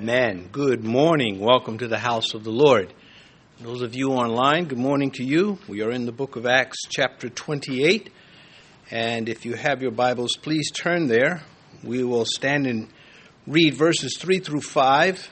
Amen. 0.00 0.48
Good 0.50 0.82
morning. 0.82 1.40
Welcome 1.40 1.76
to 1.76 1.86
the 1.86 1.98
house 1.98 2.32
of 2.32 2.42
the 2.42 2.50
Lord. 2.50 2.94
Those 3.60 3.82
of 3.82 3.94
you 3.94 4.12
online, 4.12 4.64
good 4.64 4.78
morning 4.78 5.10
to 5.10 5.22
you. 5.22 5.58
We 5.68 5.82
are 5.82 5.90
in 5.90 6.06
the 6.06 6.10
book 6.10 6.36
of 6.36 6.46
Acts, 6.46 6.78
chapter 6.88 7.28
28. 7.28 8.08
And 8.90 9.28
if 9.28 9.44
you 9.44 9.56
have 9.56 9.82
your 9.82 9.90
Bibles, 9.90 10.36
please 10.40 10.70
turn 10.70 11.08
there. 11.08 11.42
We 11.84 12.02
will 12.02 12.24
stand 12.24 12.66
and 12.66 12.88
read 13.46 13.74
verses 13.74 14.16
3 14.18 14.38
through 14.38 14.62
5, 14.62 15.28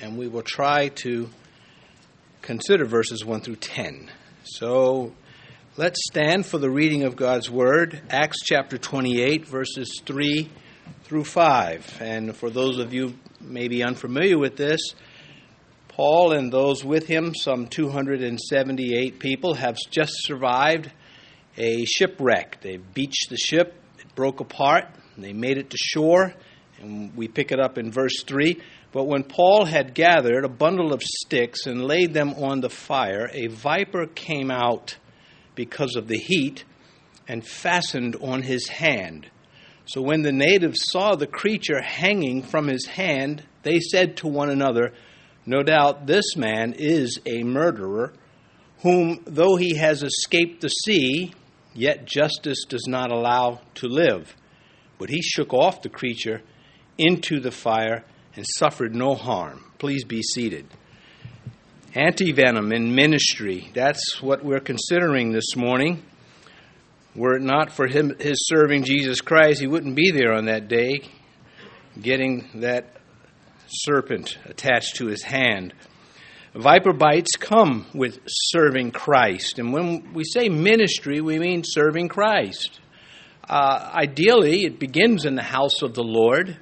and 0.00 0.18
we 0.18 0.28
will 0.28 0.42
try 0.42 0.88
to 0.96 1.30
consider 2.42 2.84
verses 2.84 3.24
1 3.24 3.40
through 3.40 3.56
10. 3.56 4.10
So 4.44 5.14
let's 5.78 5.98
stand 6.10 6.44
for 6.44 6.58
the 6.58 6.70
reading 6.70 7.04
of 7.04 7.16
God's 7.16 7.50
Word, 7.50 8.02
Acts 8.10 8.42
chapter 8.44 8.76
28, 8.76 9.46
verses 9.46 10.02
3 10.04 10.50
through 11.04 11.24
5. 11.24 12.02
And 12.02 12.36
for 12.36 12.50
those 12.50 12.78
of 12.78 12.92
you 12.92 13.14
maybe 13.40 13.82
unfamiliar 13.82 14.38
with 14.38 14.56
this, 14.56 14.80
Paul 15.88 16.32
and 16.32 16.52
those 16.52 16.84
with 16.84 17.06
him, 17.06 17.34
some 17.34 17.66
278 17.66 19.18
people, 19.18 19.54
have 19.54 19.76
just 19.90 20.12
survived 20.24 20.90
a 21.58 21.84
shipwreck. 21.84 22.60
They 22.62 22.76
beached 22.78 23.28
the 23.28 23.36
ship, 23.36 23.74
it 23.98 24.14
broke 24.14 24.40
apart, 24.40 24.86
they 25.18 25.32
made 25.32 25.58
it 25.58 25.70
to 25.70 25.76
shore, 25.76 26.34
and 26.80 27.14
we 27.16 27.28
pick 27.28 27.52
it 27.52 27.60
up 27.60 27.76
in 27.76 27.90
verse 27.90 28.22
3. 28.22 28.56
But 28.92 29.04
when 29.04 29.24
Paul 29.24 29.66
had 29.66 29.94
gathered 29.94 30.44
a 30.44 30.48
bundle 30.48 30.92
of 30.92 31.02
sticks 31.02 31.66
and 31.66 31.84
laid 31.84 32.14
them 32.14 32.34
on 32.34 32.60
the 32.60 32.70
fire, 32.70 33.30
a 33.32 33.48
viper 33.48 34.06
came 34.06 34.50
out 34.50 34.96
because 35.54 35.96
of 35.96 36.08
the 36.08 36.18
heat 36.18 36.64
and 37.28 37.46
fastened 37.46 38.16
on 38.16 38.42
his 38.42 38.68
hand. 38.68 39.28
So 39.90 40.00
when 40.00 40.22
the 40.22 40.30
natives 40.30 40.84
saw 40.84 41.16
the 41.16 41.26
creature 41.26 41.82
hanging 41.82 42.44
from 42.44 42.68
his 42.68 42.86
hand, 42.86 43.42
they 43.64 43.80
said 43.80 44.18
to 44.18 44.28
one 44.28 44.48
another, 44.48 44.92
No 45.46 45.64
doubt 45.64 46.06
this 46.06 46.36
man 46.36 46.74
is 46.78 47.18
a 47.26 47.42
murderer, 47.42 48.12
whom, 48.82 49.18
though 49.26 49.56
he 49.56 49.74
has 49.78 50.04
escaped 50.04 50.60
the 50.60 50.68
sea, 50.68 51.34
yet 51.74 52.04
justice 52.04 52.64
does 52.68 52.86
not 52.86 53.10
allow 53.10 53.62
to 53.74 53.88
live. 53.88 54.36
But 54.96 55.10
he 55.10 55.22
shook 55.22 55.52
off 55.52 55.82
the 55.82 55.88
creature 55.88 56.40
into 56.96 57.40
the 57.40 57.50
fire 57.50 58.04
and 58.36 58.46
suffered 58.46 58.94
no 58.94 59.16
harm. 59.16 59.72
Please 59.80 60.04
be 60.04 60.22
seated. 60.22 60.68
Antivenom 61.96 62.72
in 62.72 62.94
ministry. 62.94 63.72
That's 63.74 64.22
what 64.22 64.44
we're 64.44 64.60
considering 64.60 65.32
this 65.32 65.56
morning. 65.56 66.04
Were 67.14 67.36
it 67.36 67.42
not 67.42 67.72
for 67.72 67.86
him, 67.86 68.14
his 68.20 68.46
serving 68.46 68.84
Jesus 68.84 69.20
Christ, 69.20 69.60
he 69.60 69.66
wouldn't 69.66 69.96
be 69.96 70.12
there 70.12 70.32
on 70.32 70.46
that 70.46 70.68
day 70.68 71.02
getting 72.00 72.48
that 72.54 72.96
serpent 73.66 74.38
attached 74.46 74.96
to 74.96 75.06
his 75.06 75.22
hand. 75.22 75.74
Viper 76.54 76.92
bites 76.92 77.36
come 77.38 77.86
with 77.94 78.20
serving 78.26 78.90
Christ. 78.90 79.58
And 79.58 79.72
when 79.72 80.12
we 80.12 80.24
say 80.24 80.48
ministry, 80.48 81.20
we 81.20 81.38
mean 81.38 81.62
serving 81.64 82.08
Christ. 82.08 82.80
Uh, 83.48 83.90
ideally, 83.94 84.64
it 84.64 84.78
begins 84.78 85.24
in 85.24 85.34
the 85.34 85.42
house 85.42 85.82
of 85.82 85.94
the 85.94 86.02
Lord 86.02 86.58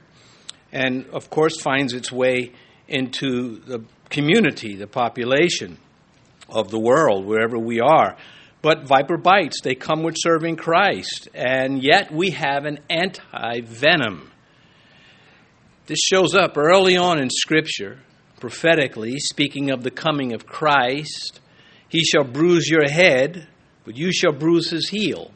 and, 0.72 1.06
of 1.08 1.30
course, 1.30 1.60
finds 1.60 1.94
its 1.94 2.12
way 2.12 2.52
into 2.86 3.60
the 3.60 3.84
community, 4.10 4.76
the 4.76 4.86
population 4.86 5.78
of 6.48 6.70
the 6.70 6.78
world, 6.78 7.26
wherever 7.26 7.58
we 7.58 7.80
are. 7.80 8.16
But 8.60 8.86
viper 8.86 9.16
bites, 9.16 9.60
they 9.62 9.74
come 9.74 10.02
with 10.02 10.16
serving 10.18 10.56
Christ. 10.56 11.28
And 11.34 11.82
yet 11.82 12.12
we 12.12 12.30
have 12.30 12.64
an 12.64 12.80
anti 12.90 13.60
venom. 13.60 14.30
This 15.86 16.00
shows 16.00 16.34
up 16.34 16.58
early 16.58 16.96
on 16.96 17.18
in 17.18 17.30
Scripture, 17.30 18.00
prophetically, 18.40 19.18
speaking 19.18 19.70
of 19.70 19.82
the 19.82 19.90
coming 19.90 20.32
of 20.34 20.44
Christ. 20.44 21.40
He 21.88 22.04
shall 22.04 22.24
bruise 22.24 22.68
your 22.68 22.88
head, 22.88 23.48
but 23.84 23.96
you 23.96 24.12
shall 24.12 24.32
bruise 24.32 24.70
his 24.70 24.90
heel. 24.90 25.30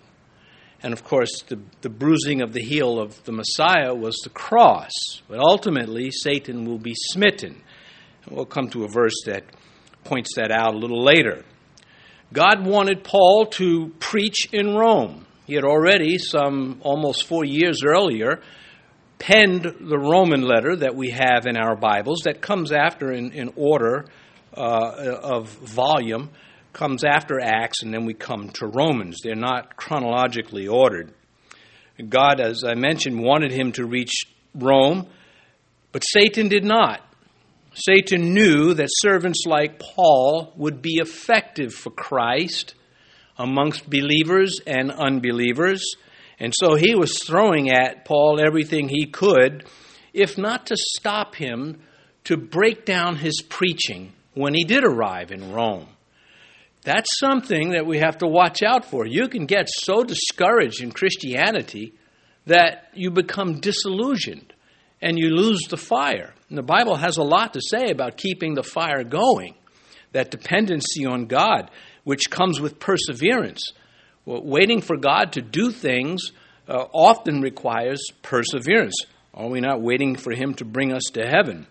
And 0.83 0.93
of 0.93 1.05
course, 1.05 1.43
the, 1.49 1.61
the 1.81 1.89
bruising 1.89 2.43
of 2.43 2.53
the 2.53 2.63
heel 2.63 2.99
of 2.99 3.23
the 3.25 3.33
Messiah 3.33 3.95
was 3.95 4.17
the 4.25 4.31
cross. 4.31 4.91
But 5.29 5.39
ultimately, 5.39 6.11
Satan 6.11 6.65
will 6.65 6.79
be 6.79 6.95
smitten. 6.95 7.63
And 8.25 8.37
we'll 8.37 8.45
come 8.45 8.69
to 8.71 8.85
a 8.85 8.89
verse 8.89 9.23
that 9.27 9.45
points 10.05 10.35
that 10.37 10.51
out 10.51 10.75
a 10.75 10.79
little 10.79 11.03
later. 11.03 11.45
God 12.33 12.65
wanted 12.65 13.05
Paul 13.05 13.47
to 13.59 13.93
preach 13.99 14.49
in 14.53 14.75
Rome. 14.75 15.27
He 15.47 15.55
had 15.55 15.65
already, 15.65 16.19
some 16.19 16.81
almost 16.83 17.27
four 17.27 17.45
years 17.45 17.83
earlier, 17.85 18.41
penned 19.19 19.65
the 19.65 19.99
Roman 19.99 20.43
letter 20.43 20.75
that 20.77 20.95
we 20.95 21.11
have 21.11 21.47
in 21.47 21.57
our 21.57 21.77
Bibles, 21.77 22.23
that 22.25 22.41
comes 22.41 22.73
after 22.73 23.13
in, 23.13 23.33
in 23.33 23.53
order 23.57 24.07
uh, 24.57 25.19
of 25.23 25.51
volume, 25.51 26.31
comes 26.73 27.05
after 27.05 27.39
Acts, 27.39 27.83
and 27.83 27.93
then 27.93 28.07
we 28.07 28.15
come 28.15 28.49
to 28.51 28.67
Romans. 28.67 29.21
They're 29.23 29.35
not 29.35 29.77
chronologically 29.77 30.69
ordered. 30.69 31.13
God, 32.09 32.41
as 32.41 32.65
I 32.67 32.75
mentioned, 32.75 33.23
wanted 33.23 33.53
him 33.53 33.73
to 33.73 33.85
reach 33.85 34.25
Rome, 34.55 35.07
but 35.93 36.03
Satan 36.03 36.49
did 36.49 36.65
not. 36.65 37.01
Satan 37.75 38.35
knew 38.35 38.75
that 38.75 38.89
servants 38.91 39.45
like 39.47 39.79
Paul 39.79 40.53
would 40.57 40.83
be 40.83 40.99
effective 41.01 41.73
for 41.73 41.91
Christ 41.91 42.75
amongst 43.39 43.89
believers 43.89 44.61
and 44.67 44.91
unbelievers. 44.91 45.83
And 46.39 46.53
so 46.55 46.75
he 46.75 46.95
was 46.95 47.23
throwing 47.23 47.71
at 47.71 48.05
Paul 48.05 48.41
everything 48.41 48.89
he 48.89 49.07
could, 49.07 49.67
if 50.13 50.37
not 50.37 50.67
to 50.67 50.77
stop 50.77 51.35
him, 51.35 51.81
to 52.25 52.37
break 52.37 52.85
down 52.85 53.17
his 53.17 53.41
preaching 53.49 54.13
when 54.35 54.55
he 54.55 54.65
did 54.65 54.85
arrive 54.85 55.33
in 55.33 55.53
Rome. 55.53 55.89
That's 56.83 57.19
something 57.19 57.71
that 57.71 57.87
we 57.87 57.99
have 57.99 58.19
to 58.19 58.27
watch 58.27 58.63
out 58.63 58.85
for. 58.85 59.07
You 59.07 59.29
can 59.29 59.47
get 59.47 59.69
so 59.69 60.03
discouraged 60.03 60.83
in 60.83 60.91
Christianity 60.93 61.95
that 62.47 62.89
you 62.93 63.11
become 63.11 63.61
disillusioned 63.61 64.52
and 65.03 65.19
you 65.19 65.29
lose 65.31 65.61
the 65.69 65.77
fire. 65.77 66.33
And 66.49 66.57
the 66.57 66.63
Bible 66.63 66.97
has 66.97 67.17
a 67.17 67.23
lot 67.23 67.55
to 67.55 67.61
say 67.61 67.91
about 67.91 68.17
keeping 68.17 68.55
the 68.55 68.63
fire 68.63 69.03
going, 69.03 69.55
that 70.13 70.31
dependency 70.31 71.05
on 71.05 71.27
God, 71.27 71.71
which 72.05 72.31
comes 72.31 72.61
with 72.61 72.79
perseverance. 72.79 73.73
Well, 74.25 74.43
waiting 74.43 74.81
for 74.81 74.97
God 74.97 75.33
to 75.33 75.43
do 75.43 75.73
things 75.73 76.31
uh, 76.69 76.85
often 76.93 77.41
requires 77.41 78.01
perseverance. 78.23 78.95
Are 79.35 79.49
we 79.49 79.61
not 79.61 79.83
waiting 79.83 80.15
for 80.15 80.33
Him 80.33 80.55
to 80.55 80.65
bring 80.65 80.93
us 80.93 81.05
to 81.15 81.27
heaven? 81.27 81.67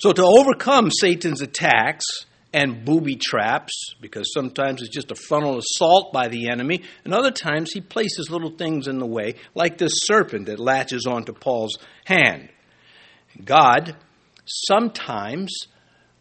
So, 0.00 0.12
to 0.12 0.24
overcome 0.24 0.90
Satan's 0.90 1.42
attacks, 1.42 2.04
and 2.52 2.84
booby 2.84 3.16
traps, 3.16 3.94
because 4.00 4.32
sometimes 4.32 4.82
it's 4.82 4.94
just 4.94 5.10
a 5.10 5.14
frontal 5.14 5.58
assault 5.58 6.12
by 6.12 6.28
the 6.28 6.48
enemy, 6.48 6.82
and 7.04 7.14
other 7.14 7.30
times 7.30 7.72
he 7.72 7.80
places 7.80 8.30
little 8.30 8.50
things 8.50 8.88
in 8.88 8.98
the 8.98 9.06
way, 9.06 9.36
like 9.54 9.78
this 9.78 9.92
serpent 10.04 10.46
that 10.46 10.58
latches 10.58 11.06
onto 11.06 11.32
Paul's 11.32 11.78
hand. 12.04 12.48
God 13.44 13.94
sometimes 14.44 15.54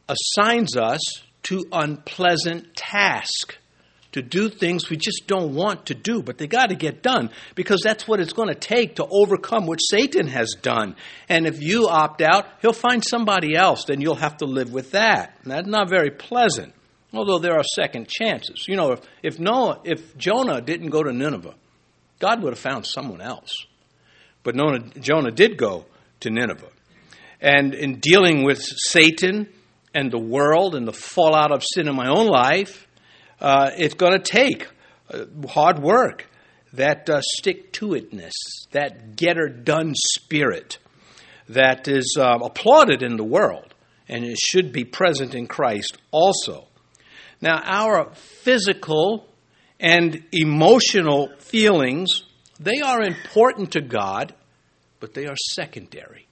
assigns 0.08 0.78
us 0.78 1.02
to 1.44 1.66
unpleasant 1.72 2.76
tasks 2.76 3.56
to 4.12 4.22
do 4.22 4.50
things 4.50 4.90
we 4.90 4.98
just 4.98 5.28
don't 5.28 5.54
want 5.54 5.88
to 5.88 5.94
do, 5.94 6.24
but 6.24 6.38
they 6.38 6.48
got 6.48 6.70
to 6.70 6.76
get 6.76 7.04
done 7.04 7.30
because 7.56 7.82
that's 7.84 8.08
what 8.08 8.20
it's 8.20 8.34
going 8.34 8.50
to 8.50 8.56
take 8.56 8.96
to 8.96 9.06
overcome 9.06 9.68
what 9.68 9.78
Satan 9.78 10.28
has 10.28 10.56
done. 10.62 10.96
And 11.28 11.46
if 11.46 11.62
you 11.62 11.88
opt 11.88 12.22
out, 12.22 12.48
he'll 12.62 12.74
find 12.74 13.04
somebody 13.04 13.56
else, 13.56 13.86
then 13.86 14.02
you'll 14.02 14.16
have 14.16 14.38
to 14.38 14.46
live 14.46 14.74
with 14.74 14.92
that. 14.92 15.38
And 15.44 15.52
that's 15.52 15.68
not 15.68 15.90
very 15.90 16.10
pleasant, 16.10 16.74
although 17.14 17.40
there 17.40 17.54
are 17.54 17.64
second 17.64 18.08
chances. 18.08 18.66
You 18.68 18.78
know, 18.78 18.94
if, 18.94 19.02
if 19.22 19.40
Noah, 19.40 19.82
if 19.84 20.18
Jonah 20.18 20.62
didn't 20.62 20.90
go 20.90 21.04
to 21.04 21.14
Nineveh, 21.14 21.56
God 22.20 22.42
would 22.42 22.54
have 22.54 22.60
found 22.60 22.86
someone 22.86 23.22
else. 23.22 23.52
But 24.42 24.56
Jonah, 24.56 24.80
Jonah 25.00 25.32
did 25.32 25.58
go 25.58 25.86
to 26.22 26.30
Nineveh. 26.30 26.70
And 27.42 27.74
in 27.74 28.00
dealing 28.00 28.44
with 28.44 28.62
Satan 28.62 29.48
and 29.94 30.12
the 30.12 30.20
world 30.20 30.76
and 30.76 30.88
the 30.88 30.94
fallout 30.94 31.52
of 31.52 31.64
sin 31.64 31.88
in 31.88 31.96
my 31.96 32.10
own 32.10 32.28
life, 32.28 32.88
uh, 33.42 33.72
it's 33.78 33.94
going 33.94 34.14
to 34.14 34.20
take 34.20 34.68
uh, 35.12 35.26
hard 35.48 35.80
work, 35.80 36.28
that 36.74 37.10
uh, 37.10 37.22
stick 37.22 37.72
to 37.74 37.90
itness, 37.90 38.34
that 38.72 39.16
get 39.16 39.38
her 39.38 39.50
done 39.50 39.94
spirit 39.96 40.78
that 41.50 41.88
is 41.88 42.16
uh, 42.20 42.38
applauded 42.44 43.02
in 43.02 43.18
the 43.18 43.24
world 43.24 43.74
and 44.08 44.24
it 44.24 44.38
should 44.38 44.72
be 44.72 44.84
present 44.84 45.36
in 45.36 45.48
Christ 45.48 45.98
also. 46.12 46.68
Now, 47.42 47.62
our 47.64 48.12
physical 48.14 49.28
and 49.80 50.24
emotional 50.32 51.30
feelings, 51.40 52.24
they 52.60 52.82
are 52.82 53.02
important 53.02 53.72
to 53.74 53.82
God, 53.82 54.34
but 55.00 55.14
they 55.14 55.28
are 55.28 55.36
secondary. 55.54 56.28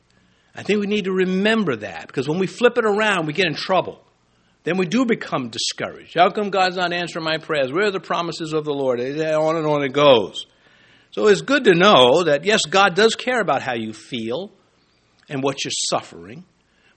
I 0.56 0.64
think 0.64 0.82
we 0.82 0.88
need 0.88 1.06
to 1.06 1.14
remember 1.14 1.78
that 1.78 2.08
because 2.08 2.28
when 2.28 2.40
we 2.40 2.48
flip 2.48 2.78
it 2.78 2.86
around, 2.86 3.28
we 3.28 3.34
get 3.34 3.46
in 3.46 3.56
trouble 3.56 4.04
then 4.68 4.76
we 4.76 4.86
do 4.86 5.06
become 5.06 5.48
discouraged. 5.48 6.16
How 6.16 6.30
come 6.30 6.50
God's 6.50 6.76
not 6.76 6.92
answering 6.92 7.24
my 7.24 7.38
prayers? 7.38 7.72
Where 7.72 7.86
are 7.86 7.92
the 7.92 8.02
promises 8.02 8.52
of 8.52 8.66
the 8.66 8.74
Lord? 8.74 9.00
On 9.00 9.56
and 9.56 9.66
on 9.66 9.82
it 9.82 9.94
goes. 9.94 10.46
So 11.12 11.28
it's 11.28 11.40
good 11.40 11.64
to 11.64 11.74
know 11.74 12.24
that, 12.26 12.44
yes, 12.44 12.60
God 12.70 12.94
does 12.94 13.16
care 13.16 13.40
about 13.40 13.62
how 13.62 13.76
you 13.76 13.94
feel 13.94 14.52
and 15.30 15.42
what 15.42 15.64
you're 15.64 15.72
suffering, 15.90 16.44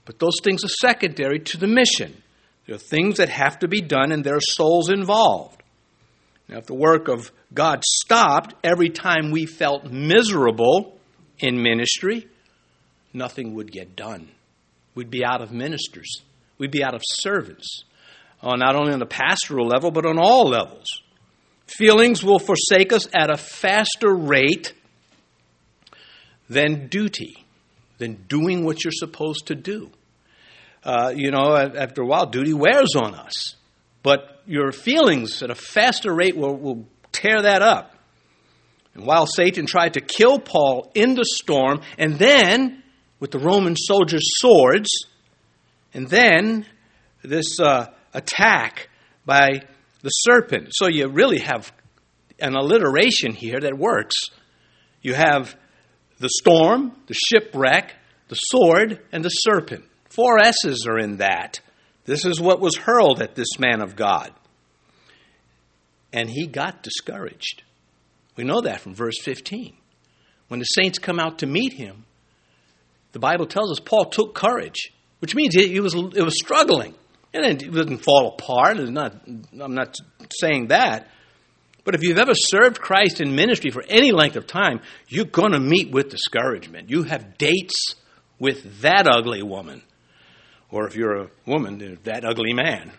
But 0.05 0.19
those 0.19 0.35
things 0.43 0.63
are 0.63 0.69
secondary 0.69 1.39
to 1.39 1.57
the 1.57 1.67
mission. 1.67 2.21
There 2.65 2.75
are 2.75 2.79
things 2.79 3.17
that 3.17 3.29
have 3.29 3.59
to 3.59 3.67
be 3.67 3.81
done, 3.81 4.11
and 4.11 4.23
there 4.23 4.35
are 4.35 4.41
souls 4.41 4.89
involved. 4.89 5.61
Now, 6.47 6.57
if 6.57 6.65
the 6.65 6.75
work 6.75 7.07
of 7.07 7.31
God 7.53 7.83
stopped 7.85 8.55
every 8.63 8.89
time 8.89 9.31
we 9.31 9.45
felt 9.45 9.85
miserable 9.91 10.99
in 11.39 11.61
ministry, 11.61 12.27
nothing 13.13 13.55
would 13.55 13.71
get 13.71 13.95
done. 13.95 14.29
We'd 14.95 15.09
be 15.09 15.23
out 15.23 15.41
of 15.41 15.51
ministers, 15.51 16.21
we'd 16.61 16.69
be 16.69 16.83
out 16.83 16.93
of 16.93 17.01
servants, 17.03 17.85
uh, 18.43 18.55
not 18.55 18.75
only 18.75 18.93
on 18.93 18.99
the 18.99 19.05
pastoral 19.07 19.67
level, 19.67 19.89
but 19.89 20.05
on 20.05 20.19
all 20.19 20.47
levels. 20.47 20.85
Feelings 21.65 22.23
will 22.23 22.37
forsake 22.37 22.93
us 22.93 23.07
at 23.15 23.31
a 23.31 23.35
faster 23.35 24.13
rate 24.13 24.73
than 26.49 26.87
duty, 26.87 27.43
than 27.97 28.13
doing 28.27 28.63
what 28.63 28.83
you're 28.83 28.91
supposed 28.93 29.47
to 29.47 29.55
do. 29.55 29.89
Uh, 30.83 31.11
you 31.15 31.31
know, 31.31 31.55
after 31.55 32.03
a 32.03 32.05
while, 32.05 32.27
duty 32.27 32.53
wears 32.53 32.95
on 32.95 33.15
us. 33.15 33.55
But 34.03 34.43
your 34.45 34.71
feelings 34.71 35.41
at 35.41 35.49
a 35.49 35.55
faster 35.55 36.13
rate 36.13 36.37
will, 36.37 36.55
will 36.55 36.85
tear 37.11 37.41
that 37.41 37.63
up. 37.63 37.95
And 38.93 39.07
while 39.07 39.25
Satan 39.25 39.65
tried 39.65 39.95
to 39.95 40.01
kill 40.01 40.37
Paul 40.37 40.91
in 40.93 41.15
the 41.15 41.25
storm, 41.25 41.81
and 41.97 42.19
then 42.19 42.83
with 43.19 43.31
the 43.31 43.39
Roman 43.39 43.75
soldiers' 43.75 44.29
swords, 44.35 44.89
and 45.93 46.07
then 46.07 46.65
this 47.23 47.59
uh, 47.59 47.87
attack 48.13 48.89
by 49.25 49.63
the 50.01 50.09
serpent. 50.09 50.69
So 50.71 50.87
you 50.87 51.07
really 51.07 51.39
have 51.39 51.71
an 52.39 52.55
alliteration 52.55 53.33
here 53.33 53.59
that 53.59 53.77
works. 53.77 54.15
You 55.01 55.13
have 55.13 55.55
the 56.19 56.29
storm, 56.29 56.93
the 57.07 57.13
shipwreck, 57.13 57.93
the 58.27 58.35
sword, 58.35 58.99
and 59.11 59.23
the 59.23 59.29
serpent. 59.29 59.85
Four 60.09 60.39
S's 60.39 60.85
are 60.87 60.99
in 60.99 61.17
that. 61.17 61.59
This 62.05 62.25
is 62.25 62.39
what 62.41 62.59
was 62.59 62.75
hurled 62.75 63.21
at 63.21 63.35
this 63.35 63.59
man 63.59 63.81
of 63.81 63.95
God. 63.95 64.31
And 66.11 66.29
he 66.29 66.47
got 66.47 66.83
discouraged. 66.83 67.63
We 68.35 68.43
know 68.43 68.61
that 68.61 68.81
from 68.81 68.95
verse 68.95 69.19
15. 69.21 69.75
When 70.47 70.59
the 70.59 70.65
saints 70.65 70.99
come 70.99 71.19
out 71.19 71.39
to 71.39 71.47
meet 71.47 71.73
him, 71.73 72.05
the 73.13 73.19
Bible 73.19 73.45
tells 73.45 73.71
us 73.71 73.79
Paul 73.79 74.05
took 74.05 74.33
courage, 74.35 74.91
which 75.21 75.35
means 75.35 75.53
he 75.53 75.79
was, 75.79 75.93
it 75.93 76.23
was 76.23 76.35
struggling. 76.35 76.95
And 77.33 77.45
it 77.45 77.59
didn't 77.59 77.99
fall 77.99 78.27
apart. 78.27 78.77
Not, 78.77 79.15
I'm 79.59 79.75
not 79.75 79.95
saying 80.39 80.67
that. 80.67 81.07
But 81.83 81.95
if 81.95 82.03
you've 82.03 82.17
ever 82.17 82.33
served 82.33 82.81
Christ 82.81 83.21
in 83.21 83.35
ministry 83.35 83.71
for 83.71 83.83
any 83.87 84.11
length 84.11 84.35
of 84.35 84.47
time, 84.47 84.81
you're 85.07 85.25
going 85.25 85.53
to 85.53 85.59
meet 85.59 85.91
with 85.91 86.09
discouragement. 86.09 86.89
You 86.89 87.03
have 87.03 87.37
dates 87.37 87.95
with 88.39 88.81
that 88.81 89.07
ugly 89.07 89.43
woman. 89.43 89.83
Or 90.71 90.87
if 90.87 90.95
you're 90.95 91.23
a 91.23 91.29
woman, 91.45 91.99
that 92.03 92.25
ugly 92.25 92.53
man. 92.53 92.91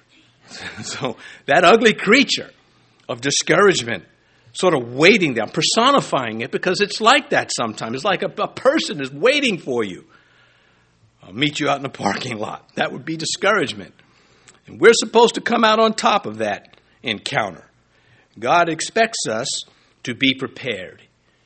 so 0.83 1.17
that 1.47 1.65
ugly 1.65 1.93
creature 1.93 2.51
of 3.09 3.21
discouragement 3.21 4.05
sort 4.53 4.75
of 4.75 4.93
waiting 4.93 5.35
there. 5.35 5.45
I'm 5.45 5.51
personifying 5.51 6.41
it 6.43 6.53
because 6.53 6.81
it's 6.81 7.01
like 7.01 7.31
that 7.31 7.51
sometimes. 7.53 7.97
It's 7.97 8.05
like 8.05 8.23
a, 8.23 8.33
a 8.43 8.49
person 8.49 9.01
is 9.01 9.11
waiting 9.11 9.59
for 9.59 9.83
you. 9.83 10.05
I'll 11.23 11.33
meet 11.33 11.61
you 11.61 11.69
out 11.69 11.77
in 11.77 11.83
the 11.83 11.89
parking 11.89 12.39
lot. 12.39 12.69
That 12.75 12.93
would 12.93 13.05
be 13.05 13.17
discouragement. 13.17 13.95
And 14.67 14.81
we're 14.81 14.95
supposed 14.95 15.37
to 15.37 15.41
come 15.41 15.65
out 15.65 15.79
on 15.79 15.95
top 15.95 16.27
of 16.27 16.39
that 16.39 16.77
encounter. 17.03 17.65
God 18.39 18.69
expects 18.69 19.27
us 19.29 19.47
to 20.05 20.15
be 20.15 20.35
prepared. 20.35 21.03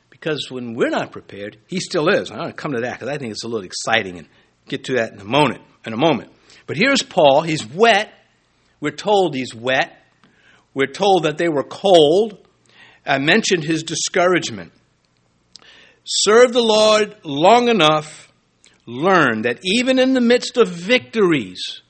Because 0.09 0.47
when 0.49 0.73
we're 0.73 0.89
not 0.89 1.11
prepared, 1.11 1.57
He 1.67 1.79
still 1.79 2.09
is. 2.09 2.31
I'm 2.31 2.37
going 2.37 2.49
to 2.49 2.55
come 2.55 2.73
to 2.73 2.81
that 2.81 2.93
because 2.93 3.09
I 3.09 3.17
think 3.17 3.31
it's 3.31 3.43
a 3.43 3.47
little 3.47 3.65
exciting 3.65 4.17
and 4.17 4.27
get 4.67 4.85
to 4.85 4.95
that 4.95 5.13
in 5.13 5.19
a 5.19 5.25
moment. 5.25 5.61
In 5.85 5.93
a 5.93 5.97
moment. 5.97 6.31
But 6.65 6.77
here's 6.77 7.03
Paul. 7.03 7.43
He's 7.43 7.65
wet. 7.65 8.11
We're 8.79 8.91
told 8.91 9.35
he's 9.35 9.53
wet. 9.53 9.93
We're 10.73 10.87
told 10.87 11.23
that 11.23 11.37
they 11.37 11.49
were 11.49 11.63
cold. 11.63 12.47
I 13.05 13.19
mentioned 13.19 13.63
his 13.63 13.83
discouragement. 13.83 14.73
Serve 16.03 16.53
the 16.53 16.61
Lord 16.61 17.15
long 17.23 17.69
enough, 17.69 18.26
learn 18.87 19.43
that 19.43 19.59
even 19.61 19.99
in 19.99 20.15
the 20.15 20.21
midst 20.21 20.57
of 20.57 20.69
victories, 20.69 21.81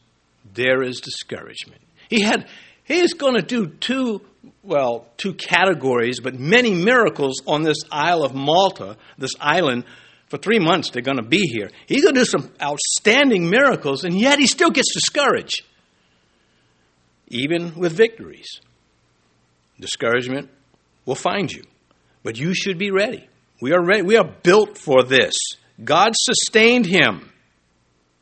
there 0.53 0.83
is 0.83 0.99
discouragement. 0.99 1.81
He 2.09 2.21
had 2.21 2.47
he 2.83 2.99
is 2.99 3.13
going 3.13 3.35
to 3.35 3.41
do 3.41 3.67
two 3.67 4.21
well, 4.63 5.07
two 5.17 5.33
categories, 5.33 6.19
but 6.19 6.37
many 6.37 6.73
miracles 6.73 7.41
on 7.47 7.63
this 7.63 7.77
Isle 7.91 8.23
of 8.23 8.35
Malta, 8.35 8.97
this 9.17 9.33
island. 9.39 9.85
For 10.27 10.37
three 10.37 10.59
months, 10.59 10.89
they're 10.89 11.01
going 11.01 11.17
to 11.17 11.23
be 11.23 11.47
here. 11.47 11.69
He's 11.85 12.03
going 12.03 12.15
to 12.15 12.21
do 12.21 12.25
some 12.25 12.51
outstanding 12.61 13.49
miracles, 13.49 14.03
and 14.03 14.19
yet 14.19 14.39
he 14.39 14.47
still 14.47 14.71
gets 14.71 14.93
discouraged, 14.93 15.63
even 17.29 17.75
with 17.75 17.93
victories. 17.93 18.59
Discouragement 19.79 20.49
will 21.05 21.15
find 21.15 21.49
you. 21.49 21.63
But 22.23 22.37
you 22.37 22.53
should 22.53 22.77
be 22.77 22.91
ready. 22.91 23.25
We 23.61 23.71
are 23.71 23.81
ready. 23.81 24.01
We 24.01 24.17
are 24.17 24.29
built 24.43 24.77
for 24.77 25.03
this. 25.03 25.33
God 25.83 26.13
sustained 26.15 26.85
him, 26.85 27.31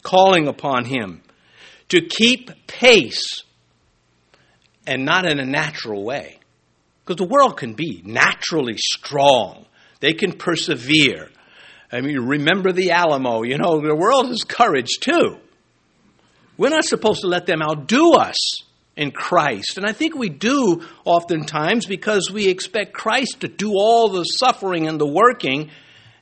calling 0.03 0.47
upon 0.47 0.85
him 0.85 1.21
to 1.89 2.01
keep 2.01 2.67
pace 2.67 3.43
and 4.85 5.05
not 5.05 5.25
in 5.25 5.39
a 5.39 5.45
natural 5.45 6.03
way. 6.03 6.39
Because 7.03 7.17
the 7.17 7.31
world 7.31 7.57
can 7.57 7.73
be 7.73 8.01
naturally 8.03 8.77
strong, 8.77 9.65
they 9.99 10.13
can 10.13 10.33
persevere. 10.33 11.29
I 11.91 12.01
mean, 12.01 12.19
remember 12.19 12.71
the 12.71 12.91
Alamo, 12.91 13.43
you 13.43 13.57
know, 13.57 13.79
the 13.79 13.95
world 13.95 14.27
has 14.27 14.43
courage 14.43 14.99
too. 14.99 15.37
We're 16.57 16.69
not 16.69 16.85
supposed 16.85 17.21
to 17.21 17.27
let 17.27 17.45
them 17.45 17.61
outdo 17.61 18.13
us 18.13 18.63
in 18.95 19.11
Christ. 19.11 19.77
And 19.77 19.85
I 19.85 19.91
think 19.91 20.15
we 20.15 20.29
do 20.29 20.83
oftentimes 21.03 21.85
because 21.85 22.31
we 22.31 22.47
expect 22.47 22.93
Christ 22.93 23.41
to 23.41 23.47
do 23.47 23.73
all 23.73 24.09
the 24.09 24.23
suffering 24.23 24.87
and 24.87 24.99
the 24.99 25.07
working, 25.07 25.69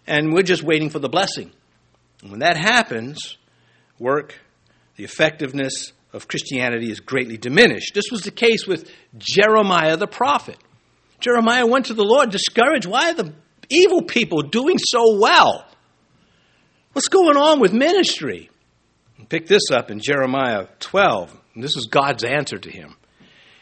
and 0.07 0.33
we're 0.33 0.43
just 0.43 0.63
waiting 0.63 0.89
for 0.89 0.99
the 0.99 1.09
blessing. 1.09 1.51
And 2.21 2.31
when 2.31 2.39
that 2.39 2.57
happens, 2.57 3.37
work, 3.99 4.39
the 4.95 5.03
effectiveness 5.03 5.93
of 6.11 6.27
Christianity 6.27 6.91
is 6.91 6.99
greatly 6.99 7.37
diminished. 7.37 7.93
This 7.93 8.11
was 8.11 8.21
the 8.21 8.31
case 8.31 8.67
with 8.67 8.89
Jeremiah 9.17 9.97
the 9.97 10.07
prophet. 10.07 10.57
Jeremiah 11.19 11.65
went 11.65 11.87
to 11.87 11.93
the 11.93 12.03
Lord 12.03 12.31
discouraged. 12.31 12.85
Why 12.85 13.11
are 13.11 13.15
the 13.15 13.33
evil 13.69 14.03
people 14.03 14.41
doing 14.41 14.77
so 14.77 15.17
well? 15.19 15.65
What's 16.91 17.07
going 17.07 17.37
on 17.37 17.59
with 17.59 17.73
ministry? 17.73 18.49
Pick 19.29 19.47
this 19.47 19.71
up 19.71 19.89
in 19.89 19.99
Jeremiah 19.99 20.67
12. 20.79 21.35
And 21.55 21.63
this 21.63 21.75
is 21.75 21.87
God's 21.87 22.23
answer 22.23 22.57
to 22.57 22.69
him. 22.69 22.95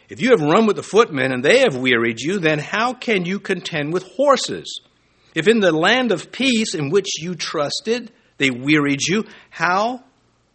If 0.09 0.21
you 0.21 0.31
have 0.31 0.41
run 0.41 0.65
with 0.65 0.75
the 0.75 0.83
footmen 0.83 1.31
and 1.31 1.43
they 1.43 1.59
have 1.59 1.77
wearied 1.77 2.19
you, 2.19 2.39
then 2.39 2.59
how 2.59 2.93
can 2.93 3.25
you 3.25 3.39
contend 3.39 3.93
with 3.93 4.03
horses? 4.03 4.81
If 5.33 5.47
in 5.47 5.59
the 5.59 5.71
land 5.71 6.11
of 6.11 6.31
peace 6.31 6.75
in 6.75 6.89
which 6.89 7.07
you 7.21 7.35
trusted 7.35 8.11
they 8.37 8.49
wearied 8.49 9.01
you, 9.07 9.25
how 9.49 10.03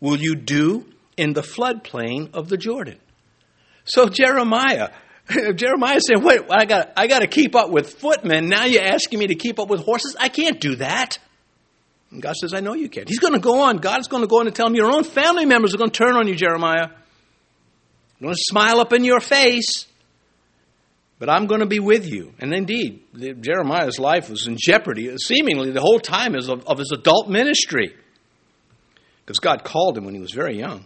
will 0.01 0.17
you 0.17 0.35
do 0.35 0.87
in 1.17 1.33
the 1.33 1.43
floodplain 1.43 2.35
of 2.35 2.49
the 2.49 2.57
Jordan? 2.57 2.99
So 3.85 4.09
Jeremiah, 4.09 4.91
Jeremiah 5.55 6.01
said, 6.01 6.23
"Wait, 6.23 6.41
I 6.51 6.65
got 6.65 6.93
I 6.97 7.07
got 7.07 7.21
to 7.21 7.29
keep 7.29 7.55
up 7.55 7.71
with 7.71 7.95
footmen. 7.95 8.49
Now 8.49 8.65
you're 8.65 8.83
asking 8.83 9.21
me 9.21 9.29
to 9.29 9.35
keep 9.35 9.59
up 9.59 9.69
with 9.69 9.85
horses? 9.85 10.17
I 10.19 10.29
can't 10.29 10.61
do 10.61 10.77
that." 10.77 11.19
And 12.11 12.21
God 12.21 12.35
says, 12.37 12.53
"I 12.55 12.61
know 12.61 12.75
you 12.75 12.89
can't." 12.89 13.09
He's 13.09 13.21
going 13.21 13.35
to 13.35 13.41
go 13.41 13.61
on. 13.63 13.79
God's 13.79 14.09
going 14.09 14.23
to 14.23 14.29
go 14.29 14.41
on 14.41 14.47
and 14.47 14.55
tell 14.55 14.67
him 14.67 14.75
your 14.75 14.93
own 14.93 15.05
family 15.05 15.47
members 15.47 15.75
are 15.75 15.79
going 15.79 15.91
to 15.91 15.97
turn 15.97 16.17
on 16.17 16.27
you, 16.29 16.35
Jeremiah. 16.35 16.89
I'm 16.89 18.23
going 18.23 18.35
to 18.35 18.43
smile 18.51 18.81
up 18.81 18.93
in 18.93 19.05
your 19.05 19.21
face, 19.21 19.87
but 21.19 21.31
I'm 21.31 21.47
going 21.47 21.61
to 21.61 21.67
be 21.67 21.79
with 21.79 22.07
you. 22.07 22.33
And 22.39 22.53
indeed, 22.53 23.03
Jeremiah's 23.41 23.99
life 23.99 24.29
was 24.29 24.47
in 24.47 24.57
jeopardy, 24.59 25.15
seemingly 25.19 25.71
the 25.71 25.81
whole 25.81 25.99
time 25.99 26.35
of, 26.35 26.49
of 26.67 26.79
his 26.79 26.93
adult 26.93 27.29
ministry, 27.29 27.95
because 29.25 29.39
God 29.39 29.65
called 29.65 29.97
him 29.97 30.05
when 30.05 30.15
he 30.15 30.21
was 30.21 30.33
very 30.33 30.59
young. 30.59 30.85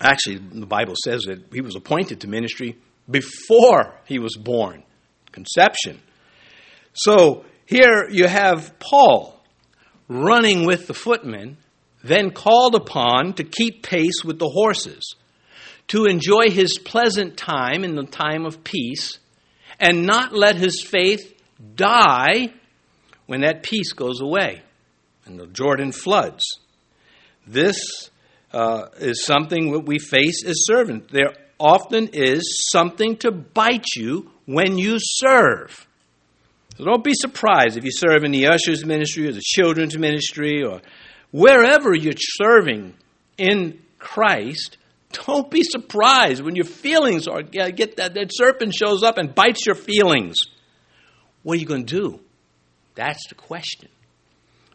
Actually, 0.00 0.38
the 0.38 0.66
Bible 0.66 0.94
says 1.02 1.22
that 1.24 1.44
he 1.52 1.60
was 1.60 1.76
appointed 1.76 2.20
to 2.20 2.28
ministry 2.28 2.78
before 3.10 3.94
he 4.04 4.18
was 4.18 4.36
born, 4.36 4.84
conception. 5.30 6.00
So 6.92 7.44
here 7.66 8.08
you 8.10 8.26
have 8.26 8.78
Paul 8.78 9.40
running 10.08 10.66
with 10.66 10.86
the 10.86 10.94
footmen, 10.94 11.56
then 12.04 12.32
called 12.32 12.74
upon 12.74 13.34
to 13.34 13.44
keep 13.44 13.82
pace 13.82 14.22
with 14.24 14.38
the 14.38 14.48
horses 14.48 15.14
to 15.88 16.04
enjoy 16.06 16.50
his 16.50 16.78
pleasant 16.78 17.36
time 17.36 17.84
in 17.84 17.94
the 17.94 18.04
time 18.04 18.44
of 18.44 18.64
peace 18.64 19.18
and 19.82 20.06
not 20.06 20.32
let 20.32 20.56
his 20.56 20.80
faith 20.80 21.34
die 21.74 22.54
when 23.26 23.40
that 23.40 23.64
peace 23.64 23.92
goes 23.92 24.20
away 24.20 24.62
and 25.26 25.38
the 25.38 25.48
Jordan 25.48 25.90
floods. 25.90 26.44
This 27.46 28.10
uh, 28.52 28.86
is 28.98 29.24
something 29.24 29.72
that 29.72 29.80
we 29.80 29.98
face 29.98 30.44
as 30.46 30.64
servants. 30.66 31.12
There 31.12 31.34
often 31.58 32.08
is 32.12 32.68
something 32.70 33.16
to 33.18 33.32
bite 33.32 33.86
you 33.96 34.30
when 34.46 34.78
you 34.78 34.98
serve. 35.00 35.86
So 36.76 36.84
don't 36.84 37.04
be 37.04 37.14
surprised 37.14 37.76
if 37.76 37.84
you 37.84 37.92
serve 37.92 38.22
in 38.22 38.30
the 38.30 38.46
ushers 38.46 38.86
ministry 38.86 39.28
or 39.28 39.32
the 39.32 39.42
children's 39.44 39.98
ministry 39.98 40.62
or 40.62 40.80
wherever 41.32 41.92
you're 41.92 42.14
serving 42.16 42.94
in 43.36 43.80
Christ, 43.98 44.78
don't 45.12 45.50
be 45.50 45.62
surprised 45.62 46.42
when 46.42 46.56
your 46.56 46.64
feelings 46.64 47.26
are 47.28 47.42
get 47.42 47.96
that, 47.96 48.14
that 48.14 48.30
serpent 48.32 48.74
shows 48.74 49.02
up 49.02 49.18
and 49.18 49.34
bites 49.34 49.66
your 49.66 49.74
feelings. 49.74 50.36
What 51.42 51.56
are 51.56 51.60
you 51.60 51.66
going 51.66 51.86
to 51.86 52.00
do? 52.00 52.20
That's 52.94 53.26
the 53.28 53.34
question. 53.34 53.88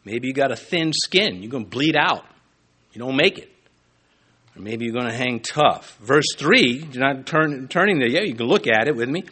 Maybe 0.04 0.28
you 0.28 0.34
got 0.34 0.52
a 0.52 0.56
thin 0.56 0.92
skin, 0.94 1.42
you're 1.42 1.52
going 1.52 1.66
to 1.66 1.70
bleed 1.70 1.96
out. 1.96 2.26
You 2.94 3.00
don't 3.00 3.16
make 3.16 3.38
it. 3.38 3.52
Or 4.56 4.62
maybe 4.62 4.86
you're 4.86 4.94
going 4.94 5.08
to 5.08 5.14
hang 5.14 5.40
tough. 5.40 5.98
Verse 6.02 6.34
3, 6.38 6.88
you're 6.92 7.04
not 7.04 7.26
turn, 7.26 7.68
turning 7.68 8.00
there 8.00 8.10
yet, 8.10 8.28
you 8.28 8.34
can 8.34 8.48
look 8.48 8.68
at 8.68 8.88
it 8.88 8.96
with 8.96 9.10
me. 9.10 9.24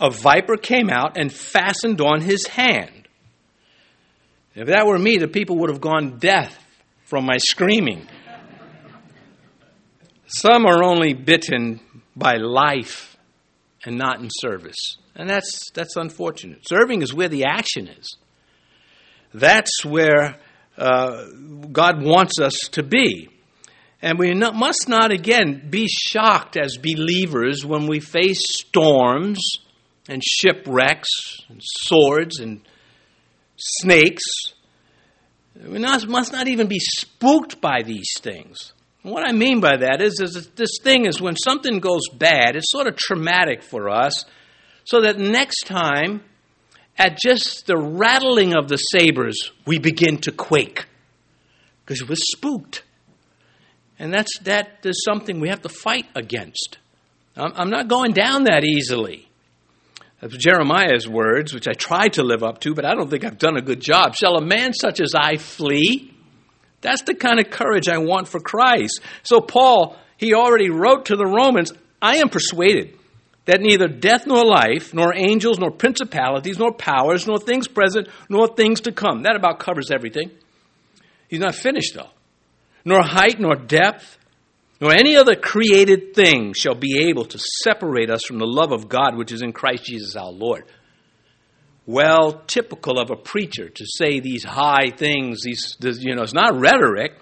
A 0.00 0.10
viper 0.10 0.56
came 0.56 0.90
out 0.90 1.16
and 1.16 1.32
fastened 1.32 2.00
on 2.00 2.20
his 2.20 2.46
hand. 2.46 3.08
If 4.54 4.68
that 4.68 4.86
were 4.86 4.98
me, 4.98 5.16
the 5.16 5.28
people 5.28 5.56
would 5.58 5.70
have 5.70 5.80
gone 5.80 6.18
deaf 6.18 6.56
from 7.04 7.24
my 7.24 7.38
screaming. 7.38 8.06
Some 10.36 10.66
are 10.66 10.82
only 10.82 11.14
bitten 11.14 11.78
by 12.16 12.38
life 12.38 13.16
and 13.84 13.96
not 13.96 14.18
in 14.18 14.28
service. 14.30 14.96
And 15.14 15.30
that's, 15.30 15.70
that's 15.70 15.94
unfortunate. 15.94 16.66
Serving 16.66 17.02
is 17.02 17.14
where 17.14 17.28
the 17.28 17.44
action 17.44 17.86
is. 17.86 18.16
That's 19.32 19.84
where 19.84 20.40
uh, 20.76 21.26
God 21.70 22.02
wants 22.02 22.40
us 22.40 22.58
to 22.72 22.82
be. 22.82 23.28
And 24.02 24.18
we 24.18 24.34
not, 24.34 24.56
must 24.56 24.88
not, 24.88 25.12
again, 25.12 25.68
be 25.70 25.86
shocked 25.86 26.56
as 26.56 26.78
believers 26.78 27.64
when 27.64 27.86
we 27.86 28.00
face 28.00 28.42
storms 28.42 29.38
and 30.08 30.20
shipwrecks 30.22 31.10
and 31.48 31.60
swords 31.62 32.40
and 32.40 32.60
snakes. 33.56 34.24
We 35.64 35.78
not, 35.78 36.08
must 36.08 36.32
not 36.32 36.48
even 36.48 36.66
be 36.66 36.80
spooked 36.80 37.60
by 37.60 37.82
these 37.82 38.10
things. 38.20 38.73
What 39.04 39.26
I 39.26 39.32
mean 39.32 39.60
by 39.60 39.76
that 39.76 40.00
is, 40.00 40.18
is 40.20 40.48
this 40.56 40.78
thing 40.82 41.06
is 41.06 41.20
when 41.20 41.36
something 41.36 41.78
goes 41.78 42.08
bad, 42.12 42.56
it's 42.56 42.70
sort 42.70 42.86
of 42.86 42.96
traumatic 42.96 43.62
for 43.62 43.90
us, 43.90 44.24
so 44.84 45.02
that 45.02 45.18
next 45.18 45.66
time, 45.66 46.22
at 46.96 47.18
just 47.18 47.66
the 47.66 47.76
rattling 47.76 48.56
of 48.56 48.68
the 48.68 48.76
sabers, 48.76 49.50
we 49.66 49.78
begin 49.78 50.18
to 50.18 50.32
quake 50.32 50.86
because 51.84 52.06
we're 52.08 52.14
spooked. 52.16 52.82
And 53.98 54.12
that's, 54.12 54.38
that 54.40 54.80
is 54.84 55.04
something 55.04 55.38
we 55.38 55.48
have 55.48 55.62
to 55.62 55.68
fight 55.68 56.06
against. 56.14 56.78
I'm, 57.36 57.52
I'm 57.54 57.70
not 57.70 57.88
going 57.88 58.12
down 58.12 58.44
that 58.44 58.64
easily. 58.64 59.28
That's 60.20 60.36
Jeremiah's 60.36 61.06
words, 61.06 61.52
which 61.52 61.68
I 61.68 61.72
try 61.72 62.08
to 62.08 62.22
live 62.22 62.42
up 62.42 62.60
to, 62.60 62.74
but 62.74 62.86
I 62.86 62.94
don't 62.94 63.10
think 63.10 63.24
I've 63.24 63.38
done 63.38 63.58
a 63.58 63.62
good 63.62 63.80
job. 63.80 64.14
Shall 64.14 64.36
a 64.36 64.44
man 64.44 64.72
such 64.72 65.00
as 65.00 65.12
I 65.14 65.36
flee? 65.36 66.13
That's 66.84 67.02
the 67.02 67.14
kind 67.14 67.40
of 67.40 67.48
courage 67.48 67.88
I 67.88 67.96
want 67.96 68.28
for 68.28 68.40
Christ. 68.40 69.00
So, 69.22 69.40
Paul, 69.40 69.96
he 70.18 70.34
already 70.34 70.68
wrote 70.68 71.06
to 71.06 71.16
the 71.16 71.26
Romans 71.26 71.72
I 72.00 72.18
am 72.18 72.28
persuaded 72.28 72.98
that 73.46 73.62
neither 73.62 73.88
death 73.88 74.26
nor 74.26 74.44
life, 74.44 74.92
nor 74.92 75.16
angels, 75.16 75.58
nor 75.58 75.70
principalities, 75.70 76.58
nor 76.58 76.72
powers, 76.74 77.26
nor 77.26 77.38
things 77.38 77.68
present, 77.68 78.08
nor 78.28 78.48
things 78.48 78.82
to 78.82 78.92
come. 78.92 79.22
That 79.22 79.34
about 79.34 79.60
covers 79.60 79.90
everything. 79.90 80.30
He's 81.28 81.40
not 81.40 81.54
finished, 81.54 81.94
though. 81.94 82.10
Nor 82.84 83.02
height, 83.02 83.40
nor 83.40 83.54
depth, 83.54 84.18
nor 84.78 84.92
any 84.92 85.16
other 85.16 85.36
created 85.36 86.14
thing 86.14 86.52
shall 86.52 86.74
be 86.74 87.08
able 87.08 87.24
to 87.24 87.38
separate 87.62 88.10
us 88.10 88.24
from 88.26 88.38
the 88.38 88.46
love 88.46 88.72
of 88.72 88.90
God 88.90 89.16
which 89.16 89.32
is 89.32 89.40
in 89.40 89.54
Christ 89.54 89.84
Jesus 89.84 90.16
our 90.16 90.30
Lord. 90.30 90.64
Well, 91.86 92.42
typical 92.46 92.98
of 92.98 93.10
a 93.10 93.16
preacher 93.16 93.68
to 93.68 93.84
say 93.86 94.20
these 94.20 94.42
high 94.42 94.90
things, 94.96 95.42
these, 95.42 95.76
you 96.00 96.14
know, 96.14 96.22
it's 96.22 96.32
not 96.32 96.58
rhetoric, 96.58 97.18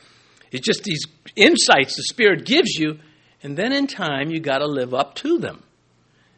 it's 0.52 0.64
just 0.64 0.85
these 0.85 1.04
insights 1.35 1.97
the 1.97 2.04
Spirit 2.04 2.45
gives 2.45 2.76
you, 2.76 2.99
and 3.42 3.57
then 3.57 3.73
in 3.73 3.87
time 3.88 4.31
you 4.31 4.38
got 4.38 4.59
to 4.59 4.66
live 4.66 4.95
up 4.95 5.16
to 5.16 5.38
them. 5.38 5.64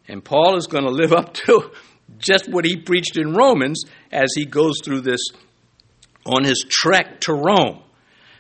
And 0.09 0.25
Paul 0.25 0.57
is 0.57 0.67
going 0.67 0.85
to 0.85 0.91
live 0.91 1.13
up 1.13 1.35
to 1.35 1.71
just 2.19 2.49
what 2.51 2.65
he 2.65 2.77
preached 2.77 3.17
in 3.17 3.35
Romans 3.35 3.83
as 4.11 4.31
he 4.35 4.47
goes 4.47 4.77
through 4.83 5.03
this 5.03 5.21
on 6.25 6.45
his 6.45 6.65
trek 6.69 7.21
to 7.23 7.35
Rome. 7.35 7.83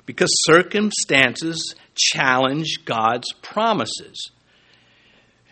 Because 0.06 0.30
circumstances 0.44 1.74
challenge 1.94 2.84
God's 2.84 3.32
promises. 3.42 4.30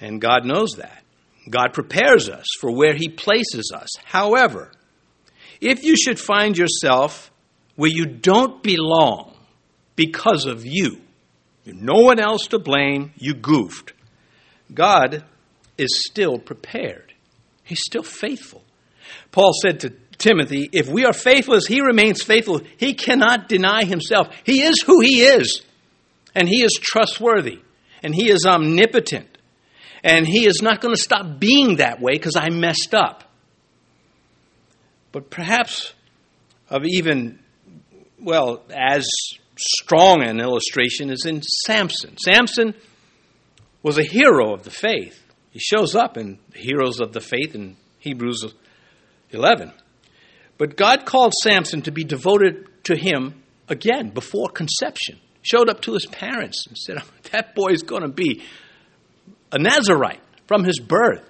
And 0.00 0.20
God 0.20 0.44
knows 0.44 0.72
that. 0.76 1.01
God 1.48 1.72
prepares 1.72 2.28
us 2.28 2.46
for 2.60 2.70
where 2.70 2.94
He 2.94 3.08
places 3.08 3.72
us. 3.74 3.88
However, 4.04 4.70
if 5.60 5.84
you 5.84 5.96
should 5.96 6.18
find 6.18 6.56
yourself 6.56 7.30
where 7.76 7.90
you 7.90 8.06
don't 8.06 8.62
belong 8.62 9.36
because 9.96 10.46
of 10.46 10.64
you, 10.64 11.00
no 11.64 12.00
one 12.02 12.18
else 12.18 12.48
to 12.48 12.58
blame, 12.58 13.12
you 13.16 13.34
goofed, 13.34 13.92
God 14.72 15.24
is 15.78 16.04
still 16.08 16.38
prepared. 16.38 17.12
He's 17.64 17.82
still 17.84 18.02
faithful. 18.02 18.62
Paul 19.30 19.52
said 19.62 19.80
to 19.80 19.90
Timothy, 20.18 20.68
if 20.72 20.88
we 20.88 21.04
are 21.04 21.12
faithful 21.12 21.58
he 21.66 21.80
remains 21.80 22.22
faithful, 22.22 22.60
he 22.76 22.94
cannot 22.94 23.48
deny 23.48 23.84
himself. 23.84 24.28
He 24.44 24.62
is 24.62 24.82
who 24.82 25.00
he 25.00 25.22
is, 25.22 25.62
and 26.34 26.48
he 26.48 26.62
is 26.62 26.78
trustworthy, 26.80 27.60
and 28.02 28.14
he 28.14 28.30
is 28.30 28.46
omnipotent, 28.46 29.31
and 30.04 30.26
he 30.26 30.46
is 30.46 30.60
not 30.62 30.80
going 30.80 30.94
to 30.94 31.00
stop 31.00 31.38
being 31.38 31.76
that 31.76 32.00
way 32.00 32.12
because 32.12 32.36
I 32.36 32.50
messed 32.50 32.94
up. 32.94 33.24
But 35.12 35.30
perhaps 35.30 35.92
of 36.68 36.82
even, 36.86 37.38
well, 38.18 38.64
as 38.74 39.06
strong 39.56 40.22
an 40.22 40.40
illustration 40.40 41.10
is 41.10 41.26
in 41.26 41.42
Samson. 41.42 42.16
Samson 42.18 42.74
was 43.82 43.98
a 43.98 44.02
hero 44.02 44.54
of 44.54 44.64
the 44.64 44.70
faith. 44.70 45.22
He 45.50 45.58
shows 45.58 45.94
up 45.94 46.16
in 46.16 46.38
Heroes 46.54 47.00
of 47.00 47.12
the 47.12 47.20
Faith 47.20 47.54
in 47.54 47.76
Hebrews 47.98 48.54
11. 49.30 49.72
But 50.56 50.76
God 50.76 51.04
called 51.04 51.34
Samson 51.42 51.82
to 51.82 51.92
be 51.92 52.04
devoted 52.04 52.84
to 52.84 52.96
him 52.96 53.42
again 53.68 54.10
before 54.10 54.48
conception. 54.48 55.20
Showed 55.42 55.68
up 55.68 55.82
to 55.82 55.92
his 55.92 56.06
parents 56.06 56.66
and 56.66 56.78
said, 56.78 57.02
That 57.32 57.54
boy 57.54 57.70
is 57.72 57.82
going 57.82 58.02
to 58.02 58.08
be 58.08 58.42
a 59.52 59.58
Nazarite 59.58 60.20
from 60.46 60.64
his 60.64 60.80
birth. 60.80 61.28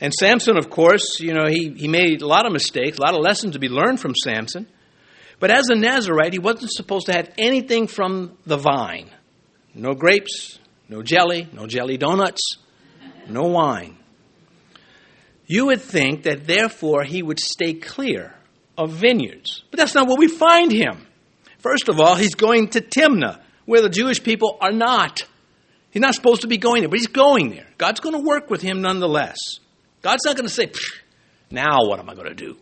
And 0.00 0.12
Samson, 0.12 0.56
of 0.56 0.68
course, 0.68 1.20
you 1.20 1.32
know, 1.32 1.46
he, 1.46 1.70
he 1.70 1.88
made 1.88 2.22
a 2.22 2.26
lot 2.26 2.44
of 2.44 2.52
mistakes, 2.52 2.98
a 2.98 3.02
lot 3.02 3.14
of 3.14 3.20
lessons 3.20 3.52
to 3.52 3.60
be 3.60 3.68
learned 3.68 4.00
from 4.00 4.14
Samson. 4.16 4.66
But 5.38 5.50
as 5.50 5.68
a 5.70 5.76
Nazarite, 5.76 6.32
he 6.32 6.38
wasn't 6.38 6.72
supposed 6.72 7.06
to 7.06 7.12
have 7.12 7.30
anything 7.38 7.86
from 7.86 8.36
the 8.44 8.56
vine 8.56 9.10
no 9.74 9.94
grapes, 9.94 10.58
no 10.88 11.02
jelly, 11.02 11.48
no 11.52 11.66
jelly 11.66 11.96
donuts, 11.96 12.58
no 13.28 13.42
wine. 13.42 13.96
You 15.46 15.66
would 15.66 15.80
think 15.80 16.24
that 16.24 16.46
therefore 16.46 17.04
he 17.04 17.22
would 17.22 17.40
stay 17.40 17.74
clear 17.74 18.34
of 18.76 18.90
vineyards. 18.90 19.64
But 19.70 19.78
that's 19.78 19.94
not 19.94 20.08
what 20.08 20.18
we 20.18 20.28
find 20.28 20.70
him. 20.70 21.06
First 21.58 21.88
of 21.88 22.00
all, 22.00 22.16
he's 22.16 22.34
going 22.34 22.68
to 22.68 22.80
Timnah, 22.80 23.40
where 23.64 23.82
the 23.82 23.88
Jewish 23.88 24.22
people 24.22 24.58
are 24.60 24.72
not. 24.72 25.24
He's 25.92 26.00
not 26.00 26.14
supposed 26.14 26.40
to 26.40 26.48
be 26.48 26.56
going 26.56 26.80
there, 26.80 26.88
but 26.88 26.98
he's 26.98 27.06
going 27.06 27.50
there. 27.50 27.66
God's 27.76 28.00
going 28.00 28.14
to 28.14 28.26
work 28.26 28.48
with 28.50 28.62
him 28.62 28.80
nonetheless. 28.80 29.36
God's 30.00 30.24
not 30.24 30.36
going 30.36 30.48
to 30.48 30.52
say, 30.52 30.72
now 31.50 31.80
what 31.86 32.00
am 32.00 32.08
I 32.08 32.14
going 32.14 32.28
to 32.28 32.34
do? 32.34 32.56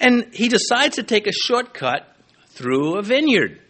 And 0.00 0.26
he 0.32 0.48
decides 0.48 0.96
to 0.96 1.02
take 1.02 1.26
a 1.26 1.32
shortcut 1.32 2.08
through 2.48 2.98
a 2.98 3.02
vineyard. 3.02 3.60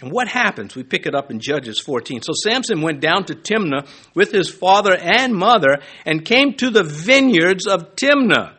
And 0.00 0.12
what 0.12 0.28
happens? 0.28 0.76
We 0.76 0.82
pick 0.82 1.06
it 1.06 1.14
up 1.14 1.30
in 1.30 1.40
Judges 1.40 1.80
14. 1.80 2.20
So 2.20 2.32
Samson 2.34 2.82
went 2.82 3.00
down 3.00 3.24
to 3.26 3.34
Timnah 3.34 3.88
with 4.14 4.30
his 4.30 4.50
father 4.50 4.94
and 4.94 5.34
mother 5.34 5.78
and 6.04 6.24
came 6.24 6.54
to 6.54 6.68
the 6.68 6.82
vineyards 6.82 7.66
of 7.66 7.96
Timnah. 7.96 8.54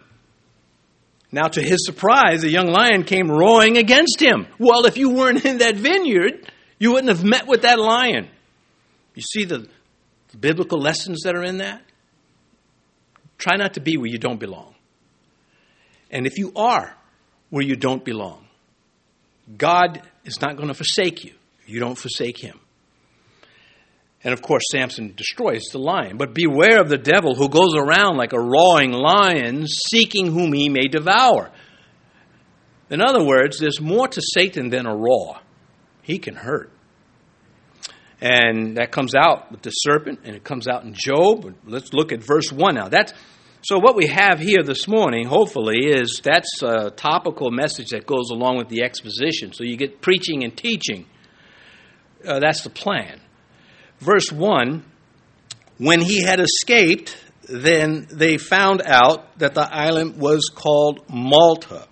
Now, 1.32 1.48
to 1.50 1.62
his 1.62 1.86
surprise, 1.86 2.44
a 2.44 2.50
young 2.50 2.68
lion 2.68 3.04
came 3.04 3.30
roaring 3.30 3.78
against 3.78 4.20
him. 4.20 4.48
Well, 4.58 4.86
if 4.86 4.98
you 4.98 5.12
weren't 5.12 5.46
in 5.46 5.60
that 5.60 5.76
vineyard, 5.76 6.50
you 6.80 6.94
wouldn't 6.94 7.10
have 7.10 7.24
met 7.24 7.46
with 7.46 7.62
that 7.64 7.78
lion. 7.78 8.30
You 9.16 9.22
see 9.22 9.46
the, 9.46 9.68
the 10.30 10.38
biblical 10.38 10.80
lessons 10.80 11.22
that 11.24 11.36
are 11.36 11.44
in 11.44 11.58
that? 11.58 11.82
Try 13.38 13.56
not 13.56 13.74
to 13.74 13.82
be 13.82 13.98
where 13.98 14.08
you 14.08 14.18
don't 14.18 14.40
belong. 14.40 14.76
And 16.12 16.28
if 16.28 16.38
you 16.38 16.52
are 16.56 16.96
where 17.50 17.64
you 17.64 17.76
don't 17.76 18.04
belong, 18.04 18.46
God 19.58 20.02
is 20.24 20.42
not 20.42 20.56
going 20.56 20.68
to 20.68 20.74
forsake 20.74 21.24
you. 21.24 21.34
You 21.66 21.80
don't 21.80 21.98
forsake 21.98 22.38
him. 22.38 22.60
And 24.24 24.34
of 24.34 24.42
course, 24.42 24.64
Samson 24.72 25.14
destroys 25.16 25.66
the 25.72 25.78
lion. 25.78 26.18
But 26.18 26.34
beware 26.34 26.82
of 26.82 26.90
the 26.90 26.98
devil 26.98 27.36
who 27.36 27.48
goes 27.48 27.76
around 27.76 28.18
like 28.18 28.34
a 28.34 28.40
roaring 28.40 28.92
lion, 28.92 29.68
seeking 29.68 30.32
whom 30.32 30.52
he 30.52 30.68
may 30.68 30.88
devour. 30.88 31.52
In 32.90 33.02
other 33.02 33.24
words, 33.24 33.60
there's 33.60 33.80
more 33.80 34.08
to 34.08 34.22
Satan 34.34 34.70
than 34.70 34.88
a 34.88 34.96
roar. 34.96 35.40
He 36.02 36.18
can 36.18 36.36
hurt. 36.36 36.72
And 38.22 38.78
that 38.78 38.92
comes 38.92 39.14
out 39.14 39.52
with 39.52 39.62
the 39.62 39.72
serpent, 39.72 40.22
and 40.24 40.36
it 40.36 40.44
comes 40.44 40.68
out 40.68 40.84
in 40.84 40.94
Job. 40.94 41.54
Let's 41.66 41.94
look 41.94 42.12
at 42.12 42.24
verse 42.24 42.52
1 42.52 42.76
now. 42.76 42.88
That's 42.88 43.14
so, 43.68 43.80
what 43.80 43.96
we 43.96 44.06
have 44.06 44.40
here 44.40 44.62
this 44.62 44.88
morning, 44.88 45.26
hopefully, 45.26 45.88
is 45.88 46.22
that's 46.24 46.62
a 46.62 46.92
topical 46.92 47.50
message 47.50 47.88
that 47.90 48.06
goes 48.06 48.30
along 48.30 48.58
with 48.58 48.70
the 48.70 48.84
exposition. 48.84 49.54
So, 49.54 49.64
you 49.64 49.76
get 49.76 50.02
preaching 50.02 50.44
and 50.44 50.56
teaching. 50.56 51.08
uh, 52.24 52.40
that's 52.40 52.62
the 52.62 52.70
plan. 52.70 53.22
Verse 53.98 54.32
1 54.32 54.86
When 55.80 56.00
he 56.00 56.22
had 56.22 56.40
escaped, 56.40 57.18
then 57.50 58.08
they 58.12 58.38
found 58.38 58.84
out 58.86 59.40
that 59.40 59.56
the 59.56 59.68
island 59.76 60.20
was 60.20 60.52
called 60.54 61.02
Malta. 61.10 61.88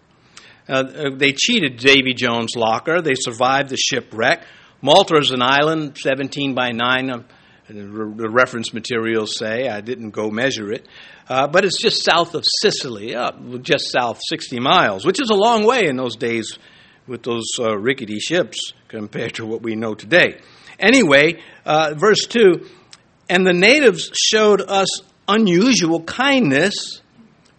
Uh, 0.70 1.10
they 1.16 1.32
cheated 1.32 1.78
Davy 1.78 2.14
Jones' 2.14 2.56
locker. 2.56 3.02
They 3.02 3.16
survived 3.16 3.70
the 3.70 3.78
shipwreck. 3.78 4.46
Malta 4.86 5.16
is 5.16 5.32
an 5.32 5.42
island, 5.42 5.98
17 5.98 6.56
by 6.56 6.72
9, 6.74 7.10
uh, 7.10 7.24
the 7.70 8.30
reference 8.30 8.74
materials 8.74 9.38
say. 9.38 9.70
I 9.70 9.80
didn't 9.80 10.10
go 10.10 10.30
measure 10.30 10.74
it. 10.74 10.86
Uh, 11.30 11.48
but 11.48 11.64
it's 11.64 11.82
just 11.82 12.04
south 12.04 12.36
of 12.36 12.44
Sicily, 12.60 13.16
uh, 13.16 13.32
just 13.62 13.90
south 13.94 14.20
60 14.28 14.60
miles, 14.60 15.06
which 15.06 15.22
is 15.22 15.30
a 15.30 15.36
long 15.36 15.66
way 15.66 15.88
in 15.88 15.96
those 15.96 16.18
days 16.18 16.60
with 17.08 17.24
those 17.24 17.46
uh, 17.60 17.78
rickety 17.78 18.20
ships 18.20 18.74
compared 18.90 19.36
to 19.36 19.46
what 19.46 19.62
we 19.62 19.76
know 19.76 19.96
today. 19.96 20.42
Anyway, 20.78 21.42
uh, 21.66 21.94
verse 21.96 22.26
2 22.28 22.68
And 23.30 23.48
the 23.48 23.54
natives 23.54 24.12
showed 24.14 24.60
us 24.60 24.90
unusual 25.30 26.04
kindness, 26.04 27.00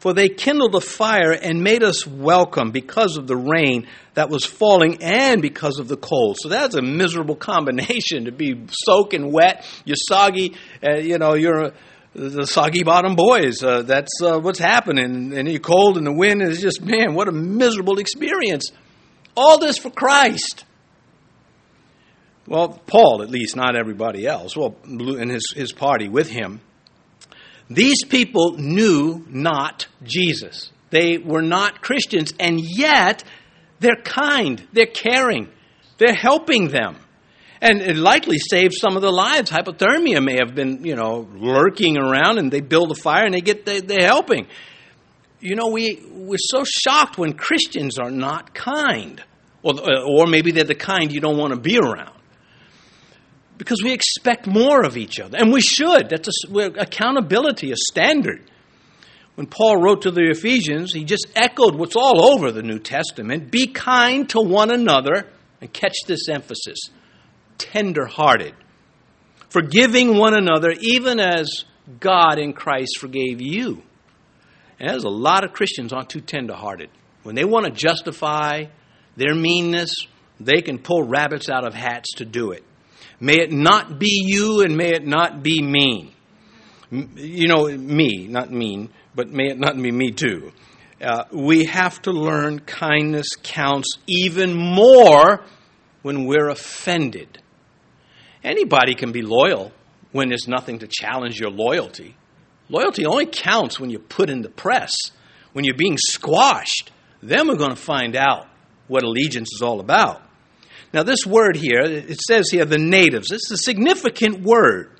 for 0.05 0.13
they 0.13 0.29
kindled 0.29 0.75
a 0.75 0.83
fire 0.83 1.33
and 1.33 1.63
made 1.63 1.83
us 1.83 2.07
welcome 2.07 2.73
because 2.73 3.17
of 3.17 3.27
the 3.27 3.39
rain 3.39 3.87
that 4.13 4.29
was 4.29 4.45
falling 4.45 5.03
and 5.03 5.41
because 5.41 5.79
of 5.79 5.89
the 5.89 5.97
cold. 5.97 6.37
So 6.39 6.51
that's 6.51 6.75
a 6.75 6.83
miserable 6.83 7.37
combination 7.53 8.27
to 8.27 8.31
be 8.31 8.67
soaking 8.69 9.33
wet, 9.33 9.67
you're 9.87 9.97
soggy, 9.97 10.57
uh, 10.87 10.99
you 10.99 11.17
know, 11.17 11.33
you're 11.33 11.73
the 12.13 12.47
soggy 12.47 12.83
bottom 12.83 13.17
boys. 13.17 13.63
Uh, 13.63 13.81
that's 13.81 14.13
uh, 14.23 14.39
what's 14.39 14.59
happening. 14.59 15.33
And 15.39 15.49
you're 15.49 15.59
cold 15.59 15.97
and 15.97 16.07
the 16.07 16.13
wind 16.13 16.43
is 16.43 16.61
just, 16.61 16.83
man, 16.83 17.15
what 17.15 17.27
a 17.29 17.33
miserable 17.33 17.99
experience. 17.99 18.73
All 19.35 19.59
this 19.59 19.79
for 19.79 19.89
Christ. 19.89 20.67
Well, 22.47 22.79
Paul, 22.87 23.23
at 23.23 23.31
least, 23.31 23.57
not 23.57 23.75
everybody 23.75 24.27
else. 24.27 24.55
Well, 24.55 24.77
and 24.85 25.31
his, 25.31 25.55
his 25.57 25.73
party 25.73 26.11
with 26.11 26.29
him. 26.29 26.61
These 27.71 28.05
people 28.05 28.57
knew 28.59 29.25
not 29.29 29.87
Jesus. 30.03 30.71
They 30.91 31.19
were 31.19 31.43
not 31.43 31.81
Christians, 31.83 32.33
and 32.39 32.61
yet 32.61 33.25
they're 33.81 34.03
kind, 34.05 34.67
they're 34.73 34.87
caring, 34.87 35.49
they're 35.99 36.15
helping 36.15 36.69
them. 36.69 36.97
And 37.61 37.81
it 37.81 37.97
likely 37.97 38.39
saved 38.39 38.75
some 38.79 38.95
of 38.97 39.03
their 39.03 39.11
lives. 39.11 39.51
Hypothermia 39.51 40.23
may 40.23 40.37
have 40.37 40.55
been, 40.55 40.85
you 40.85 40.95
know, 40.95 41.27
lurking 41.35 41.97
around, 41.97 42.39
and 42.39 42.53
they 42.53 42.61
build 42.61 42.91
a 42.91 42.95
fire 42.95 43.25
and 43.25 43.35
they 43.35 43.41
get 43.41 43.65
they, 43.65 43.81
they're 43.81 44.07
helping. 44.07 44.47
You 45.41 45.57
know, 45.57 45.69
we 45.69 46.03
we're 46.11 46.37
so 46.39 46.65
shocked 46.65 47.17
when 47.17 47.33
Christians 47.33 47.99
are 47.99 48.11
not 48.11 48.55
kind, 48.55 49.23
or 49.63 49.75
or 50.07 50.27
maybe 50.27 50.51
they're 50.51 50.65
the 50.65 50.75
kind 50.75 51.11
you 51.11 51.21
don't 51.21 51.39
want 51.39 51.55
to 51.55 51.61
be 51.61 51.79
around 51.79 52.14
because 53.57 53.83
we 53.83 53.93
expect 53.93 54.47
more 54.47 54.85
of 54.85 54.97
each 54.97 55.21
other, 55.21 55.39
and 55.39 55.53
we 55.53 55.61
should. 55.61 56.09
That's 56.09 56.29
a, 56.29 56.65
accountability, 56.79 57.71
a 57.71 57.77
standard. 57.77 58.51
When 59.37 59.47
Paul 59.47 59.79
wrote 59.79 60.03
to 60.03 60.11
the 60.11 60.31
Ephesians, 60.31 60.93
he 60.93 61.05
just 61.05 61.27
echoed 61.35 61.75
what's 61.75 61.97
all 61.97 62.33
over 62.33 62.53
the 62.53 62.63
New 62.63 62.79
Testament 62.79 63.51
be 63.51 63.67
kind 63.67 64.29
to 64.31 64.41
one 64.41 64.71
another, 64.71 65.29
and 65.61 65.73
catch 65.73 65.97
this 66.07 66.29
emphasis 66.29 66.79
tender 67.57 68.07
hearted, 68.07 68.55
forgiving 69.49 70.19
one 70.19 70.35
another, 70.35 70.73
even 70.81 71.21
as 71.21 71.65
God 72.01 72.39
in 72.39 72.53
Christ 72.53 72.99
forgave 72.99 73.41
you. 73.41 73.83
And 74.79 74.91
there's 74.91 75.05
a 75.05 75.09
lot 75.09 75.45
of 75.45 75.53
Christians 75.53 75.93
aren't 75.93 76.11
too 76.11 76.21
tender 76.21 76.55
hearted. 76.55 76.91
When 77.23 77.35
they 77.35 77.45
want 77.45 77.67
to 77.67 77.73
justify 77.73 78.67
their 79.17 79.35
meanness, 79.35 79.95
they 80.41 80.61
can 80.63 80.79
pull 80.79 81.05
rabbits 81.05 81.49
out 81.49 81.65
of 81.65 81.75
hats 81.75 82.15
to 82.17 82.25
do 82.25 82.51
it. 82.51 82.65
May 83.25 83.41
it 83.41 83.51
not 83.53 83.99
be 83.99 84.23
you 84.27 84.61
and 84.61 84.77
may 84.77 84.91
it 84.91 85.07
not 85.07 85.43
be 85.43 85.63
mean. 85.63 86.13
You 86.91 87.49
know, 87.49 87.69
me, 87.69 88.27
not 88.29 88.51
mean, 88.51 88.91
but 89.15 89.31
may 89.31 89.47
it 89.49 89.59
not 89.59 89.81
be 89.81 89.91
me 89.91 90.11
too. 90.11 90.53
Uh, 91.01 91.25
we 91.33 91.65
have 91.65 92.03
to 92.03 92.11
learn 92.11 92.59
kindness 92.59 93.29
counts 93.43 93.97
even 94.07 94.53
more 94.53 95.43
when 96.03 96.27
we're 96.27 96.51
offended. 96.51 97.41
Anybody 98.45 98.95
can 98.95 99.11
be 99.11 99.23
loyal 99.23 99.73
when 100.13 100.29
there's 100.29 100.47
nothing 100.47 100.81
to 100.81 100.87
challenge 100.87 101.41
your 101.41 101.51
loyalty. 101.51 102.17
Loyalty 102.69 103.07
only 103.07 103.25
counts 103.25 103.81
when 103.81 103.89
you're 103.89 104.01
put 104.01 104.29
in 104.29 104.43
the 104.43 104.51
press, 104.51 104.93
when 105.55 105.65
you're 105.65 105.79
being 105.79 105.97
squashed. 105.97 106.93
Then 107.23 107.49
we're 107.49 107.57
going 107.57 107.71
to 107.71 107.77
find 107.77 108.17
out 108.17 108.49
what 108.87 109.03
allegiance 109.03 109.49
is 109.55 109.63
all 109.63 109.81
about. 109.81 110.21
Now, 110.95 111.03
this 111.03 111.27
word 111.27 111.57
here, 111.57 111.83
it 111.83 112.21
says 112.21 112.51
here 112.51 112.65
the 112.65 112.79
natives. 112.79 113.33
It's 113.33 113.51
a 113.51 113.57
significant 113.57 114.43
word. 114.45 114.93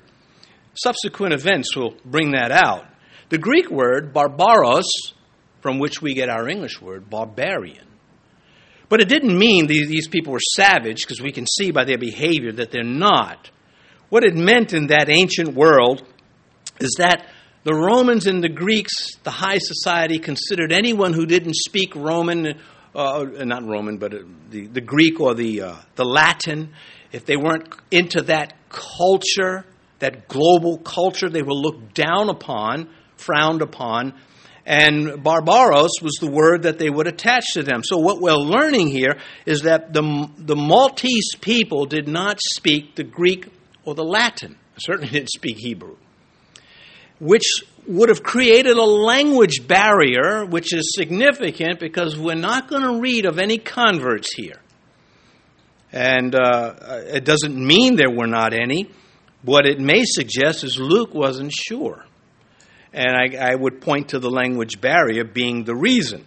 Subsequent 0.73 1.33
events 1.33 1.73
will 1.73 1.95
bring 2.03 2.31
that 2.31 2.51
out. 2.51 2.85
The 3.29 3.37
Greek 3.37 3.69
word, 3.71 4.13
barbaros, 4.13 4.83
from 5.61 5.79
which 5.79 6.01
we 6.01 6.13
get 6.13 6.27
our 6.27 6.49
English 6.49 6.81
word, 6.81 7.09
barbarian. 7.09 7.87
But 8.89 8.99
it 8.99 9.07
didn't 9.07 9.39
mean 9.39 9.67
these 9.67 10.09
people 10.09 10.33
were 10.33 10.39
savage, 10.55 11.03
because 11.03 11.21
we 11.21 11.31
can 11.31 11.47
see 11.47 11.71
by 11.71 11.85
their 11.85 11.97
behavior 11.97 12.51
that 12.51 12.71
they're 12.71 12.83
not. 12.83 13.49
What 14.09 14.25
it 14.25 14.35
meant 14.35 14.73
in 14.73 14.87
that 14.87 15.09
ancient 15.09 15.53
world 15.53 16.03
is 16.77 16.95
that 16.97 17.25
the 17.63 17.73
Romans 17.73 18.27
and 18.27 18.43
the 18.43 18.49
Greeks, 18.49 19.15
the 19.23 19.31
high 19.31 19.59
society, 19.59 20.19
considered 20.19 20.73
anyone 20.73 21.13
who 21.13 21.25
didn't 21.25 21.55
speak 21.55 21.95
Roman 21.95 22.59
uh, 22.95 23.25
not 23.43 23.65
Roman, 23.65 23.97
but 23.97 24.13
uh, 24.13 24.19
the, 24.49 24.67
the 24.67 24.81
Greek 24.81 25.19
or 25.19 25.33
the, 25.33 25.61
uh, 25.61 25.75
the 25.95 26.05
Latin, 26.05 26.73
if 27.11 27.25
they 27.25 27.35
weren't 27.35 27.73
into 27.91 28.21
that 28.23 28.53
culture, 28.69 29.65
that 29.99 30.27
global 30.27 30.77
culture, 30.77 31.29
they 31.29 31.41
were 31.41 31.53
looked 31.53 31.93
down 31.93 32.29
upon, 32.29 32.89
frowned 33.17 33.61
upon. 33.61 34.13
And 34.65 35.21
barbaros 35.23 35.91
was 36.01 36.17
the 36.19 36.29
word 36.29 36.63
that 36.63 36.79
they 36.79 36.89
would 36.89 37.07
attach 37.07 37.53
to 37.53 37.61
them. 37.61 37.83
So, 37.83 37.99
what 37.99 38.19
we're 38.19 38.33
learning 38.33 38.87
here 38.87 39.19
is 39.45 39.61
that 39.61 39.93
the, 39.93 40.27
the 40.37 40.55
Maltese 40.55 41.35
people 41.39 41.85
did 41.85 42.07
not 42.07 42.39
speak 42.41 42.95
the 42.95 43.03
Greek 43.03 43.47
or 43.83 43.93
the 43.93 44.03
Latin, 44.03 44.57
certainly 44.79 45.09
didn't 45.09 45.29
speak 45.29 45.57
Hebrew, 45.57 45.97
which 47.19 47.63
would 47.87 48.09
have 48.09 48.23
created 48.23 48.77
a 48.77 48.83
language 48.83 49.67
barrier, 49.67 50.45
which 50.45 50.73
is 50.73 50.93
significant 50.95 51.79
because 51.79 52.17
we're 52.17 52.35
not 52.35 52.67
going 52.67 52.81
to 52.81 52.99
read 52.99 53.25
of 53.25 53.39
any 53.39 53.57
converts 53.57 54.33
here. 54.33 54.59
And 55.91 56.35
uh, 56.35 56.73
it 57.05 57.25
doesn't 57.25 57.55
mean 57.55 57.95
there 57.95 58.11
were 58.11 58.27
not 58.27 58.53
any. 58.53 58.89
What 59.43 59.65
it 59.65 59.79
may 59.79 60.03
suggest 60.03 60.63
is 60.63 60.79
Luke 60.79 61.13
wasn't 61.13 61.53
sure. 61.53 62.05
And 62.91 63.15
I, 63.15 63.51
I 63.51 63.55
would 63.55 63.81
point 63.81 64.09
to 64.09 64.19
the 64.19 64.29
language 64.29 64.81
barrier 64.81 65.23
being 65.23 65.63
the 65.63 65.75
reason. 65.75 66.25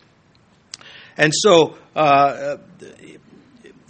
And 1.17 1.33
so, 1.35 1.77
uh, 1.97 2.59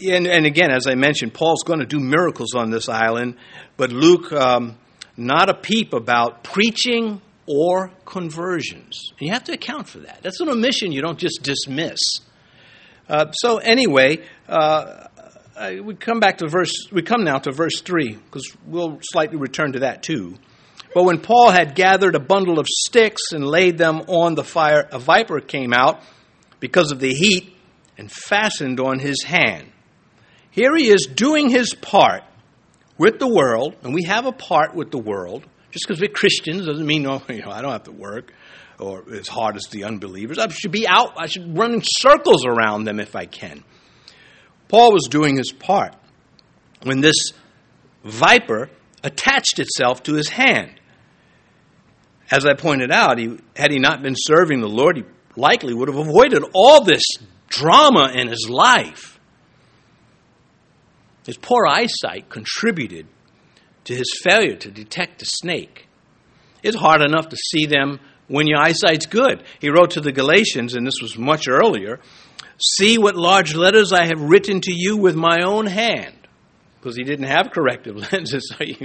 and, 0.01 0.27
and, 0.27 0.47
again, 0.47 0.71
as 0.71 0.87
I 0.87 0.95
mentioned, 0.95 1.35
Paul's 1.35 1.63
going 1.65 1.81
to 1.81 1.87
do 1.87 1.99
miracles 1.99 2.55
on 2.55 2.71
this 2.71 2.89
island, 2.89 3.37
but 3.77 3.91
Luke, 3.91 4.33
um, 4.33 4.79
not 5.17 5.51
a 5.51 5.55
peep 5.55 5.93
about 5.93 6.45
preaching 6.45 7.21
or 7.49 7.91
conversions. 8.05 9.13
And 9.19 9.27
you 9.27 9.33
have 9.33 9.45
to 9.45 9.53
account 9.53 9.89
for 9.89 10.01
that. 10.01 10.21
That's 10.23 10.41
an 10.41 10.49
omission 10.49 10.93
you 10.93 11.03
don't 11.03 11.19
just 11.19 11.43
dismiss. 11.43 11.99
Uh, 13.09 13.33
so 13.33 13.57
anyway, 13.59 14.19
uh, 14.49 15.09
we 15.83 15.95
come 15.95 16.21
back 16.21 16.39
to 16.39 16.49
verse. 16.49 16.73
We 16.93 17.03
come 17.03 17.25
now 17.25 17.39
to 17.39 17.53
verse 17.53 17.81
three 17.81 18.13
because 18.13 18.47
we'll 18.67 18.99
slightly 19.03 19.39
return 19.39 19.73
to 19.73 19.81
that 19.81 20.03
too. 20.03 20.37
But 20.95 21.05
when 21.05 21.21
Paul 21.21 21.51
had 21.51 21.75
gathered 21.75 22.15
a 22.15 22.21
bundle 22.21 22.59
of 22.59 22.67
sticks 22.69 23.33
and 23.33 23.45
laid 23.45 23.79
them 23.79 24.03
on 24.09 24.35
the 24.35 24.45
fire, 24.45 24.89
a 24.91 24.99
viper 24.99 25.41
came 25.41 25.73
out 25.73 26.01
because 26.61 26.93
of 26.93 27.01
the 27.01 27.13
heat 27.13 27.55
and 27.97 28.11
fastened 28.11 28.81
on 28.81 28.99
his 28.99 29.23
hand. 29.23 29.71
Here 30.51 30.75
he 30.77 30.89
is 30.89 31.07
doing 31.07 31.51
his 31.51 31.75
part 31.75 32.23
with 32.97 33.19
the 33.19 33.29
world, 33.29 33.77
and 33.83 33.95
we 33.95 34.05
have 34.05 34.27
a 34.27 34.33
part 34.33 34.75
with 34.75 34.91
the 34.91 34.99
world. 34.99 35.47
Just 35.79 35.87
because 35.87 36.01
we're 36.01 36.09
Christians 36.09 36.67
doesn't 36.67 36.85
mean, 36.85 37.07
oh, 37.07 37.23
you 37.29 37.41
know, 37.41 37.53
I 37.53 37.63
don't 37.63 37.71
have 37.71 37.85
to 37.85 37.93
work 37.93 38.33
or 38.81 39.05
as 39.13 39.29
hard 39.29 39.55
as 39.55 39.63
the 39.71 39.85
unbelievers. 39.85 40.37
I 40.37 40.49
should 40.49 40.73
be 40.73 40.89
out. 40.89 41.13
I 41.17 41.27
should 41.27 41.57
run 41.57 41.75
in 41.75 41.83
circles 41.85 42.45
around 42.45 42.83
them 42.83 42.99
if 42.99 43.15
I 43.15 43.27
can. 43.27 43.63
Paul 44.67 44.93
was 44.93 45.05
doing 45.09 45.37
his 45.37 45.53
part 45.53 45.95
when 46.83 47.01
this 47.01 47.33
viper 48.05 48.71
attached 49.05 49.61
itself 49.61 50.03
to 50.05 50.15
his 50.15 50.29
hand. 50.29 50.81
As 52.29 52.45
I 52.45 52.55
pointed 52.55 52.91
out, 52.91 53.19
he, 53.19 53.39
had 53.55 53.71
he 53.71 53.79
not 53.79 54.03
been 54.03 54.17
serving 54.17 54.61
the 54.61 54.69
Lord, 54.69 54.97
he 54.97 55.05
likely 55.37 55.75
would 55.75 55.89
have 55.89 55.97
avoided 55.97 56.43
all 56.55 56.83
this 56.83 57.03
drama 57.49 58.11
in 58.15 58.27
his 58.27 58.49
life. 58.51 59.19
His 61.25 61.37
poor 61.37 61.67
eyesight 61.67 62.29
contributed 62.29 63.07
to 63.89 63.97
his 63.97 64.19
failure 64.23 64.57
to 64.57 64.71
detect 64.71 65.21
a 65.21 65.27
snake. 65.27 65.87
It's 66.63 66.77
hard 66.77 67.03
enough 67.03 67.29
to 67.29 67.37
see 67.37 67.67
them 67.67 68.01
when 68.29 68.47
your 68.47 68.59
eyesight's 68.59 69.07
good. 69.07 69.43
He 69.61 69.69
wrote 69.69 69.91
to 69.93 70.01
the 70.01 70.13
Galatians, 70.13 70.75
and 70.75 70.87
this 70.87 71.01
was 71.03 71.19
much 71.19 71.49
earlier 71.49 72.01
See 72.61 72.99
what 72.99 73.15
large 73.15 73.55
letters 73.55 73.93
I 73.93 74.07
have 74.07 74.21
written 74.21 74.61
to 74.63 74.73
you 74.75 74.97
with 74.97 75.15
my 75.15 75.43
own 75.45 75.67
hand. 75.67 76.15
because 76.81 76.97
he 76.97 77.05
didn't 77.05 77.27
have 77.27 77.51
corrective 77.53 77.97
lenses, 78.13 78.49
so 78.49 78.65
he 78.65 78.77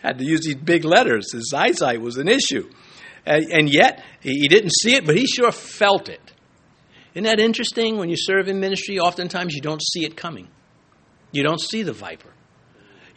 had 0.00 0.18
to 0.18 0.24
use 0.24 0.42
these 0.42 0.56
big 0.56 0.84
letters. 0.84 1.32
His 1.32 1.52
eyesight 1.54 2.00
was 2.00 2.16
an 2.16 2.28
issue. 2.28 2.70
And, 3.26 3.44
and 3.52 3.68
yet, 3.68 4.02
he 4.20 4.48
didn't 4.48 4.72
see 4.72 4.94
it, 4.94 5.06
but 5.06 5.16
he 5.16 5.26
sure 5.26 5.52
felt 5.52 6.08
it. 6.08 6.20
Isn't 7.14 7.24
that 7.24 7.40
interesting? 7.40 7.98
When 7.98 8.08
you 8.08 8.16
serve 8.16 8.48
in 8.48 8.60
ministry, 8.60 9.00
oftentimes 9.00 9.54
you 9.54 9.60
don't 9.60 9.82
see 9.82 10.04
it 10.04 10.16
coming. 10.16 10.48
You 11.32 11.42
don't 11.42 11.60
see 11.60 11.82
the 11.82 11.92
viper. 11.92 12.29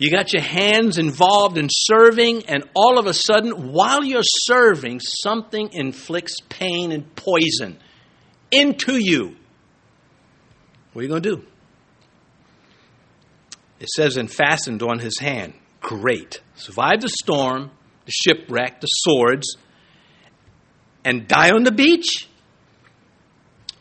You 0.04 0.12
got 0.12 0.34
your 0.34 0.42
hands 0.42 0.98
involved 0.98 1.58
in 1.58 1.70
serving, 1.72 2.48
and 2.48 2.66
all 2.76 3.00
of 3.00 3.06
a 3.06 3.14
sudden, 3.14 3.72
while 3.72 4.04
you're 4.04 4.20
serving, 4.22 5.00
something 5.00 5.70
inflicts 5.72 6.42
pain 6.50 6.92
and 6.92 7.16
poison 7.16 7.80
into 8.52 8.98
you. 8.98 9.38
What 10.92 11.00
are 11.00 11.04
you 11.04 11.08
going 11.08 11.24
to 11.24 11.36
do? 11.38 11.46
It 13.80 13.88
says, 13.96 14.18
and 14.18 14.30
fastened 14.30 14.84
on 14.84 15.00
his 15.00 15.20
hand. 15.20 15.54
Great. 15.80 16.42
Survive 16.56 17.00
the 17.00 17.08
storm, 17.08 17.72
the 18.04 18.12
shipwreck, 18.12 18.82
the 18.82 18.88
swords, 18.88 19.56
and 21.06 21.30
die 21.30 21.52
on 21.52 21.64
the 21.64 21.72
beach? 21.72 22.28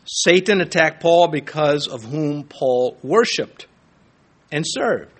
Satan 0.05 0.61
attacked 0.61 1.01
Paul 1.01 1.27
because 1.27 1.89
of 1.89 2.05
whom 2.05 2.45
Paul 2.45 2.97
worshiped 3.03 3.67
and 4.53 4.63
served. 4.65 5.12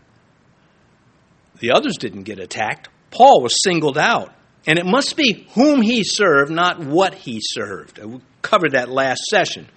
The 1.60 1.72
others 1.72 1.98
didn't 1.98 2.24
get 2.24 2.40
attacked. 2.40 2.90
Paul 3.12 3.42
was 3.42 3.62
singled 3.64 3.98
out. 3.98 4.34
And 4.66 4.80
it 4.80 4.86
must 4.86 5.18
be 5.18 5.48
whom 5.56 5.82
he 5.82 6.04
served, 6.04 6.52
not 6.52 6.80
what 6.80 7.14
he 7.14 7.40
served. 7.42 7.98
We 8.02 8.22
covered 8.42 8.72
that 8.72 8.90
last 8.90 9.24
session. 9.26 9.68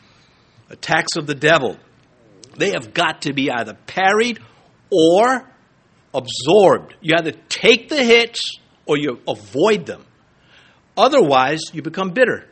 Attacks 0.71 1.17
of 1.17 1.27
the 1.27 1.35
devil. 1.35 1.77
They 2.57 2.71
have 2.71 2.95
got 2.95 3.23
to 3.23 3.33
be 3.33 3.51
either 3.51 3.75
parried 3.87 4.39
or 4.91 5.49
absorbed. 6.15 6.95
You 7.01 7.15
either 7.19 7.33
take 7.49 7.89
the 7.89 8.03
hits 8.03 8.59
or 8.87 8.97
you 8.97 9.21
avoid 9.27 9.87
them. 9.87 10.05
Otherwise, 10.97 11.61
you 11.73 11.83
become 11.83 12.13
bitter. 12.13 12.49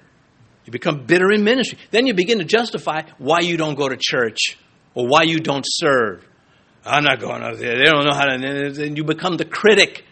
You 0.64 0.72
become 0.72 1.06
bitter 1.06 1.30
in 1.32 1.44
ministry. 1.44 1.78
Then 1.90 2.06
you 2.06 2.14
begin 2.14 2.38
to 2.38 2.44
justify 2.44 3.02
why 3.18 3.40
you 3.40 3.56
don't 3.56 3.76
go 3.76 3.88
to 3.88 3.96
church 3.96 4.58
or 4.94 5.06
why 5.06 5.22
you 5.22 5.38
don't 5.38 5.64
serve. 5.66 6.26
I'm 6.84 7.04
not 7.04 7.20
going 7.20 7.42
out 7.42 7.58
there. 7.58 7.78
They 7.78 7.84
don't 7.84 8.04
know 8.04 8.14
how 8.14 8.24
to. 8.24 8.84
And 8.84 8.96
you 8.96 9.04
become 9.04 9.36
the 9.36 9.44
critic. 9.44 10.04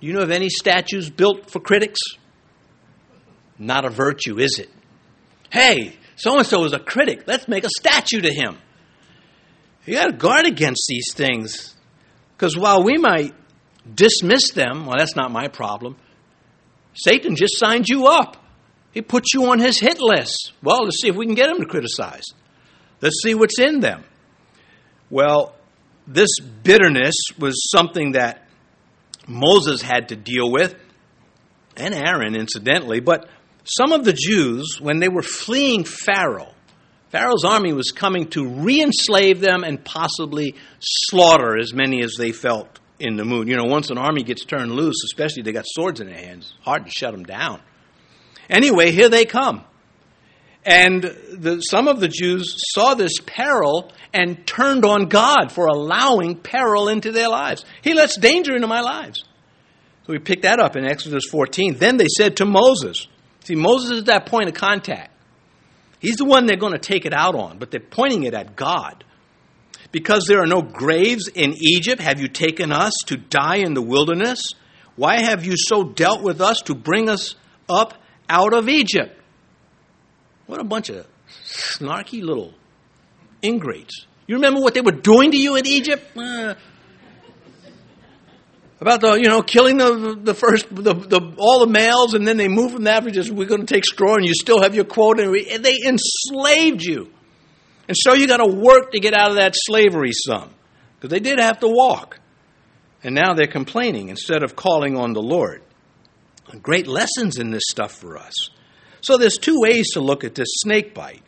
Do 0.00 0.06
You 0.06 0.12
know 0.12 0.22
of 0.22 0.30
any 0.30 0.48
statues 0.48 1.10
built 1.10 1.50
for 1.50 1.60
critics? 1.60 2.00
Not 3.58 3.84
a 3.84 3.90
virtue, 3.90 4.38
is 4.38 4.58
it? 4.58 4.70
Hey, 5.50 5.96
so 6.16 6.38
and 6.38 6.46
so 6.46 6.64
is 6.64 6.72
a 6.72 6.78
critic. 6.78 7.24
Let's 7.26 7.48
make 7.48 7.64
a 7.64 7.68
statue 7.68 8.20
to 8.20 8.32
him. 8.32 8.56
You 9.84 9.94
got 9.94 10.06
to 10.06 10.12
guard 10.12 10.46
against 10.46 10.86
these 10.88 11.12
things. 11.12 11.74
Because 12.36 12.56
while 12.56 12.82
we 12.82 12.96
might 12.96 13.34
dismiss 13.92 14.52
them, 14.52 14.86
well, 14.86 14.96
that's 14.98 15.16
not 15.16 15.30
my 15.30 15.48
problem. 15.48 15.96
Satan 16.94 17.36
just 17.36 17.58
signed 17.58 17.88
you 17.88 18.06
up. 18.06 18.36
He 18.92 19.02
put 19.02 19.32
you 19.34 19.46
on 19.50 19.58
his 19.58 19.78
hit 19.78 20.00
list. 20.00 20.52
Well, 20.62 20.84
let's 20.84 21.00
see 21.00 21.08
if 21.08 21.16
we 21.16 21.26
can 21.26 21.34
get 21.34 21.50
him 21.50 21.58
to 21.58 21.66
criticize. 21.66 22.24
Let's 23.00 23.16
see 23.22 23.34
what's 23.34 23.58
in 23.58 23.80
them. 23.80 24.04
Well, 25.10 25.54
this 26.06 26.30
bitterness 26.38 27.14
was 27.38 27.70
something 27.70 28.12
that 28.12 28.46
Moses 29.26 29.82
had 29.82 30.08
to 30.08 30.16
deal 30.16 30.50
with, 30.50 30.74
and 31.76 31.94
Aaron, 31.94 32.34
incidentally. 32.34 33.00
But 33.00 33.28
some 33.64 33.92
of 33.92 34.04
the 34.04 34.12
Jews, 34.12 34.78
when 34.80 34.98
they 34.98 35.08
were 35.08 35.22
fleeing 35.22 35.84
Pharaoh, 35.84 36.54
Pharaoh's 37.10 37.44
army 37.44 37.72
was 37.72 37.90
coming 37.90 38.28
to 38.30 38.46
re 38.46 38.80
enslave 38.80 39.40
them 39.40 39.64
and 39.64 39.84
possibly 39.84 40.54
slaughter 40.78 41.58
as 41.58 41.74
many 41.74 42.02
as 42.04 42.14
they 42.16 42.30
felt 42.30 42.78
in 43.00 43.16
the 43.16 43.24
mood. 43.24 43.48
You 43.48 43.56
know, 43.56 43.64
once 43.64 43.90
an 43.90 43.98
army 43.98 44.22
gets 44.22 44.44
turned 44.44 44.70
loose, 44.72 45.02
especially 45.06 45.42
they 45.42 45.52
got 45.52 45.64
swords 45.66 46.00
in 46.00 46.06
their 46.06 46.18
hands, 46.18 46.54
hard 46.60 46.84
to 46.86 46.90
shut 46.90 47.12
them 47.12 47.24
down. 47.24 47.60
Anyway, 48.48 48.92
here 48.92 49.08
they 49.08 49.24
come. 49.24 49.64
And 50.64 51.02
the, 51.02 51.60
some 51.60 51.88
of 51.88 52.00
the 52.00 52.08
Jews 52.08 52.54
saw 52.74 52.94
this 52.94 53.14
peril 53.24 53.90
and 54.12 54.46
turned 54.46 54.84
on 54.84 55.08
God 55.08 55.52
for 55.52 55.66
allowing 55.66 56.36
peril 56.36 56.88
into 56.88 57.12
their 57.12 57.28
lives. 57.28 57.64
He 57.82 57.94
lets 57.94 58.16
danger 58.16 58.54
into 58.54 58.66
my 58.66 58.80
lives. 58.80 59.24
So 60.06 60.12
we 60.12 60.18
pick 60.18 60.42
that 60.42 60.58
up 60.58 60.76
in 60.76 60.84
Exodus 60.84 61.24
14. 61.30 61.76
Then 61.76 61.96
they 61.96 62.08
said 62.08 62.38
to 62.38 62.46
Moses, 62.46 63.06
see, 63.44 63.54
Moses 63.54 63.98
is 63.98 64.04
that 64.04 64.26
point 64.26 64.48
of 64.48 64.54
contact. 64.54 65.12
He's 66.00 66.16
the 66.16 66.24
one 66.24 66.46
they're 66.46 66.56
going 66.56 66.72
to 66.72 66.78
take 66.78 67.04
it 67.04 67.12
out 67.12 67.34
on, 67.34 67.58
but 67.58 67.70
they're 67.70 67.80
pointing 67.80 68.24
it 68.24 68.34
at 68.34 68.56
God. 68.56 69.04
Because 69.92 70.24
there 70.26 70.42
are 70.42 70.46
no 70.46 70.62
graves 70.62 71.28
in 71.28 71.54
Egypt, 71.58 72.00
have 72.00 72.20
you 72.20 72.28
taken 72.28 72.72
us 72.72 72.92
to 73.06 73.16
die 73.16 73.56
in 73.56 73.74
the 73.74 73.82
wilderness? 73.82 74.42
Why 74.96 75.20
have 75.20 75.44
you 75.44 75.54
so 75.56 75.84
dealt 75.84 76.22
with 76.22 76.40
us 76.40 76.60
to 76.62 76.74
bring 76.74 77.08
us 77.08 77.34
up 77.68 77.94
out 78.28 78.52
of 78.54 78.68
Egypt? 78.68 79.16
What 80.46 80.60
a 80.60 80.64
bunch 80.64 80.88
of 80.90 81.06
snarky 81.44 82.22
little 82.22 82.54
ingrates. 83.42 84.06
You 84.26 84.36
remember 84.36 84.60
what 84.60 84.74
they 84.74 84.80
were 84.80 84.92
doing 84.92 85.32
to 85.32 85.36
you 85.36 85.56
in 85.56 85.66
Egypt? 85.66 86.16
Uh, 86.16 86.54
about 88.80 89.00
the 89.02 89.14
you 89.14 89.28
know 89.28 89.42
killing 89.42 89.76
the 89.76 90.18
the 90.22 90.34
first 90.34 90.66
the, 90.74 90.94
the 90.94 91.34
all 91.36 91.60
the 91.60 91.70
males 91.70 92.14
and 92.14 92.26
then 92.26 92.36
they 92.36 92.48
move 92.48 92.72
from 92.72 92.84
that 92.84 93.06
just 93.12 93.30
we're 93.30 93.46
going 93.46 93.66
to 93.66 93.74
take 93.74 93.84
straw 93.84 94.14
and 94.14 94.24
you 94.24 94.32
still 94.34 94.62
have 94.62 94.74
your 94.74 94.84
quota. 94.84 95.24
And 95.24 95.64
they 95.64 95.76
enslaved 95.86 96.82
you. 96.82 97.12
And 97.88 97.96
so 97.98 98.14
you 98.14 98.26
got 98.26 98.38
to 98.38 98.46
work 98.46 98.92
to 98.92 99.00
get 99.00 99.14
out 99.14 99.30
of 99.30 99.36
that 99.36 99.54
slavery 99.56 100.12
some 100.12 100.50
because 100.94 101.10
they 101.10 101.20
did 101.20 101.40
have 101.40 101.60
to 101.60 101.68
walk. 101.68 102.20
And 103.02 103.14
now 103.14 103.34
they're 103.34 103.46
complaining 103.46 104.10
instead 104.10 104.42
of 104.42 104.54
calling 104.54 104.96
on 104.96 105.12
the 105.12 105.22
lord. 105.22 105.62
Great 106.62 106.86
lessons 106.86 107.38
in 107.38 107.50
this 107.50 107.62
stuff 107.68 107.92
for 107.92 108.16
us. 108.16 108.50
So 109.00 109.16
there's 109.16 109.38
two 109.38 109.58
ways 109.60 109.90
to 109.94 110.00
look 110.00 110.24
at 110.24 110.34
this 110.34 110.48
snake 110.62 110.94
bite. 110.94 111.22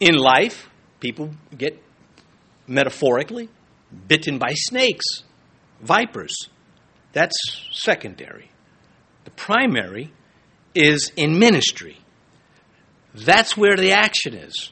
In 0.00 0.16
life 0.16 0.67
people 1.00 1.30
get 1.56 1.82
metaphorically 2.66 3.48
bitten 4.06 4.38
by 4.38 4.52
snakes 4.54 5.22
vipers. 5.80 6.36
That's 7.12 7.36
secondary. 7.72 8.50
The 9.24 9.30
primary 9.30 10.12
is 10.74 11.12
in 11.16 11.38
ministry. 11.38 11.98
That's 13.14 13.56
where 13.56 13.76
the 13.76 13.92
action 13.92 14.34
is. 14.34 14.70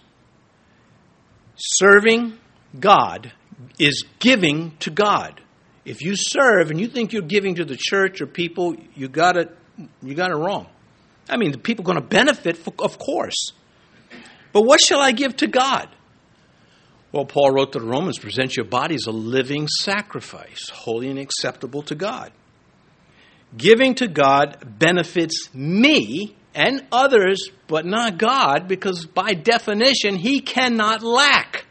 Serving 1.56 2.38
God 2.78 3.32
is 3.78 4.04
giving 4.18 4.76
to 4.78 4.90
God. 4.90 5.40
If 5.84 6.02
you 6.02 6.14
serve 6.16 6.70
and 6.70 6.80
you 6.80 6.88
think 6.88 7.12
you're 7.12 7.22
giving 7.22 7.54
to 7.56 7.64
the 7.64 7.76
church 7.78 8.20
or 8.20 8.26
people, 8.26 8.76
you 8.94 9.08
got 9.08 9.36
it, 9.36 9.56
you 10.02 10.14
got 10.14 10.30
it 10.30 10.36
wrong. 10.36 10.66
I 11.28 11.36
mean, 11.36 11.52
the 11.52 11.58
people 11.58 11.84
are 11.84 11.86
going 11.86 12.00
to 12.00 12.06
benefit, 12.06 12.58
of 12.78 12.98
course. 12.98 13.52
But 14.52 14.62
what 14.62 14.80
shall 14.80 15.00
I 15.00 15.12
give 15.12 15.36
to 15.38 15.46
God? 15.46 15.88
Well, 17.16 17.24
Paul 17.24 17.52
wrote 17.52 17.72
to 17.72 17.78
the 17.78 17.86
Romans 17.86 18.18
present 18.18 18.58
your 18.58 18.66
body 18.66 18.94
as 18.94 19.06
a 19.06 19.10
living 19.10 19.68
sacrifice, 19.68 20.68
holy 20.68 21.08
and 21.08 21.18
acceptable 21.18 21.80
to 21.84 21.94
God. 21.94 22.30
Giving 23.56 23.94
to 23.94 24.06
God 24.06 24.78
benefits 24.78 25.48
me 25.54 26.36
and 26.54 26.84
others, 26.92 27.48
but 27.68 27.86
not 27.86 28.18
God, 28.18 28.68
because 28.68 29.06
by 29.06 29.32
definition, 29.32 30.16
He 30.16 30.40
cannot 30.40 31.02
lack. 31.02 31.64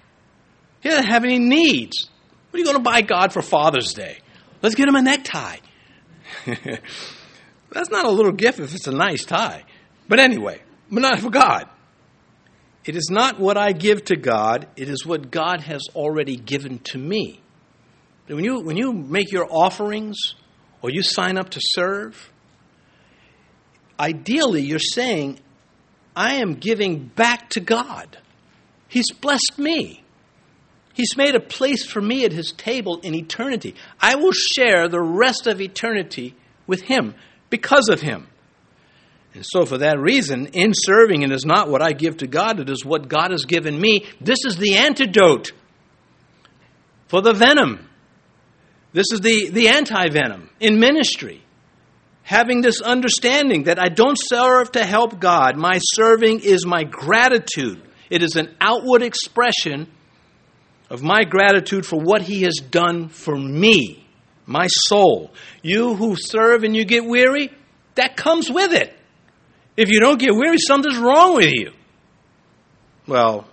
He 0.81 0.89
doesn't 0.89 1.11
have 1.11 1.23
any 1.23 1.37
needs. 1.37 2.09
What 2.49 2.57
are 2.57 2.59
you 2.61 2.65
going 2.65 2.77
to 2.77 2.81
buy 2.81 3.01
God 3.01 3.31
for 3.31 3.43
Father's 3.43 3.93
Day? 3.93 4.17
Let's 4.63 4.73
get 4.73 4.87
him 4.87 4.95
a 4.95 5.03
necktie. 5.03 5.57
That's 6.47 7.91
not 7.91 8.05
a 8.05 8.09
little 8.09 8.31
gift 8.31 8.59
if 8.59 8.73
it's 8.73 8.87
a 8.87 8.91
nice 8.91 9.25
tie. 9.25 9.63
But 10.07 10.19
anyway, 10.19 10.63
but 10.89 11.01
not 11.01 11.19
for 11.19 11.29
God. 11.29 11.69
It 12.85 12.95
is 12.95 13.09
not 13.11 13.39
what 13.39 13.57
I 13.57 13.71
give 13.71 14.05
to 14.05 14.15
God, 14.15 14.67
it 14.75 14.89
is 14.89 15.05
what 15.05 15.31
God 15.31 15.61
has 15.61 15.81
already 15.95 16.35
given 16.35 16.79
to 16.79 16.97
me. 16.97 17.41
When 18.27 18.43
you, 18.43 18.61
when 18.61 18.77
you 18.77 18.93
make 18.93 19.31
your 19.31 19.47
offerings 19.49 20.17
or 20.81 20.89
you 20.91 21.01
sign 21.01 21.37
up 21.37 21.49
to 21.51 21.59
serve, 21.61 22.31
ideally 23.99 24.61
you're 24.61 24.79
saying, 24.79 25.39
I 26.15 26.35
am 26.35 26.55
giving 26.55 27.05
back 27.07 27.49
to 27.51 27.59
God. 27.59 28.17
He's 28.87 29.11
blessed 29.11 29.57
me. 29.57 30.03
He's 30.93 31.17
made 31.17 31.35
a 31.35 31.41
place 31.41 31.85
for 31.85 32.01
me 32.01 32.23
at 32.23 32.31
His 32.31 32.53
table 32.53 32.99
in 33.01 33.13
eternity. 33.13 33.75
I 33.99 34.15
will 34.15 34.31
share 34.31 34.87
the 34.87 35.01
rest 35.01 35.45
of 35.45 35.59
eternity 35.59 36.35
with 36.67 36.81
Him 36.83 37.15
because 37.49 37.89
of 37.89 38.01
Him. 38.01 38.27
And 39.35 39.45
so, 39.45 39.65
for 39.65 39.79
that 39.79 39.99
reason, 39.99 40.47
in 40.47 40.71
serving, 40.73 41.21
it 41.21 41.31
is 41.31 41.45
not 41.45 41.69
what 41.69 41.81
I 41.81 41.91
give 41.91 42.17
to 42.17 42.27
God, 42.27 42.61
it 42.61 42.69
is 42.69 42.85
what 42.85 43.09
God 43.09 43.31
has 43.31 43.43
given 43.43 43.79
me. 43.79 44.05
This 44.21 44.39
is 44.45 44.55
the 44.55 44.77
antidote 44.77 45.51
for 47.07 47.21
the 47.21 47.33
venom. 47.33 47.89
This 48.93 49.07
is 49.11 49.19
the, 49.19 49.49
the 49.49 49.67
anti 49.67 50.07
venom 50.09 50.49
in 50.61 50.79
ministry. 50.79 51.43
Having 52.23 52.61
this 52.61 52.81
understanding 52.81 53.63
that 53.63 53.77
I 53.77 53.89
don't 53.89 54.17
serve 54.17 54.71
to 54.71 54.85
help 54.85 55.19
God, 55.19 55.57
my 55.57 55.79
serving 55.79 56.39
is 56.39 56.65
my 56.65 56.83
gratitude. 56.83 57.83
It 58.09 58.23
is 58.23 58.37
an 58.37 58.55
outward 58.61 59.03
expression 59.03 59.91
of 60.89 61.03
my 61.03 61.23
gratitude 61.25 61.85
for 61.85 61.99
what 61.99 62.21
he 62.21 62.43
has 62.43 62.55
done 62.71 63.09
for 63.09 63.35
me, 63.35 64.07
my 64.45 64.67
soul. 64.67 65.33
You 65.61 65.95
who 65.95 66.15
serve 66.17 66.63
and 66.63 66.73
you 66.73 66.85
get 66.85 67.05
weary, 67.05 67.51
that 67.95 68.15
comes 68.15 68.49
with 68.49 68.71
it. 68.71 68.95
If 69.77 69.89
you 69.89 69.99
don't 69.99 70.19
get 70.19 70.33
weary, 70.33 70.57
something's 70.57 70.97
wrong 70.97 71.35
with 71.35 71.51
you. 71.53 71.71
Well, 73.07 73.47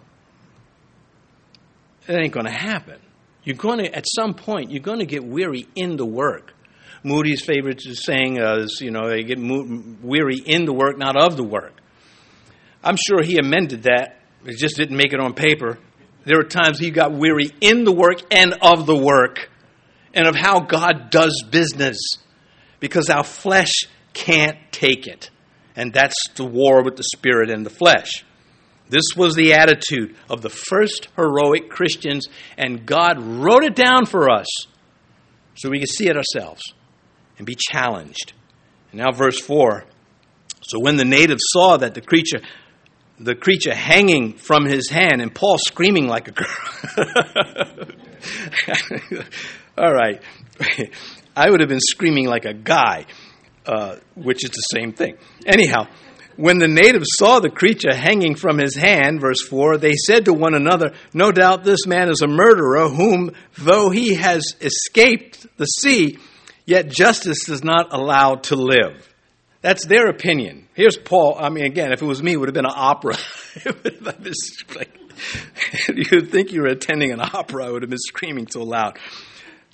it 2.06 2.14
ain't 2.14 2.32
going 2.32 2.46
to 2.46 2.52
happen. 2.52 3.00
You're 3.44 3.56
going 3.56 3.78
to, 3.78 3.94
at 3.94 4.04
some 4.06 4.34
point, 4.34 4.70
you're 4.70 4.82
going 4.82 5.00
to 5.00 5.06
get 5.06 5.24
weary 5.24 5.66
in 5.74 5.96
the 5.96 6.06
work. 6.06 6.54
Moody's 7.02 7.44
favorite 7.44 7.82
saying 7.82 8.38
is, 8.38 8.80
you 8.80 8.92
know, 8.92 9.08
they 9.08 9.24
get 9.24 9.38
weary 9.38 10.36
in 10.36 10.64
the 10.64 10.72
work, 10.72 10.96
not 10.96 11.16
of 11.16 11.36
the 11.36 11.42
work. 11.42 11.74
I'm 12.84 12.96
sure 12.96 13.22
he 13.22 13.38
amended 13.38 13.84
that. 13.84 14.20
It 14.44 14.56
just 14.56 14.76
didn't 14.76 14.96
make 14.96 15.12
it 15.12 15.20
on 15.20 15.34
paper. 15.34 15.78
There 16.24 16.38
were 16.38 16.44
times 16.44 16.78
he 16.78 16.90
got 16.90 17.12
weary 17.12 17.50
in 17.60 17.84
the 17.84 17.92
work 17.92 18.20
and 18.30 18.54
of 18.62 18.86
the 18.86 18.96
work 18.96 19.50
and 20.14 20.28
of 20.28 20.36
how 20.36 20.60
God 20.60 21.10
does 21.10 21.42
business 21.50 21.98
because 22.78 23.10
our 23.10 23.24
flesh 23.24 23.72
can't 24.12 24.56
take 24.70 25.06
it. 25.08 25.30
And 25.76 25.92
that's 25.92 26.16
the 26.34 26.44
war 26.44 26.82
with 26.82 26.96
the 26.96 27.04
spirit 27.04 27.50
and 27.50 27.64
the 27.64 27.70
flesh. 27.70 28.24
This 28.88 29.04
was 29.16 29.34
the 29.34 29.54
attitude 29.54 30.16
of 30.28 30.42
the 30.42 30.50
first 30.50 31.08
heroic 31.16 31.70
Christians, 31.70 32.26
and 32.58 32.84
God 32.84 33.22
wrote 33.22 33.64
it 33.64 33.74
down 33.74 34.04
for 34.04 34.30
us 34.30 34.46
so 35.54 35.70
we 35.70 35.78
can 35.78 35.86
see 35.86 36.08
it 36.08 36.16
ourselves 36.16 36.62
and 37.38 37.46
be 37.46 37.56
challenged. 37.58 38.34
And 38.90 39.00
now, 39.00 39.12
verse 39.12 39.40
4 39.40 39.84
So 40.62 40.78
when 40.78 40.96
the 40.96 41.04
natives 41.04 41.42
saw 41.52 41.78
that 41.78 41.94
the 41.94 42.02
creature, 42.02 42.40
the 43.18 43.34
creature 43.34 43.74
hanging 43.74 44.34
from 44.34 44.66
his 44.66 44.90
hand, 44.90 45.22
and 45.22 45.34
Paul 45.34 45.56
screaming 45.58 46.06
like 46.06 46.28
a 46.28 46.32
girl. 46.32 46.46
All 49.78 49.92
right. 49.92 50.20
I 51.36 51.48
would 51.48 51.60
have 51.60 51.68
been 51.68 51.80
screaming 51.80 52.26
like 52.26 52.44
a 52.44 52.52
guy, 52.52 53.06
uh, 53.66 53.96
which 54.14 54.44
is 54.44 54.50
the 54.50 54.78
same 54.78 54.92
thing. 54.92 55.16
Anyhow, 55.46 55.86
when 56.36 56.58
the 56.58 56.68
natives 56.68 57.08
saw 57.16 57.40
the 57.40 57.50
creature 57.50 57.94
hanging 57.94 58.34
from 58.34 58.58
his 58.58 58.74
hand, 58.74 59.20
verse 59.20 59.42
4, 59.42 59.78
they 59.78 59.94
said 59.94 60.24
to 60.24 60.32
one 60.32 60.54
another, 60.54 60.92
No 61.12 61.30
doubt 61.30 61.64
this 61.64 61.86
man 61.86 62.08
is 62.08 62.22
a 62.22 62.26
murderer, 62.26 62.88
whom, 62.88 63.32
though 63.58 63.90
he 63.90 64.14
has 64.14 64.42
escaped 64.60 65.46
the 65.58 65.66
sea, 65.66 66.18
yet 66.66 66.88
justice 66.88 67.44
does 67.46 67.62
not 67.62 67.92
allow 67.92 68.36
to 68.36 68.56
live. 68.56 69.08
That's 69.60 69.86
their 69.86 70.08
opinion. 70.08 70.66
Here's 70.74 70.96
Paul. 70.96 71.36
I 71.38 71.48
mean, 71.50 71.64
again, 71.64 71.92
if 71.92 72.02
it 72.02 72.06
was 72.06 72.22
me, 72.22 72.32
it 72.32 72.36
would 72.36 72.48
have 72.48 72.54
been 72.54 72.66
an 72.66 72.72
opera. 72.74 73.16
You'd 75.94 76.30
think 76.30 76.52
you 76.52 76.62
were 76.62 76.68
attending 76.68 77.12
an 77.12 77.20
opera. 77.20 77.66
I 77.66 77.70
would 77.70 77.82
have 77.82 77.90
been 77.90 77.98
screaming 77.98 78.48
so 78.50 78.62
loud. 78.62 78.98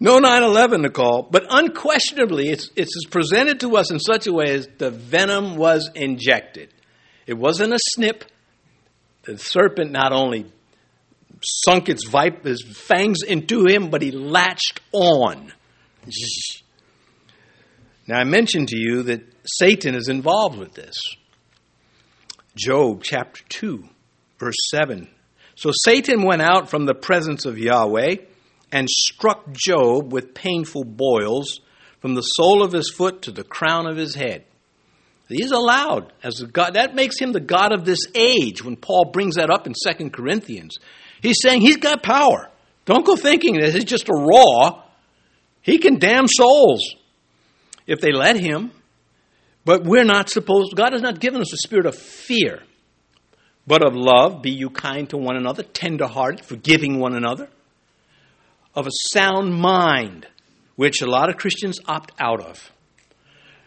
No 0.01 0.19
9 0.19 0.43
11 0.45 0.83
to 0.83 0.91
call, 0.91 1.23
but 1.23 1.47
unquestionably, 1.51 2.51
it's, 2.51 2.71
it's 2.77 3.05
presented 3.07 3.61
to 3.61 3.77
us 3.77 3.91
in 3.91 3.99
such 3.99 4.27
a 4.27 4.33
way 4.33 4.51
as 4.51 4.69
the 4.79 4.91
venom 4.91 5.57
was 5.57 5.91
injected. 5.95 6.73
It 7.27 7.35
wasn't 7.35 7.73
a 7.73 7.79
snip. 7.91 8.25
The 9.25 9.39
serpent 9.39 9.91
not 9.91 10.13
only 10.13 10.47
sunk 11.43 11.89
its, 11.89 12.07
vip- 12.09 12.47
fangs 12.75 13.23
into 13.23 13.67
him, 13.67 13.91
but 13.91 14.03
he 14.03 14.13
latched 14.13 14.81
on. 14.93 15.53
Now, 18.07 18.21
I 18.21 18.25
mentioned 18.25 18.69
to 18.69 18.79
you 18.79 19.03
that 19.05 19.23
Satan 19.45 19.95
is 19.95 20.09
involved 20.09 20.59
with 20.59 20.75
this. 20.75 20.97
Job 22.57 23.03
chapter 23.03 23.43
2, 23.49 23.85
verse 24.39 24.57
7. 24.71 25.09
So 25.57 25.71
Satan 25.85 26.23
went 26.23 26.41
out 26.41 26.71
from 26.71 26.87
the 26.87 26.95
presence 26.95 27.45
of 27.45 27.59
Yahweh 27.59 28.17
and 28.71 28.89
struck 28.89 29.51
Job 29.53 30.13
with 30.13 30.35
painful 30.35 30.85
boils 30.85 31.61
from 32.01 32.15
the 32.15 32.23
sole 32.23 32.63
of 32.63 32.73
his 32.73 32.91
foot 32.91 33.23
to 33.23 33.33
the 33.33 33.45
crown 33.45 33.87
of 33.87 33.97
his 33.97 34.15
head. 34.15 34.45
He's 35.29 35.51
allowed 35.51 36.13
as 36.23 36.41
a 36.41 36.47
God. 36.47 36.75
That 36.75 36.95
makes 36.95 37.19
him 37.19 37.33
the 37.33 37.41
God 37.41 37.73
of 37.73 37.85
this 37.85 38.07
age 38.15 38.65
when 38.65 38.77
Paul 38.77 39.11
brings 39.13 39.35
that 39.35 39.51
up 39.51 39.67
in 39.67 39.75
2 39.75 40.11
Corinthians. 40.11 40.79
He's 41.21 41.43
saying 41.43 41.61
he's 41.61 41.77
got 41.77 42.03
power. 42.03 42.49
Don't 42.87 43.05
go 43.05 43.15
thinking 43.15 43.61
that 43.61 43.75
he's 43.75 43.85
just 43.85 44.09
a 44.09 44.15
raw. 44.15 44.85
He 45.61 45.79
can 45.79 45.99
damn 45.99 46.27
souls 46.27 46.95
if 47.87 48.01
they 48.01 48.13
let 48.13 48.41
him. 48.41 48.73
But 49.67 49.85
we're 49.85 50.05
not 50.05 50.31
supposed, 50.31 50.75
God 50.75 50.95
has 50.95 51.03
not 51.03 51.21
given 51.21 51.43
us 51.43 51.53
a 51.53 51.59
spirit 51.59 51.85
of 51.85 51.95
fear, 51.95 52.63
but 53.67 53.87
of 53.87 53.95
love. 53.95 54.41
Be 54.41 54.51
you 54.51 54.71
kind 54.71 55.11
to 55.11 55.19
one 55.19 55.37
another, 55.37 55.63
tenderhearted, 55.63 56.43
forgiving 56.43 56.99
one 56.99 57.15
another 57.15 57.51
of 58.75 58.87
a 58.87 58.91
sound 59.13 59.55
mind, 59.55 60.27
which 60.77 61.03
a 61.03 61.07
lot 61.07 61.29
of 61.29 61.37
Christians 61.37 61.79
opt 61.87 62.13
out 62.19 62.41
of. 62.41 62.71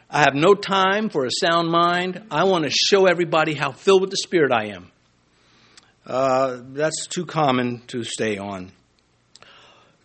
I 0.09 0.19
have 0.19 0.35
no 0.35 0.55
time 0.55 1.09
for 1.09 1.25
a 1.25 1.31
sound 1.31 1.69
mind. 1.69 2.23
I 2.29 2.43
want 2.43 2.65
to 2.65 2.69
show 2.69 3.05
everybody 3.05 3.53
how 3.53 3.71
filled 3.71 4.01
with 4.01 4.09
the 4.09 4.17
Spirit 4.17 4.51
I 4.51 4.67
am. 4.67 4.91
Uh, 6.05 6.59
that's 6.73 7.07
too 7.07 7.25
common 7.25 7.81
to 7.87 8.03
stay 8.03 8.37
on. 8.37 8.71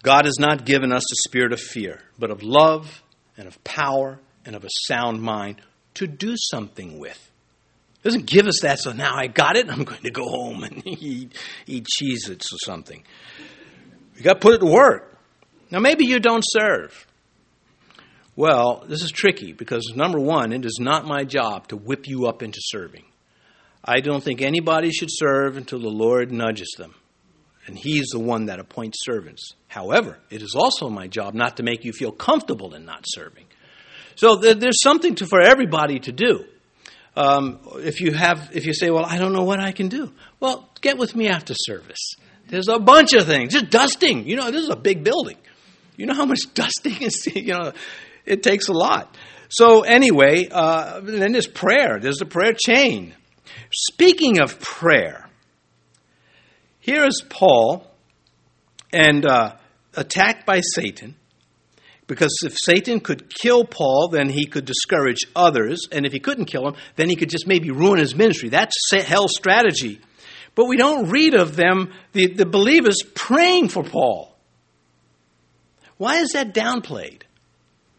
God 0.02 0.26
has 0.26 0.38
not 0.38 0.64
given 0.64 0.92
us 0.92 1.02
a 1.10 1.16
spirit 1.26 1.52
of 1.52 1.60
fear, 1.60 2.00
but 2.16 2.30
of 2.30 2.44
love 2.44 3.02
and 3.36 3.48
of 3.48 3.62
power 3.64 4.20
and 4.44 4.54
of 4.54 4.64
a 4.64 4.68
sound 4.86 5.20
mind 5.20 5.60
to 5.94 6.06
do 6.06 6.36
something 6.36 7.00
with. 7.00 7.30
He 8.02 8.08
doesn't 8.08 8.26
give 8.26 8.46
us 8.46 8.60
that, 8.62 8.78
so 8.78 8.92
now 8.92 9.16
I 9.16 9.26
got 9.26 9.56
it, 9.56 9.68
I'm 9.68 9.82
going 9.82 10.02
to 10.02 10.12
go 10.12 10.28
home 10.28 10.62
and 10.62 10.82
eat, 10.86 11.36
eat 11.66 11.86
Cheez 11.98 12.30
Its 12.30 12.52
or 12.52 12.58
something. 12.64 13.02
You 14.16 14.22
got 14.22 14.34
to 14.34 14.40
put 14.40 14.54
it 14.54 14.58
to 14.58 14.66
work. 14.66 15.16
Now, 15.70 15.78
maybe 15.80 16.06
you 16.06 16.20
don't 16.20 16.44
serve. 16.46 17.06
Well, 18.34 18.84
this 18.86 19.02
is 19.02 19.10
tricky 19.10 19.52
because, 19.52 19.92
number 19.94 20.20
one, 20.20 20.52
it 20.52 20.64
is 20.64 20.78
not 20.80 21.06
my 21.06 21.24
job 21.24 21.68
to 21.68 21.76
whip 21.76 22.06
you 22.06 22.26
up 22.26 22.42
into 22.42 22.58
serving. 22.60 23.04
I 23.84 24.00
don't 24.00 24.22
think 24.22 24.42
anybody 24.42 24.90
should 24.90 25.10
serve 25.10 25.56
until 25.56 25.78
the 25.78 25.88
Lord 25.88 26.32
nudges 26.32 26.74
them. 26.76 26.94
And 27.66 27.78
He's 27.78 28.06
the 28.12 28.18
one 28.18 28.46
that 28.46 28.58
appoints 28.58 29.04
servants. 29.04 29.54
However, 29.68 30.18
it 30.30 30.42
is 30.42 30.54
also 30.54 30.88
my 30.88 31.08
job 31.08 31.34
not 31.34 31.56
to 31.56 31.62
make 31.62 31.84
you 31.84 31.92
feel 31.92 32.12
comfortable 32.12 32.74
in 32.74 32.84
not 32.84 33.04
serving. 33.06 33.46
So 34.16 34.36
there's 34.36 34.82
something 34.82 35.14
to, 35.16 35.26
for 35.26 35.40
everybody 35.40 35.98
to 36.00 36.12
do. 36.12 36.44
Um, 37.16 37.60
if 37.76 38.00
you 38.00 38.12
have, 38.12 38.50
if 38.52 38.66
you 38.66 38.74
say, 38.74 38.90
"Well, 38.90 39.04
I 39.04 39.18
don't 39.18 39.32
know 39.32 39.44
what 39.44 39.60
I 39.60 39.72
can 39.72 39.88
do," 39.88 40.12
well, 40.38 40.68
get 40.82 40.98
with 40.98 41.16
me 41.16 41.28
after 41.28 41.54
service. 41.54 42.14
There's 42.48 42.68
a 42.68 42.78
bunch 42.78 43.12
of 43.12 43.26
things. 43.26 43.52
Just 43.52 43.70
dusting. 43.70 44.28
You 44.28 44.36
know, 44.36 44.50
this 44.50 44.62
is 44.62 44.70
a 44.70 44.76
big 44.76 45.04
building. 45.04 45.36
You 45.96 46.06
know 46.06 46.14
how 46.14 46.26
much 46.26 46.40
dusting 46.54 47.02
is, 47.02 47.26
you 47.34 47.54
know, 47.54 47.72
it 48.24 48.42
takes 48.42 48.68
a 48.68 48.72
lot. 48.72 49.16
So, 49.48 49.82
anyway, 49.82 50.48
uh, 50.50 51.00
then 51.00 51.32
there's 51.32 51.46
prayer. 51.46 51.98
There's 52.00 52.18
the 52.18 52.26
prayer 52.26 52.52
chain. 52.52 53.14
Speaking 53.72 54.40
of 54.40 54.60
prayer, 54.60 55.28
here 56.80 57.04
is 57.04 57.22
Paul 57.28 57.86
and 58.92 59.24
uh, 59.24 59.56
attacked 59.94 60.46
by 60.46 60.60
Satan. 60.60 61.14
Because 62.06 62.32
if 62.44 62.56
Satan 62.56 63.00
could 63.00 63.34
kill 63.34 63.64
Paul, 63.64 64.08
then 64.08 64.28
he 64.28 64.46
could 64.46 64.64
discourage 64.64 65.18
others. 65.34 65.88
And 65.90 66.06
if 66.06 66.12
he 66.12 66.20
couldn't 66.20 66.44
kill 66.44 66.68
him, 66.68 66.76
then 66.94 67.08
he 67.08 67.16
could 67.16 67.30
just 67.30 67.48
maybe 67.48 67.70
ruin 67.70 67.98
his 67.98 68.14
ministry. 68.14 68.48
That's 68.48 68.76
hell's 68.92 69.34
strategy. 69.36 70.00
But 70.56 70.64
we 70.64 70.78
don't 70.78 71.10
read 71.10 71.34
of 71.34 71.54
them, 71.54 71.92
the, 72.12 72.32
the 72.32 72.46
believers, 72.46 72.96
praying 73.14 73.68
for 73.68 73.84
Paul. 73.84 74.34
Why 75.98 76.16
is 76.16 76.30
that 76.30 76.52
downplayed? 76.52 77.22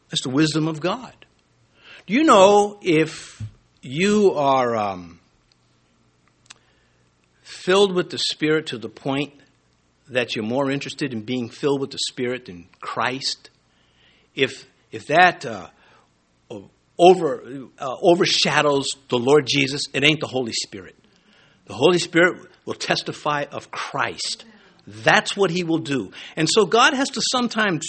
That's 0.10 0.24
the 0.24 0.30
wisdom 0.30 0.68
of 0.68 0.82
God. 0.82 1.14
Do 2.08 2.14
you 2.14 2.24
know 2.24 2.80
if 2.82 3.42
you 3.82 4.34
are 4.34 4.76
um, 4.76 5.20
filled 7.44 7.94
with 7.94 8.10
the 8.10 8.18
Spirit 8.18 8.68
to 8.68 8.80
the 8.80 8.90
point 8.90 9.34
that 10.10 10.36
you're 10.36 10.46
more 10.46 10.72
interested 10.72 11.14
in 11.14 11.22
being 11.22 11.50
filled 11.50 11.80
with 11.80 11.92
the 11.92 12.00
Spirit 12.10 12.46
than 12.46 12.68
Christ? 12.80 13.52
If, 14.36 14.66
if 14.92 15.08
that 15.08 15.46
uh, 15.46 15.70
over, 16.98 17.44
uh, 17.78 17.96
overshadows 18.02 18.88
the 19.10 19.20
Lord 19.20 19.46
Jesus, 19.48 19.84
it 19.94 20.04
ain't 20.04 20.22
the 20.22 20.28
Holy 20.28 20.54
Spirit. 20.54 20.96
The 21.68 21.74
Holy 21.74 22.00
Spirit 22.00 22.50
will 22.66 22.74
testify 22.74 23.46
of 23.52 23.72
Christ. 23.72 24.46
That's 24.86 25.36
what 25.36 25.52
he 25.52 25.64
will 25.64 25.80
do. 25.80 26.12
And 26.36 26.48
so 26.50 26.66
God 26.66 26.94
has 26.94 27.10
to 27.12 27.22
sometimes 27.32 27.86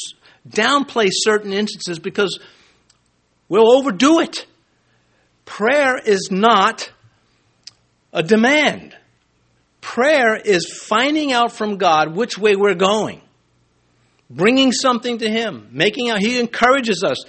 downplay 0.49 1.09
certain 1.11 1.53
instances 1.53 1.99
because 1.99 2.41
we'll 3.49 3.73
overdo 3.73 4.21
it. 4.21 4.47
Prayer 5.45 5.97
is 5.97 6.29
not 6.31 6.91
a 8.13 8.23
demand. 8.23 8.97
Prayer 9.81 10.37
is 10.37 10.73
finding 10.73 11.33
out 11.33 11.53
from 11.53 11.77
God 11.77 12.15
which 12.15 12.37
way 12.37 12.57
we're 12.57 12.75
going, 12.75 13.23
bringing 14.29 14.73
something 14.73 15.19
to 15.19 15.31
Him, 15.31 15.69
making 15.71 16.11
out. 16.11 16.19
He 16.19 16.39
encourages 16.41 17.05
us 17.05 17.25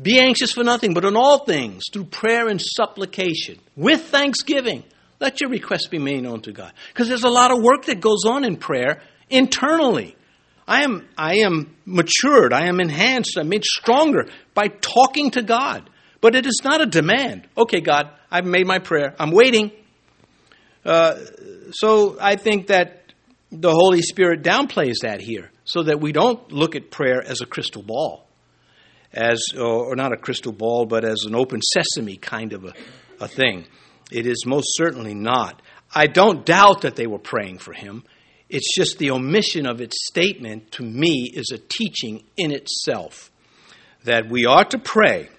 be 0.00 0.18
anxious 0.18 0.52
for 0.52 0.64
nothing, 0.64 0.92
but 0.92 1.04
in 1.04 1.16
all 1.16 1.44
things, 1.44 1.84
through 1.92 2.06
prayer 2.06 2.48
and 2.48 2.60
supplication, 2.60 3.60
with 3.76 4.02
thanksgiving, 4.02 4.82
let 5.24 5.40
your 5.40 5.48
request 5.48 5.90
be 5.90 5.98
made 5.98 6.22
known 6.22 6.42
to 6.42 6.52
God. 6.52 6.72
Because 6.88 7.08
there's 7.08 7.24
a 7.24 7.30
lot 7.30 7.50
of 7.50 7.62
work 7.62 7.86
that 7.86 8.00
goes 8.00 8.24
on 8.26 8.44
in 8.44 8.56
prayer 8.56 9.00
internally. 9.30 10.16
I 10.68 10.82
am, 10.82 11.08
I 11.16 11.36
am 11.38 11.74
matured. 11.86 12.52
I 12.52 12.66
am 12.66 12.78
enhanced. 12.78 13.38
I'm 13.38 13.48
made 13.48 13.64
stronger 13.64 14.28
by 14.52 14.68
talking 14.68 15.30
to 15.32 15.42
God. 15.42 15.88
But 16.20 16.34
it 16.34 16.46
is 16.46 16.60
not 16.62 16.82
a 16.82 16.86
demand. 16.86 17.48
Okay, 17.56 17.80
God, 17.80 18.10
I've 18.30 18.44
made 18.44 18.66
my 18.66 18.78
prayer. 18.78 19.14
I'm 19.18 19.30
waiting. 19.30 19.72
Uh, 20.84 21.16
so 21.70 22.18
I 22.20 22.36
think 22.36 22.66
that 22.66 23.12
the 23.50 23.70
Holy 23.70 24.02
Spirit 24.02 24.42
downplays 24.42 25.00
that 25.02 25.20
here 25.20 25.50
so 25.64 25.84
that 25.84 26.00
we 26.00 26.12
don't 26.12 26.52
look 26.52 26.76
at 26.76 26.90
prayer 26.90 27.22
as 27.22 27.40
a 27.40 27.46
crystal 27.46 27.82
ball, 27.82 28.26
as 29.12 29.42
or 29.58 29.96
not 29.96 30.12
a 30.12 30.16
crystal 30.18 30.52
ball, 30.52 30.84
but 30.84 31.04
as 31.04 31.24
an 31.24 31.34
open 31.34 31.62
sesame 31.62 32.16
kind 32.16 32.52
of 32.52 32.64
a, 32.64 32.74
a 33.20 33.28
thing. 33.28 33.64
It 34.14 34.26
is 34.26 34.46
most 34.46 34.76
certainly 34.76 35.12
not. 35.12 35.60
I 35.92 36.06
don't 36.06 36.46
doubt 36.46 36.82
that 36.82 36.94
they 36.94 37.08
were 37.08 37.18
praying 37.18 37.58
for 37.58 37.72
him. 37.72 38.04
It's 38.48 38.72
just 38.76 38.98
the 38.98 39.10
omission 39.10 39.66
of 39.66 39.80
its 39.80 40.06
statement 40.06 40.70
to 40.72 40.84
me 40.84 41.28
is 41.34 41.50
a 41.52 41.58
teaching 41.58 42.22
in 42.36 42.52
itself 42.52 43.32
that 44.04 44.30
we 44.30 44.46
are 44.46 44.64
to 44.66 44.78
pray, 44.78 45.30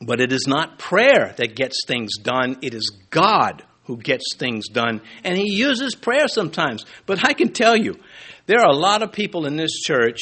but 0.00 0.20
it 0.20 0.32
is 0.32 0.46
not 0.46 0.78
prayer 0.78 1.34
that 1.36 1.56
gets 1.56 1.84
things 1.84 2.16
done, 2.22 2.58
it 2.62 2.74
is 2.74 2.92
God 3.10 3.64
who 3.86 3.96
gets 3.96 4.36
things 4.36 4.68
done. 4.68 5.00
And 5.24 5.36
he 5.36 5.52
uses 5.52 5.96
prayer 5.96 6.28
sometimes. 6.28 6.84
But 7.06 7.24
I 7.24 7.32
can 7.32 7.52
tell 7.52 7.76
you, 7.76 7.96
there 8.46 8.60
are 8.60 8.70
a 8.70 8.76
lot 8.76 9.02
of 9.02 9.10
people 9.10 9.46
in 9.46 9.56
this 9.56 9.80
church 9.80 10.20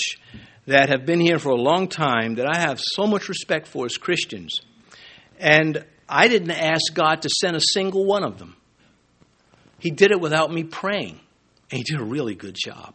that 0.67 0.89
have 0.89 1.05
been 1.05 1.21
here 1.21 1.39
for 1.39 1.51
a 1.51 1.61
long 1.61 1.89
time 1.89 2.37
that 2.37 2.47
I 2.47 2.61
have 2.61 2.81
so 2.81 3.07
much 3.07 3.29
respect 3.29 3.67
for 3.67 3.85
as 3.85 3.99
Christians. 3.99 4.61
And 5.39 5.85
I 6.09 6.29
didn't 6.29 6.51
ask 6.51 6.93
God 6.93 7.23
to 7.23 7.29
send 7.29 7.57
a 7.57 7.61
single 7.61 8.05
one 8.05 8.25
of 8.25 8.39
them. 8.39 8.57
He 9.79 9.91
did 9.91 10.11
it 10.11 10.21
without 10.21 10.53
me 10.53 10.65
praying. 10.65 11.21
And 11.71 11.79
he 11.79 11.83
did 11.83 12.01
a 12.01 12.05
really 12.05 12.35
good 12.35 12.57
job. 12.63 12.95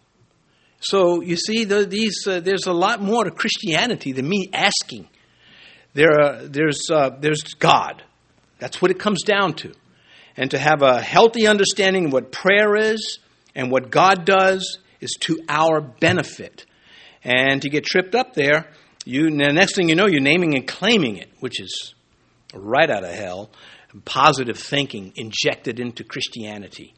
So 0.80 1.22
you 1.22 1.36
see, 1.36 1.66
the, 1.66 1.86
these, 1.86 2.26
uh, 2.26 2.40
there's 2.40 2.66
a 2.66 2.74
lot 2.74 3.02
more 3.02 3.24
to 3.24 3.32
Christianity 3.32 4.12
than 4.12 4.28
me 4.28 4.50
asking. 4.54 5.08
There 5.94 6.20
are, 6.20 6.48
there's, 6.48 6.90
uh, 6.92 7.10
there's 7.20 7.44
God. 7.56 8.04
That's 8.60 8.82
what 8.82 8.92
it 8.92 9.00
comes 9.00 9.24
down 9.24 9.54
to. 9.56 9.74
And 10.38 10.52
to 10.52 10.58
have 10.58 10.82
a 10.82 11.02
healthy 11.02 11.48
understanding 11.48 12.06
of 12.06 12.14
what 12.14 12.32
prayer 12.32 12.76
is 12.76 13.20
and 13.56 13.72
what 13.72 13.92
God 13.92 14.26
does 14.26 14.80
is 15.02 15.18
to 15.22 15.40
our 15.50 15.82
benefit. 15.82 16.66
And 17.24 17.62
to 17.62 17.70
get 17.70 17.84
tripped 17.84 18.16
up 18.16 18.34
there, 18.34 18.68
you, 19.06 19.24
the 19.30 19.52
next 19.52 19.76
thing 19.76 19.90
you 19.90 19.96
know, 19.96 20.08
you're 20.08 20.22
naming 20.22 20.56
and 20.56 20.66
claiming 20.66 21.18
it, 21.18 21.30
which 21.40 21.60
is 21.60 21.94
right 22.54 22.90
out 22.90 23.04
of 23.04 23.12
hell. 23.12 23.50
Positive 24.06 24.58
thinking 24.58 25.14
injected 25.16 25.80
into 25.80 26.04
Christianity. 26.04 26.94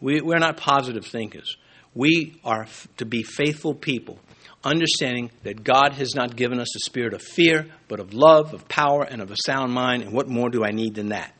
We, 0.00 0.20
we're 0.20 0.38
not 0.38 0.56
positive 0.56 1.06
thinkers. 1.06 1.56
We 1.94 2.40
are 2.44 2.66
to 2.96 3.06
be 3.06 3.22
faithful 3.22 3.74
people, 3.74 4.18
understanding 4.64 5.30
that 5.44 5.62
God 5.62 5.92
has 5.92 6.14
not 6.14 6.34
given 6.34 6.58
us 6.58 6.74
a 6.74 6.80
spirit 6.80 7.14
of 7.14 7.22
fear, 7.22 7.66
but 7.86 8.00
of 8.00 8.12
love, 8.12 8.52
of 8.52 8.68
power, 8.68 9.04
and 9.04 9.22
of 9.22 9.30
a 9.30 9.36
sound 9.46 9.72
mind. 9.72 10.02
And 10.02 10.12
what 10.12 10.28
more 10.28 10.50
do 10.50 10.64
I 10.64 10.72
need 10.72 10.94
than 10.94 11.10
that? 11.10 11.32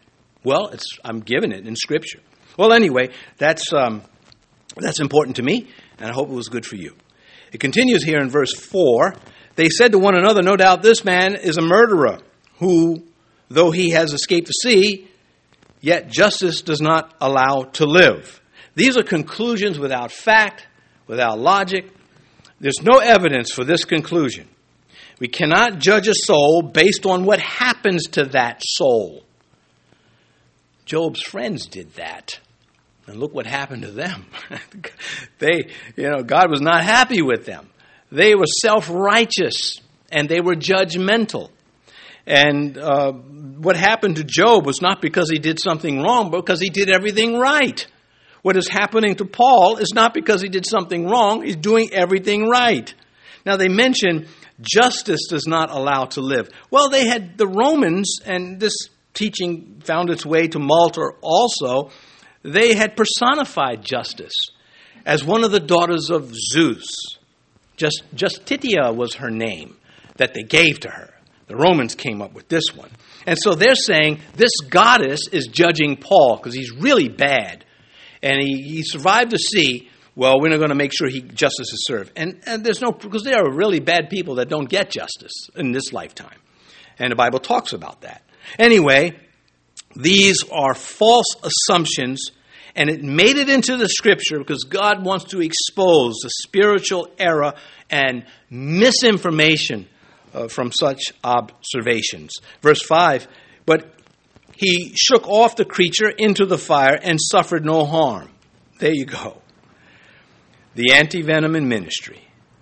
Well, 0.44 0.72
I'm 1.04 1.20
given 1.20 1.52
it 1.52 1.66
in 1.66 1.74
Scripture. 1.74 2.20
Well, 2.56 2.72
anyway, 2.72 3.10
that's, 3.38 3.72
um, 3.72 4.02
that's 4.76 5.00
important 5.00 5.36
to 5.36 5.42
me, 5.42 5.68
and 5.98 6.08
I 6.08 6.12
hope 6.12 6.28
it 6.28 6.34
was 6.34 6.48
good 6.48 6.64
for 6.64 6.76
you. 6.76 6.94
It 7.52 7.58
continues 7.58 8.04
here 8.04 8.18
in 8.20 8.30
verse 8.30 8.54
4. 8.54 9.14
They 9.56 9.68
said 9.68 9.92
to 9.92 9.98
one 9.98 10.16
another, 10.16 10.42
No 10.42 10.56
doubt 10.56 10.82
this 10.82 11.04
man 11.04 11.34
is 11.34 11.56
a 11.56 11.62
murderer, 11.62 12.18
who, 12.58 13.04
though 13.48 13.70
he 13.70 13.90
has 13.90 14.12
escaped 14.12 14.46
the 14.46 14.52
sea, 14.52 15.08
yet 15.80 16.08
justice 16.08 16.62
does 16.62 16.80
not 16.80 17.14
allow 17.20 17.62
to 17.74 17.86
live. 17.86 18.40
These 18.74 18.96
are 18.96 19.02
conclusions 19.02 19.78
without 19.78 20.10
fact, 20.10 20.66
without 21.06 21.38
logic. 21.38 21.90
There's 22.60 22.82
no 22.82 22.98
evidence 22.98 23.52
for 23.52 23.64
this 23.64 23.84
conclusion. 23.84 24.48
We 25.20 25.28
cannot 25.28 25.78
judge 25.78 26.08
a 26.08 26.14
soul 26.14 26.62
based 26.62 27.06
on 27.06 27.24
what 27.24 27.40
happens 27.40 28.08
to 28.12 28.24
that 28.26 28.62
soul. 28.64 29.24
Job's 30.84 31.22
friends 31.22 31.66
did 31.66 31.94
that. 31.94 32.40
And 33.06 33.18
look 33.18 33.34
what 33.34 33.46
happened 33.46 33.82
to 33.82 33.90
them. 33.90 34.26
they, 35.38 35.68
you 35.96 36.10
know, 36.10 36.22
God 36.22 36.50
was 36.50 36.60
not 36.60 36.82
happy 36.82 37.22
with 37.22 37.44
them. 37.44 37.68
They 38.10 38.34
were 38.34 38.46
self 38.46 38.88
righteous 38.88 39.80
and 40.10 40.28
they 40.28 40.40
were 40.40 40.54
judgmental. 40.54 41.50
And 42.26 42.78
uh, 42.78 43.12
what 43.12 43.76
happened 43.76 44.16
to 44.16 44.24
Job 44.24 44.66
was 44.66 44.80
not 44.80 45.02
because 45.02 45.30
he 45.30 45.38
did 45.38 45.60
something 45.60 46.00
wrong, 46.00 46.30
but 46.30 46.44
because 46.44 46.60
he 46.60 46.70
did 46.70 46.90
everything 46.90 47.38
right. 47.38 47.86
What 48.42 48.56
is 48.56 48.68
happening 48.68 49.14
to 49.16 49.24
Paul 49.24 49.78
is 49.78 49.92
not 49.94 50.12
because 50.14 50.42
he 50.42 50.48
did 50.48 50.66
something 50.66 51.06
wrong, 51.06 51.44
he's 51.44 51.56
doing 51.56 51.90
everything 51.92 52.48
right. 52.48 52.92
Now, 53.46 53.56
they 53.56 53.68
mention 53.68 54.26
justice 54.60 55.26
does 55.28 55.46
not 55.46 55.70
allow 55.70 56.06
to 56.06 56.20
live. 56.20 56.48
Well, 56.70 56.88
they 56.88 57.06
had 57.06 57.36
the 57.36 57.46
Romans, 57.46 58.18
and 58.24 58.60
this 58.60 58.74
teaching 59.14 59.80
found 59.84 60.10
its 60.10 60.26
way 60.26 60.48
to 60.48 60.58
Malta 60.58 61.10
also, 61.22 61.90
they 62.42 62.74
had 62.74 62.96
personified 62.96 63.84
justice 63.84 64.34
as 65.06 65.24
one 65.24 65.44
of 65.44 65.50
the 65.50 65.60
daughters 65.60 66.10
of 66.10 66.34
Zeus. 66.34 67.18
Just, 67.76 68.02
Justitia 68.14 68.94
was 68.94 69.14
her 69.16 69.30
name 69.30 69.76
that 70.16 70.34
they 70.34 70.42
gave 70.42 70.80
to 70.80 70.90
her. 70.90 71.13
The 71.46 71.56
Romans 71.56 71.94
came 71.94 72.22
up 72.22 72.32
with 72.32 72.48
this 72.48 72.64
one. 72.74 72.90
And 73.26 73.38
so 73.40 73.54
they're 73.54 73.74
saying 73.74 74.20
this 74.34 74.52
goddess 74.68 75.28
is 75.30 75.46
judging 75.46 75.96
Paul 75.96 76.36
because 76.36 76.54
he's 76.54 76.72
really 76.72 77.08
bad. 77.08 77.64
And 78.22 78.40
he, 78.40 78.62
he 78.62 78.82
survived 78.82 79.30
the 79.30 79.38
sea. 79.38 79.90
Well, 80.16 80.40
we're 80.40 80.48
not 80.48 80.58
going 80.58 80.70
to 80.70 80.74
make 80.74 80.92
sure 80.96 81.08
he 81.08 81.20
justice 81.20 81.72
is 81.72 81.84
served. 81.86 82.12
And, 82.16 82.40
and 82.46 82.64
there's 82.64 82.80
no, 82.80 82.92
because 82.92 83.24
there 83.24 83.38
are 83.38 83.52
really 83.52 83.80
bad 83.80 84.08
people 84.08 84.36
that 84.36 84.48
don't 84.48 84.68
get 84.68 84.90
justice 84.90 85.48
in 85.56 85.72
this 85.72 85.92
lifetime. 85.92 86.38
And 86.98 87.10
the 87.10 87.16
Bible 87.16 87.40
talks 87.40 87.72
about 87.72 88.02
that. 88.02 88.22
Anyway, 88.58 89.18
these 89.96 90.44
are 90.50 90.74
false 90.74 91.36
assumptions, 91.42 92.30
and 92.76 92.88
it 92.88 93.02
made 93.02 93.36
it 93.36 93.48
into 93.48 93.76
the 93.76 93.88
scripture 93.88 94.38
because 94.38 94.64
God 94.64 95.04
wants 95.04 95.26
to 95.26 95.40
expose 95.40 96.14
the 96.22 96.30
spiritual 96.30 97.08
error 97.18 97.54
and 97.90 98.24
misinformation 98.50 99.88
uh, 100.34 100.48
from 100.48 100.72
such 100.72 101.12
observations. 101.22 102.32
Verse 102.60 102.82
5 102.82 103.26
But 103.64 103.94
he 104.52 104.92
shook 104.94 105.28
off 105.28 105.56
the 105.56 105.64
creature 105.64 106.08
into 106.08 106.46
the 106.46 106.58
fire 106.58 106.98
and 107.00 107.18
suffered 107.20 107.64
no 107.64 107.84
harm. 107.84 108.30
There 108.78 108.92
you 108.92 109.06
go. 109.06 109.40
The 110.74 110.92
anti 110.92 111.22
venom 111.22 111.54
in 111.54 111.68
ministry 111.68 112.20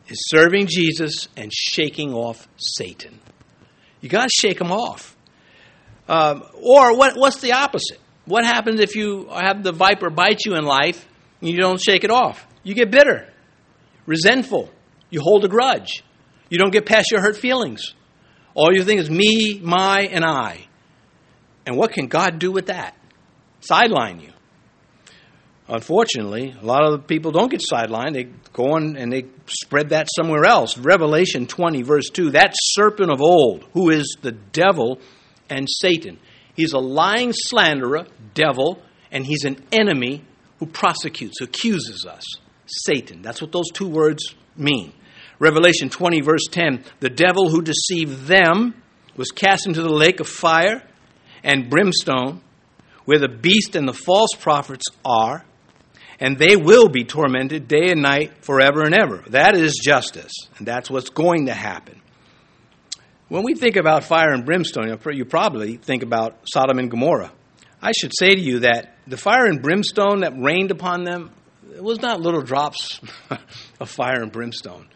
is 0.09 0.29
serving 0.29 0.67
Jesus 0.69 1.29
and 1.37 1.53
shaking 1.53 2.13
off 2.13 2.47
Satan. 2.57 3.19
You 4.01 4.09
got 4.09 4.25
to 4.25 4.31
shake 4.35 4.61
him 4.61 4.71
off. 4.71 5.17
Um, 6.09 6.43
or 6.55 6.97
what, 6.97 7.17
what's 7.17 7.41
the 7.41 7.53
opposite? 7.53 8.01
What 8.25 8.45
happens 8.45 8.81
if 8.81 8.95
you 8.95 9.29
have 9.31 9.63
the 9.63 9.73
viper 9.73 10.11
bite 10.11 10.45
you 10.45 10.55
in 10.55 10.65
life 10.65 11.07
and 11.41 11.51
you 11.51 11.57
don't 11.57 11.81
shake 11.81 12.05
it 12.05 12.11
off? 12.11 12.47
You 12.63 12.75
get 12.75 12.91
bitter, 12.91 13.33
resentful, 14.07 14.71
you 15.11 15.21
hold 15.21 15.45
a 15.45 15.49
grudge, 15.49 16.05
you 16.53 16.59
don't 16.59 16.71
get 16.71 16.85
past 16.85 17.11
your 17.11 17.23
hurt 17.23 17.39
feelings. 17.39 17.95
All 18.53 18.75
you 18.75 18.85
think 18.85 19.01
is 19.01 19.09
me, 19.09 19.59
my, 19.65 20.03
and 20.03 20.23
I. 20.23 20.67
And 21.65 21.79
what 21.79 21.93
can 21.93 22.09
God 22.09 22.39
do 22.39 22.53
with 22.53 22.67
that? 22.67 22.95
Sideline 23.61 24.21
you. 24.21 24.33
Unfortunately, 25.67 26.55
a 26.61 26.63
lot 26.63 26.85
of 26.85 27.07
people 27.07 27.33
don't 27.33 27.51
get 27.51 27.63
sidelined. 27.63 28.13
They 28.13 28.25
go 28.53 28.75
on 28.75 28.97
and 28.97 29.11
they 29.11 29.25
spread 29.47 29.89
that 29.89 30.09
somewhere 30.15 30.45
else. 30.45 30.77
Revelation 30.77 31.47
20, 31.47 31.81
verse 31.81 32.11
2 32.11 32.33
that 32.33 32.53
serpent 32.55 33.11
of 33.11 33.23
old, 33.23 33.65
who 33.73 33.89
is 33.89 34.19
the 34.21 34.33
devil 34.33 35.01
and 35.49 35.67
Satan. 35.67 36.19
He's 36.55 36.75
a 36.75 36.79
lying 36.79 37.33
slanderer, 37.33 38.07
devil, 38.35 38.83
and 39.11 39.25
he's 39.25 39.45
an 39.45 39.65
enemy 39.73 40.23
who 40.59 40.67
prosecutes, 40.67 41.39
who 41.39 41.47
accuses 41.47 42.05
us. 42.07 42.25
Satan. 42.67 43.23
That's 43.23 43.41
what 43.41 43.53
those 43.53 43.71
two 43.73 43.89
words 43.89 44.35
mean. 44.55 44.93
Revelation 45.43 45.91
20, 45.91 46.21
verse 46.21 46.47
10 46.53 46.85
the 47.01 47.11
devil 47.11 47.51
who 47.51 47.63
deceived 47.63 48.27
them 48.29 48.81
was 49.17 49.33
cast 49.33 49.67
into 49.67 49.83
the 49.83 49.93
lake 49.93 50.21
of 50.21 50.29
fire 50.29 50.85
and 51.43 51.69
brimstone, 51.69 52.41
where 53.07 53.19
the 53.19 53.29
beast 53.29 53.75
and 53.75 53.89
the 53.89 53.93
false 53.93 54.31
prophets 54.39 54.85
are, 55.05 55.45
and 56.21 56.39
they 56.39 56.55
will 56.55 56.89
be 56.89 57.03
tormented 57.03 57.67
day 57.67 57.91
and 57.91 58.01
night 58.01 58.45
forever 58.45 58.83
and 58.83 58.95
ever. 58.95 59.25
That 59.31 59.57
is 59.57 59.81
justice, 59.83 60.33
and 60.59 60.67
that's 60.67 60.89
what's 60.89 61.11
going 61.11 61.47
to 61.47 61.55
happen. 61.55 62.01
When 63.27 63.43
we 63.43 63.55
think 63.55 63.75
about 63.75 64.05
fire 64.05 64.33
and 64.33 64.47
brimstone, 64.47 64.97
you 65.13 65.25
probably 65.25 65.77
think 65.77 66.05
about 66.05 66.39
Sodom 66.55 66.79
and 66.79 66.89
Gomorrah. 66.89 67.33
I 67.83 67.91
should 67.91 68.13
say 68.17 68.37
to 68.37 68.41
you 68.41 68.61
that 68.61 68.95
the 69.09 69.17
fire 69.17 69.47
and 69.47 69.61
brimstone 69.61 70.21
that 70.21 70.35
rained 70.39 70.71
upon 70.71 71.03
them 71.03 71.33
it 71.75 71.83
was 71.83 72.01
not 72.01 72.21
little 72.21 72.43
drops 72.43 73.01
of 73.81 73.91
fire 73.91 74.23
and 74.23 74.31
brimstone. 74.31 74.87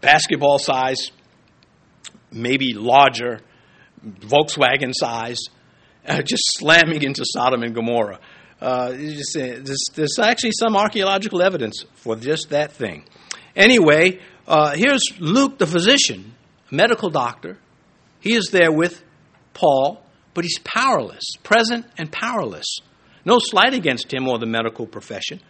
Basketball 0.00 0.58
size, 0.58 1.10
maybe 2.30 2.74
larger, 2.74 3.40
Volkswagen 4.04 4.92
size, 4.94 5.38
uh, 6.06 6.22
just 6.22 6.42
slamming 6.58 7.02
into 7.02 7.24
Sodom 7.24 7.62
and 7.62 7.74
Gomorrah. 7.74 8.18
Uh, 8.60 8.92
just, 8.92 9.36
uh, 9.36 9.40
there's, 9.40 9.84
there's, 9.94 10.18
actually 10.20 10.52
some 10.52 10.76
archaeological 10.76 11.42
evidence 11.42 11.84
for 11.94 12.16
just 12.16 12.50
that 12.50 12.72
thing. 12.72 13.04
Anyway, 13.56 14.20
uh, 14.46 14.72
here's 14.74 15.02
Luke, 15.18 15.58
the 15.58 15.66
physician, 15.66 16.34
medical 16.70 17.10
doctor. 17.10 17.58
He 18.20 18.34
is 18.34 18.50
there 18.52 18.70
with 18.70 19.02
Paul, 19.52 20.04
but 20.34 20.44
he's 20.44 20.58
powerless, 20.60 21.24
present 21.42 21.86
and 21.98 22.10
powerless. 22.10 22.78
No 23.24 23.38
slight 23.38 23.74
against 23.74 24.12
him 24.12 24.28
or 24.28 24.38
the 24.38 24.46
medical 24.46 24.86
profession. 24.86 25.40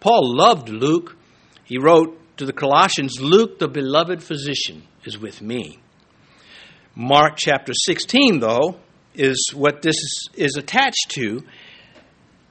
Paul 0.00 0.36
loved 0.36 0.68
Luke. 0.68 1.16
He 1.64 1.78
wrote 1.78 2.20
to 2.38 2.46
the 2.46 2.52
Colossians 2.52 3.20
Luke, 3.20 3.58
the 3.58 3.68
beloved 3.68 4.22
physician, 4.22 4.84
is 5.04 5.18
with 5.18 5.42
me. 5.42 5.80
Mark 6.94 7.34
chapter 7.36 7.72
16, 7.74 8.40
though, 8.40 8.78
is 9.14 9.50
what 9.54 9.82
this 9.82 9.96
is 10.34 10.56
attached 10.56 11.10
to. 11.10 11.42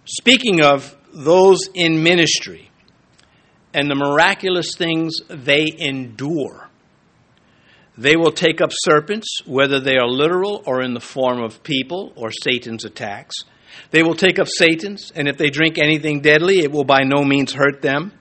Speaking 0.06 0.62
of 0.62 0.96
those 1.14 1.70
in 1.74 2.04
ministry 2.04 2.70
and 3.74 3.90
the 3.90 3.96
miraculous 3.96 4.76
things 4.76 5.16
they 5.30 5.66
endure, 5.78 6.70
they 7.98 8.16
will 8.16 8.32
take 8.32 8.62
up 8.62 8.72
serpents, 8.74 9.40
whether 9.46 9.80
they 9.80 9.96
are 9.96 10.08
literal 10.08 10.64
or 10.66 10.82
in 10.82 10.94
the 10.94 11.00
form 11.00 11.42
of 11.42 11.64
people 11.64 12.12
or 12.16 12.30
Satan's 12.32 12.84
attacks. 12.86 13.36
They 13.92 14.04
will 14.04 14.16
take 14.16 14.38
up 14.38 14.48
Satan's, 14.48 15.12
and 15.16 15.28
if 15.28 15.38
they 15.38 15.50
drink 15.50 15.78
anything 15.78 16.20
deadly, 16.20 16.60
it 16.60 16.72
will 16.72 16.84
by 16.84 17.04
no 17.04 17.24
means 17.24 17.54
hurt 17.54 17.82
them. 17.82 18.12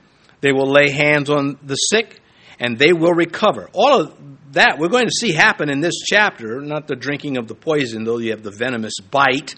They 0.47 0.53
will 0.53 0.71
lay 0.71 0.91
hands 0.91 1.29
on 1.29 1.59
the 1.65 1.75
sick, 1.75 2.21
and 2.61 2.79
they 2.79 2.93
will 2.93 3.13
recover. 3.13 3.69
All 3.73 4.03
of 4.03 4.53
that 4.53 4.79
we're 4.79 4.89
going 4.89 5.07
to 5.07 5.13
see 5.13 5.33
happen 5.33 5.69
in 5.69 5.81
this 5.81 5.97
chapter, 6.07 6.61
not 6.61 6.87
the 6.87 6.95
drinking 6.95 7.37
of 7.37 7.49
the 7.49 7.57
poison, 7.57 8.05
though 8.05 8.19
you 8.19 8.31
have 8.31 8.45
the 8.45 8.53
venomous 8.53 8.95
bite, 9.11 9.57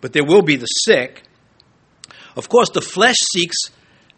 but 0.00 0.12
there 0.12 0.24
will 0.24 0.42
be 0.42 0.54
the 0.54 0.66
sick. 0.66 1.24
Of 2.36 2.48
course, 2.48 2.70
the 2.70 2.80
flesh 2.80 3.16
seeks 3.16 3.56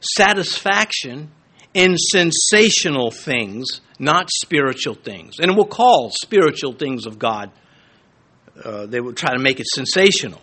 satisfaction 0.01 1.31
in 1.73 1.97
sensational 1.97 3.11
things, 3.11 3.81
not 3.99 4.29
spiritual 4.31 4.97
things. 4.97 5.37
And 5.41 5.53
it 5.53 5.57
will 5.57 5.65
call 5.65 6.11
spiritual 6.11 6.75
things 6.75 7.07
of 7.07 7.19
God, 7.19 7.51
uh, 8.63 8.85
they 8.85 9.01
will 9.01 9.15
try 9.15 9.33
to 9.33 9.41
make 9.41 9.59
it 9.59 9.69
sensational. 9.69 10.43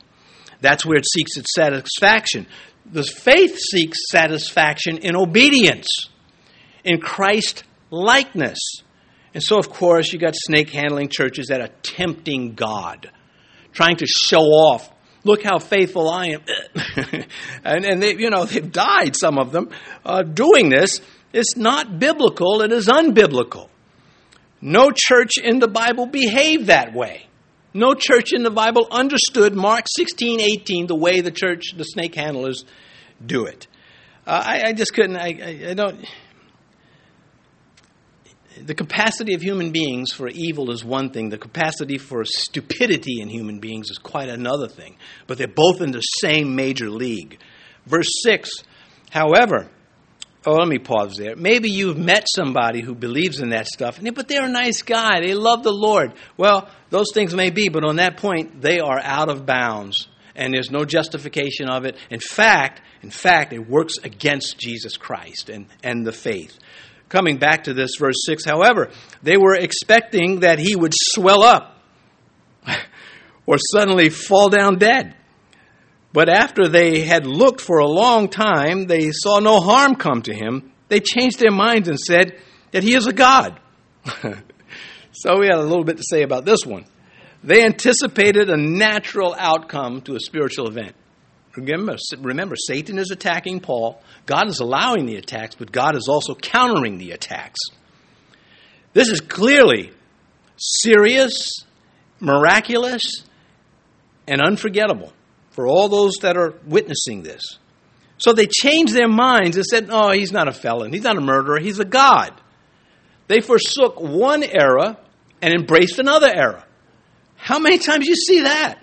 That's 0.60 0.88
where 0.88 0.98
it 0.98 1.06
seeks 1.06 1.38
its 1.38 1.54
satisfaction. 1.56 2.48
The 2.92 3.04
faith 3.04 3.58
seeks 3.58 3.98
satisfaction 4.10 4.98
in 4.98 5.16
obedience, 5.16 6.10
in 6.84 7.00
Christ 7.00 7.64
likeness. 7.90 8.60
And 9.34 9.42
so, 9.42 9.58
of 9.58 9.70
course, 9.70 10.12
you 10.12 10.20
got 10.20 10.34
snake 10.36 10.70
handling 10.72 11.08
churches 11.10 11.48
that 11.48 11.62
are 11.62 11.70
tempting 11.84 12.54
God, 12.54 13.10
trying 13.72 13.96
to 13.98 14.06
show 14.06 14.42
off. 14.42 14.90
Look 15.24 15.44
how 15.44 15.60
faithful 15.60 16.10
I 16.10 16.28
am. 16.28 16.42
and 17.64 17.86
and 17.86 18.04
they, 18.04 18.16
you 18.16 18.30
know, 18.30 18.44
they've 18.44 18.72
died, 18.72 19.16
some 19.16 19.38
of 19.38 19.52
them, 19.52 19.70
uh, 20.04 20.24
doing 20.24 20.70
this. 20.70 21.00
It's 21.32 21.56
not 21.56 22.00
biblical, 22.00 22.62
it 22.62 22.74
is 22.74 22.88
unbiblical. 22.88 23.70
No 24.60 24.92
church 24.92 25.32
in 25.42 25.60
the 25.60 25.68
Bible 25.68 26.08
behaved 26.08 26.68
that 26.68 26.94
way. 26.94 27.28
No 27.74 27.94
church 27.94 28.34
in 28.34 28.44
the 28.44 28.52
Bible 28.52 28.88
understood 28.92 29.56
Mark 29.56 29.86
16, 29.88 30.42
18 30.42 30.88
the 30.88 30.96
way 30.96 31.22
the 31.22 31.32
church, 31.32 31.74
the 31.76 31.84
snake 31.84 32.16
handlers, 32.16 32.66
do 33.26 33.46
it. 33.46 33.68
Uh, 34.28 34.44
I, 34.46 34.62
I, 34.68 34.74
just 34.74 34.94
couldn't, 34.94 35.18
I, 35.18 35.40
I, 35.42 35.70
I 35.70 35.74
don't 35.74 36.06
the 38.66 38.76
capacity 38.76 39.34
of 39.34 39.42
human 39.42 39.72
beings 39.72 40.12
for 40.12 40.28
evil 40.28 40.72
is 40.72 40.84
one 40.84 41.10
thing, 41.12 41.30
the 41.30 41.38
capacity 41.38 41.98
for 41.98 42.24
stupidity 42.26 43.22
in 43.22 43.30
human 43.30 43.60
beings 43.60 43.90
is 43.90 43.98
quite 43.98 44.30
another 44.30 44.68
thing. 44.68 44.98
But 45.28 45.38
they're 45.38 45.48
both 45.48 45.82
in 45.82 45.92
the 45.92 46.02
same 46.02 46.56
major 46.56 46.90
league. 46.90 47.40
Verse 47.86 48.10
6, 48.24 48.50
however, 49.10 49.70
oh, 50.46 50.54
let 50.54 50.68
me 50.68 50.80
pause 50.80 51.16
there. 51.18 51.36
Maybe 51.36 51.70
you've 51.70 51.98
met 51.98 52.28
somebody 52.34 52.82
who 52.82 52.96
believes 52.96 53.40
in 53.40 53.50
that 53.50 53.68
stuff, 53.68 54.00
but 54.02 54.28
they're 54.28 54.46
a 54.46 54.52
nice 54.52 54.82
guy, 54.82 55.22
they 55.22 55.34
love 55.34 55.64
the 55.64 55.74
Lord. 55.74 56.14
Well, 56.38 56.70
those 56.90 57.12
things 57.14 57.34
may 57.34 57.50
be, 57.50 57.70
but 57.70 57.84
on 57.84 57.98
that 57.98 58.18
point, 58.18 58.62
they 58.62 58.80
are 58.80 59.00
out 59.00 59.30
of 59.30 59.46
bounds. 59.46 60.08
And 60.36 60.54
there's 60.54 60.72
no 60.72 60.86
justification 60.86 61.70
of 61.70 61.86
it. 61.86 61.98
In 62.10 62.22
fact, 62.22 62.82
in 63.02 63.12
fact, 63.12 63.52
it 63.52 63.68
works 63.68 63.96
against 64.04 64.58
Jesus 64.58 64.96
Christ 64.96 65.50
and, 65.50 65.68
and 65.84 66.06
the 66.06 66.14
faith 66.14 66.58
coming 67.12 67.38
back 67.38 67.66
to 67.66 67.74
this, 67.74 67.98
verse 68.00 68.16
6, 68.26 68.46
however, 68.46 68.90
they 69.22 69.36
were 69.36 69.54
expecting 69.54 70.40
that 70.40 70.60
he 70.60 70.76
would 70.76 70.94
swell 70.96 71.44
up 71.44 71.78
or 73.46 73.58
suddenly 73.74 74.10
fall 74.10 74.50
down 74.50 74.80
dead. 74.80 75.16
But 76.14 76.28
after 76.28 76.68
they 76.68 77.02
had 77.02 77.26
looked 77.26 77.62
for 77.62 77.80
a 77.80 77.88
long 77.88 78.28
time, 78.28 78.86
they 78.86 79.12
saw 79.12 79.40
no 79.40 79.62
harm 79.62 79.96
come 79.96 80.22
to 80.24 80.34
him. 80.34 80.72
They 80.90 81.00
changed 81.00 81.40
their 81.40 81.52
minds 81.52 81.88
and 81.88 81.98
said 81.98 82.38
that 82.72 82.84
he 82.84 82.96
is 82.96 83.08
a 83.08 83.14
God. 83.14 83.60
so 85.14 85.40
we 85.40 85.46
had 85.46 85.56
a 85.56 85.64
little 85.64 85.86
bit 85.86 85.98
to 85.98 86.04
say 86.06 86.24
about 86.24 86.44
this 86.44 86.66
one. 86.66 86.86
They 87.44 87.64
anticipated 87.64 88.50
a 88.50 88.58
natural 88.58 89.34
outcome 89.38 90.02
to 90.02 90.16
a 90.16 90.20
spiritual 90.20 90.68
event. 90.68 90.96
Remember, 91.56 91.96
remember, 92.20 92.56
Satan 92.56 92.98
is 92.98 93.12
attacking 93.12 93.62
Paul. 93.62 94.02
God 94.26 94.48
is 94.48 94.60
allowing 94.60 95.06
the 95.06 95.16
attacks, 95.16 95.56
but 95.56 95.72
God 95.72 95.96
is 95.96 96.08
also 96.08 96.36
countering 96.36 96.98
the 96.98 97.12
attacks. 97.12 97.60
This 98.94 99.10
is 99.10 99.22
clearly 99.22 99.92
serious, 100.58 101.66
miraculous, 102.20 103.04
and 104.28 104.42
unforgettable 104.42 105.12
for 105.52 105.68
all 105.68 105.90
those 105.90 106.14
that 106.22 106.38
are 106.38 106.56
witnessing 106.66 107.24
this. 107.24 107.42
So 108.18 108.34
they 108.34 108.46
changed 108.46 108.94
their 108.94 109.08
minds 109.08 109.58
and 109.58 109.66
said, 109.66 109.90
Oh, 109.90 110.12
he's 110.12 110.32
not 110.32 110.48
a 110.48 110.54
felon. 110.54 110.94
He's 110.94 111.04
not 111.04 111.18
a 111.18 111.22
murderer. 111.22 111.60
He's 111.60 111.80
a 111.80 111.86
God. 111.86 112.32
They 113.28 113.42
forsook 113.42 114.00
one 114.00 114.44
era 114.44 114.98
and 115.42 115.54
embraced 115.54 116.00
another 116.00 116.28
era. 116.28 116.66
How 117.36 117.60
many 117.60 117.80
times 117.80 118.08
you 118.08 118.16
see 118.16 118.42
that? 118.42 118.80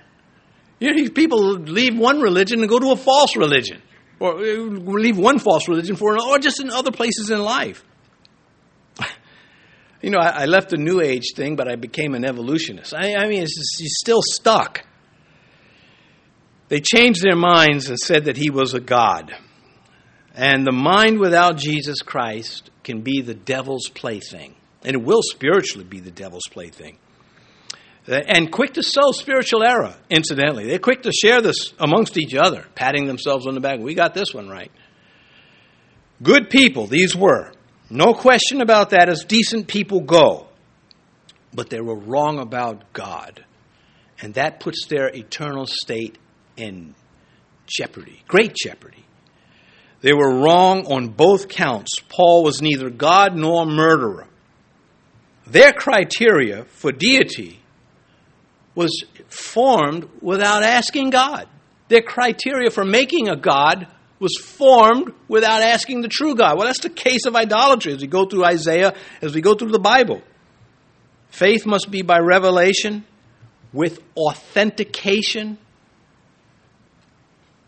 You 0.80 0.92
know, 0.92 1.10
people 1.10 1.52
leave 1.58 1.96
one 1.96 2.20
religion 2.20 2.60
and 2.60 2.68
go 2.68 2.78
to 2.78 2.92
a 2.92 2.96
false 2.96 3.36
religion, 3.36 3.82
or 4.18 4.38
uh, 4.38 4.42
leave 4.42 5.18
one 5.18 5.38
false 5.38 5.68
religion 5.68 5.96
for 5.96 6.14
another, 6.14 6.30
or 6.30 6.38
just 6.38 6.60
in 6.60 6.70
other 6.70 6.90
places 6.90 7.30
in 7.30 7.40
life. 7.40 7.84
you 10.02 10.10
know, 10.10 10.18
I, 10.18 10.46
left 10.46 10.70
the 10.70 10.76
New 10.76 11.00
Age 11.00 11.34
thing, 11.34 11.56
but 11.56 11.68
I 11.68 11.76
became 11.76 12.14
an 12.14 12.24
evolutionist. 12.24 12.94
I, 12.94 13.14
I 13.16 13.28
mean, 13.28 13.42
just, 13.42 13.78
he's 13.78 13.96
still 13.98 14.22
stuck. 14.22 14.84
They 16.68 16.80
changed 16.80 17.22
their 17.22 17.36
minds 17.36 17.88
and 17.88 17.98
said 17.98 18.26
that 18.26 18.36
he 18.36 18.50
was 18.50 18.74
a 18.74 18.80
god. 18.80 19.34
And 20.34 20.66
the 20.66 20.72
mind 20.72 21.18
without 21.18 21.56
Jesus 21.56 22.00
Christ 22.02 22.70
can 22.84 23.00
be 23.00 23.22
the 23.22 23.34
devil's 23.34 23.88
plaything. 23.88 24.54
And 24.84 24.94
it 24.94 25.02
will 25.02 25.22
spiritually 25.22 25.84
be 25.84 26.00
the 26.00 26.10
devil's 26.10 26.46
plaything. 26.50 26.98
Uh, 28.08 28.20
and 28.26 28.52
quick 28.52 28.74
to 28.74 28.82
sow 28.82 29.12
spiritual 29.12 29.62
error, 29.62 29.94
incidentally. 30.08 30.66
They're 30.66 30.78
quick 30.78 31.02
to 31.02 31.12
share 31.12 31.40
this 31.42 31.72
amongst 31.78 32.16
each 32.16 32.34
other, 32.34 32.64
patting 32.74 33.06
themselves 33.06 33.46
on 33.46 33.54
the 33.54 33.60
back. 33.60 33.80
We 33.80 33.94
got 33.94 34.14
this 34.14 34.32
one 34.32 34.48
right. 34.48 34.70
Good 36.22 36.50
people, 36.50 36.86
these 36.86 37.16
were. 37.16 37.52
No 37.90 38.14
question 38.14 38.60
about 38.60 38.90
that 38.90 39.08
as 39.08 39.24
decent 39.24 39.66
people 39.66 40.00
go. 40.00 40.48
But 41.52 41.70
they 41.70 41.80
were 41.80 41.96
wrong 41.96 42.38
about 42.38 42.92
God. 42.92 43.44
And 44.20 44.34
that 44.34 44.60
puts 44.60 44.86
their 44.86 45.08
eternal 45.08 45.66
state 45.66 46.18
in 46.59 46.94
jeopardy, 47.66 48.22
great 48.26 48.54
jeopardy. 48.54 49.04
They 50.00 50.12
were 50.12 50.40
wrong 50.40 50.86
on 50.86 51.09
both 51.09 51.48
counts. 51.48 51.98
Paul 52.09 52.44
was 52.44 52.62
neither 52.62 52.90
God 52.90 53.36
nor 53.36 53.66
murderer. 53.66 54.26
Their 55.46 55.72
criteria 55.72 56.64
for 56.66 56.92
deity 56.92 57.61
was 58.74 59.04
formed 59.28 60.09
without 60.20 60.62
asking 60.62 61.11
God. 61.11 61.48
Their 61.88 62.02
criteria 62.02 62.70
for 62.70 62.84
making 62.84 63.28
a 63.28 63.36
God 63.36 63.88
was 64.20 64.36
formed 64.36 65.12
without 65.26 65.62
asking 65.62 66.02
the 66.02 66.09
true 66.09 66.34
God. 66.34 66.56
Well, 66.56 66.66
that's 66.66 66.80
the 66.80 66.90
case 66.90 67.24
of 67.26 67.34
idolatry 67.34 67.92
as 67.92 68.00
we 68.00 68.06
go 68.06 68.26
through 68.26 68.44
Isaiah, 68.44 68.94
as 69.22 69.34
we 69.34 69.40
go 69.40 69.54
through 69.54 69.72
the 69.72 69.78
Bible. 69.78 70.22
Faith 71.30 71.66
must 71.66 71.90
be 71.90 72.02
by 72.02 72.18
revelation 72.18 73.04
with 73.72 74.00
authentication 74.16 75.59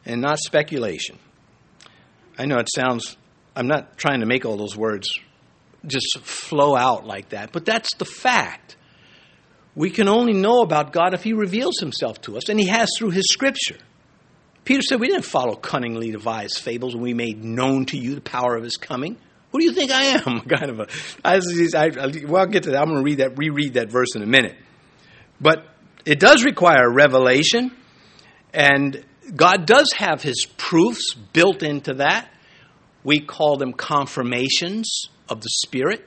and 0.04 0.20
not 0.20 0.38
speculation. 0.38 1.18
I 2.38 2.46
know 2.46 2.58
it 2.58 2.68
sounds, 2.74 3.16
I'm 3.54 3.66
not 3.66 3.98
trying 3.98 4.20
to 4.20 4.26
make 4.26 4.44
all 4.44 4.56
those 4.56 4.76
words 4.76 5.08
just 5.86 6.18
flow 6.22 6.76
out 6.76 7.06
like 7.06 7.30
that, 7.30 7.52
but 7.52 7.64
that's 7.64 7.94
the 7.96 8.04
fact. 8.04 8.76
We 9.74 9.90
can 9.90 10.08
only 10.08 10.32
know 10.32 10.62
about 10.62 10.92
God 10.92 11.14
if 11.14 11.22
He 11.22 11.32
reveals 11.32 11.78
Himself 11.78 12.20
to 12.22 12.36
us, 12.36 12.48
and 12.48 12.58
He 12.58 12.66
has 12.66 12.90
through 12.98 13.10
His 13.10 13.26
Scripture. 13.30 13.78
Peter 14.64 14.82
said, 14.82 15.00
We 15.00 15.08
didn't 15.08 15.24
follow 15.24 15.54
cunningly 15.54 16.10
devised 16.10 16.58
fables 16.58 16.94
when 16.94 17.02
we 17.02 17.14
made 17.14 17.44
known 17.44 17.86
to 17.86 17.96
you 17.96 18.14
the 18.14 18.20
power 18.20 18.56
of 18.56 18.64
His 18.64 18.76
coming. 18.76 19.16
Who 19.52 19.58
do 19.58 19.64
you 19.64 19.72
think 19.72 19.90
I 19.90 20.02
am? 20.02 20.40
kind 20.48 20.70
of 20.70 20.80
a. 20.80 20.86
I, 21.24 21.36
I, 21.36 22.24
well, 22.26 22.42
I'll 22.42 22.46
get 22.46 22.64
to 22.64 22.70
that. 22.70 22.80
I'm 22.80 22.88
going 22.88 22.98
to 22.98 23.04
read 23.04 23.18
that, 23.18 23.38
reread 23.38 23.74
that 23.74 23.90
verse 23.90 24.14
in 24.14 24.22
a 24.22 24.26
minute. 24.26 24.56
But 25.40 25.64
it 26.04 26.20
does 26.20 26.44
require 26.44 26.90
revelation, 26.90 27.72
and 28.52 29.04
God 29.34 29.66
does 29.66 29.92
have 29.96 30.22
his 30.22 30.46
proofs 30.56 31.14
built 31.32 31.62
into 31.62 31.94
that. 31.94 32.28
We 33.04 33.20
call 33.20 33.56
them 33.56 33.72
confirmations 33.72 35.08
of 35.28 35.40
the 35.40 35.48
Spirit. 35.64 36.06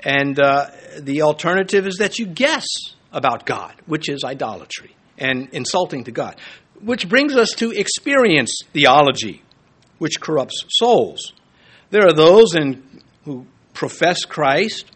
And 0.00 0.38
uh, 0.38 0.70
the 0.98 1.22
alternative 1.22 1.86
is 1.86 1.96
that 1.96 2.18
you 2.18 2.26
guess 2.26 2.66
about 3.12 3.46
God, 3.46 3.74
which 3.86 4.08
is 4.08 4.24
idolatry 4.24 4.94
and 5.18 5.48
insulting 5.52 6.04
to 6.04 6.10
God. 6.10 6.36
Which 6.82 7.08
brings 7.08 7.34
us 7.36 7.50
to 7.56 7.70
experience 7.70 8.60
theology, 8.72 9.42
which 9.98 10.20
corrupts 10.20 10.64
souls. 10.68 11.32
There 11.90 12.06
are 12.06 12.12
those 12.12 12.54
in, 12.54 13.02
who 13.24 13.46
profess 13.72 14.24
Christ 14.24 14.90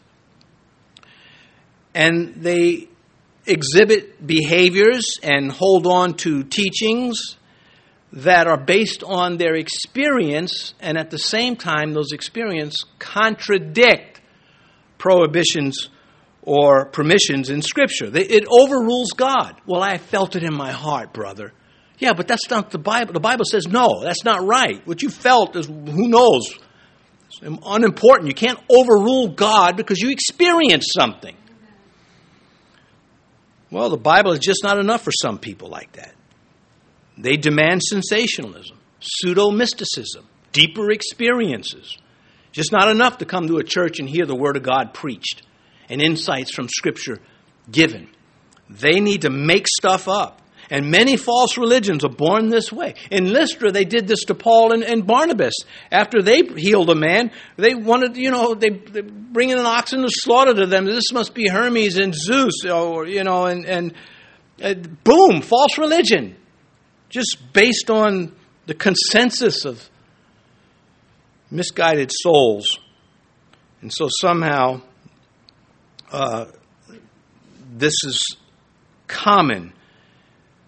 and 1.95 2.35
they 2.37 2.89
exhibit 3.47 4.27
behaviors 4.27 5.19
and 5.23 5.51
hold 5.51 5.87
on 5.87 6.15
to 6.19 6.43
teachings 6.45 7.37
that 8.13 8.47
are 8.47 8.59
based 8.59 9.03
on 9.05 9.37
their 9.37 9.55
experience, 9.55 10.75
and 10.81 10.99
at 10.99 11.11
the 11.11 11.19
same 11.19 11.57
time, 11.57 11.93
those 11.93 12.13
experiences 12.13 12.85
contradict 12.99 14.21
prohibitions 14.99 15.89
or 16.43 16.87
permissions 16.87 17.51
in 17.51 17.63
Scripture. 17.63 18.11
It 18.13 18.45
overrules 18.49 19.13
God. 19.13 19.61
Well, 19.67 19.83
I 19.83 19.99
felt 19.99 20.37
it 20.37 20.43
in 20.43 20.55
my 20.55 20.73
heart, 20.73 21.13
brother. 21.13 21.53
Yeah, 21.99 22.15
but 22.15 22.27
that's 22.27 22.49
not 22.51 22.71
the 22.71 22.79
Bible. 22.79 23.13
The 23.13 23.21
Bible 23.21 23.45
says 23.45 23.69
no, 23.69 24.03
that's 24.03 24.25
not 24.25 24.45
right. 24.45 24.85
What 24.87 25.03
you 25.03 25.11
felt 25.11 25.55
is 25.55 25.67
who 25.67 26.09
knows. 26.09 26.59
It's 27.27 27.41
unimportant. 27.43 28.27
You 28.27 28.35
can't 28.35 28.59
overrule 28.69 29.29
God 29.29 29.77
because 29.77 30.01
you 30.01 30.11
experienced 30.11 30.93
something. 30.93 31.37
Well, 33.71 33.89
the 33.89 33.97
Bible 33.97 34.33
is 34.33 34.41
just 34.41 34.65
not 34.65 34.79
enough 34.79 35.03
for 35.03 35.13
some 35.13 35.39
people 35.39 35.69
like 35.69 35.93
that. 35.93 36.15
They 37.17 37.37
demand 37.37 37.83
sensationalism, 37.83 38.79
pseudo 39.01 39.51
mysticism, 39.51 40.27
deeper 40.53 40.91
experiences. 40.91 41.97
Just 42.53 42.73
not 42.73 42.89
enough 42.89 43.19
to 43.19 43.25
come 43.25 43.47
to 43.47 43.59
a 43.59 43.65
church 43.65 44.01
and 44.01 44.09
hear 44.09 44.27
the 44.27 44.35
Word 44.35 44.57
of 44.57 44.63
God 44.63 44.93
preached 44.93 45.43
and 45.89 46.03
insights 46.03 46.53
from 46.53 46.69
Scripture 46.69 47.19
given. 47.71 48.09
They 48.69 49.01
need 49.01 49.23
to 49.23 49.31
make 49.31 49.67
stuff 49.69 50.09
up. 50.09 50.40
And 50.71 50.89
many 50.89 51.17
false 51.17 51.59
religions 51.59 52.05
are 52.05 52.11
born 52.11 52.49
this 52.49 52.73
way. 52.73 52.95
In 53.11 53.33
Lystra, 53.33 53.73
they 53.73 53.85
did 53.85 54.07
this 54.07 54.25
to 54.27 54.37
Paul 54.37 54.73
and, 54.73 54.85
and 54.85 55.05
Barnabas. 55.05 55.55
After 55.91 56.23
they 56.23 56.43
healed 56.43 56.91
a 56.91 56.95
man, 56.95 57.33
they 57.57 57.75
wanted, 57.75 58.17
you 58.17 58.31
know, 58.31 58.55
they, 58.55 58.71
they 58.71 59.01
bring 59.01 59.51
in 59.51 59.59
an 59.59 59.67
oxen 59.67 60.03
to 60.03 60.09
slaughter 60.09 60.55
to 60.55 60.67
them. 60.67 60.85
This 60.85 61.13
must 61.13 61.35
be 61.35 61.49
Hermes 61.49 61.99
and 61.99 62.15
Zeus, 62.15 62.65
or, 62.65 63.07
you 63.07 63.25
know, 63.25 63.47
and, 63.47 63.67
and 63.67 63.95
uh, 64.63 64.75
boom, 64.75 65.43
false 65.43 65.77
religion. 65.77 66.37
Just 67.09 67.53
based 67.53 67.91
on 67.91 68.33
the 68.67 68.75
consensus 68.75 69.65
of 69.65 69.91
misguided 71.51 72.13
souls. 72.13 72.79
And 73.81 73.93
so 73.93 74.09
somehow, 74.21 74.83
uh, 76.13 76.47
this 77.73 77.95
is 78.05 78.37
common 79.09 79.73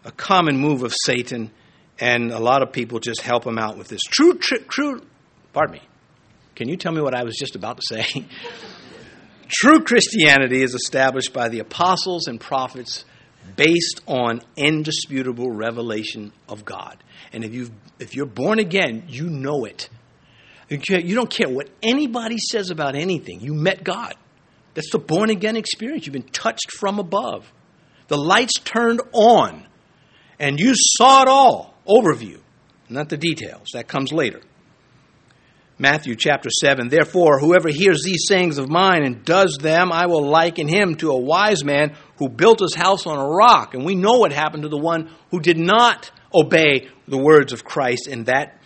a 0.05 0.13
common 0.13 0.57
move 0.59 0.83
of 0.83 0.95
Satan, 1.05 1.51
and 1.99 2.33
a 2.33 2.41
lot 2.41 2.63
of 2.63 2.73
people 2.73 2.99
just 2.99 3.21
help 3.21 3.47
him 3.47 3.59
out 3.59 3.79
with 3.79 3.89
this. 3.89 4.01
True, 4.01 4.35
true, 4.35 4.59
true. 4.69 5.03
Pardon 5.53 5.75
me. 5.75 5.83
Can 6.55 6.69
you 6.69 6.77
tell 6.77 6.93
me 6.93 7.01
what 7.01 7.15
I 7.15 7.25
was 7.25 7.37
just 7.37 7.57
about 7.57 7.79
to 7.79 7.83
say? 7.87 8.27
true 9.49 9.81
Christianity 9.81 10.63
is 10.63 10.75
established 10.75 11.33
by 11.33 11.49
the 11.49 11.61
apostles 11.61 12.27
and 12.27 12.41
prophets 12.41 13.05
based 13.57 14.01
on 14.07 14.41
indisputable 14.57 15.51
revelation 15.51 16.33
of 16.49 16.65
God. 16.65 17.03
And 17.33 17.45
if 17.45 17.55
you 17.55 17.71
if 17.99 18.15
you're 18.15 18.27
born 18.27 18.59
again, 18.59 19.05
you 19.09 19.29
know 19.29 19.65
it. 19.65 19.89
You 20.69 21.15
don't 21.15 21.31
care 21.31 21.51
what 21.51 21.69
anybody 21.83 22.39
says 22.39 22.71
about 22.71 22.95
anything. 22.95 23.41
You 23.41 23.53
met 23.53 23.85
God. 23.85 24.15
That's 24.75 24.91
the 24.91 24.99
born 24.99 25.29
again 25.29 25.57
experience. 25.57 26.07
You've 26.07 26.15
been 26.15 26.23
touched 26.23 26.73
from 26.73 26.99
above. 26.99 27.51
The 28.09 28.17
lights 28.17 28.55
turned 28.55 29.03
on 29.13 29.67
and 30.39 30.59
you 30.59 30.73
saw 30.75 31.23
it 31.23 31.29
all. 31.29 31.75
Overview, 31.87 32.39
not 32.89 33.09
the 33.09 33.17
details. 33.17 33.69
That 33.73 33.89
comes 33.89 34.13
later. 34.13 34.41
Matthew 35.79 36.15
chapter 36.15 36.49
7 36.49 36.89
Therefore, 36.89 37.41
whoever 37.41 37.69
hears 37.69 38.03
these 38.05 38.27
sayings 38.29 38.59
of 38.59 38.69
mine 38.69 39.05
and 39.05 39.25
does 39.25 39.59
them, 39.61 39.91
I 39.91 40.07
will 40.07 40.23
liken 40.23 40.69
him 40.69 40.95
to 40.97 41.11
a 41.11 41.19
wise 41.19 41.65
man 41.65 41.97
who 42.19 42.29
built 42.29 42.61
his 42.61 42.75
house 42.75 43.05
on 43.07 43.19
a 43.19 43.27
rock. 43.27 43.75
And 43.75 43.85
we 43.85 43.97
know 43.97 44.19
what 44.19 44.33
happened 44.33 44.63
to 44.63 44.69
the 44.69 44.79
one 44.79 45.11
who 45.31 45.41
did 45.41 45.59
not 45.59 46.11
obey 46.33 46.89
the 47.09 47.19
words 47.19 47.53
of 47.53 47.65
Christ 47.65 48.07
in 48.07 48.25
that 48.25 48.61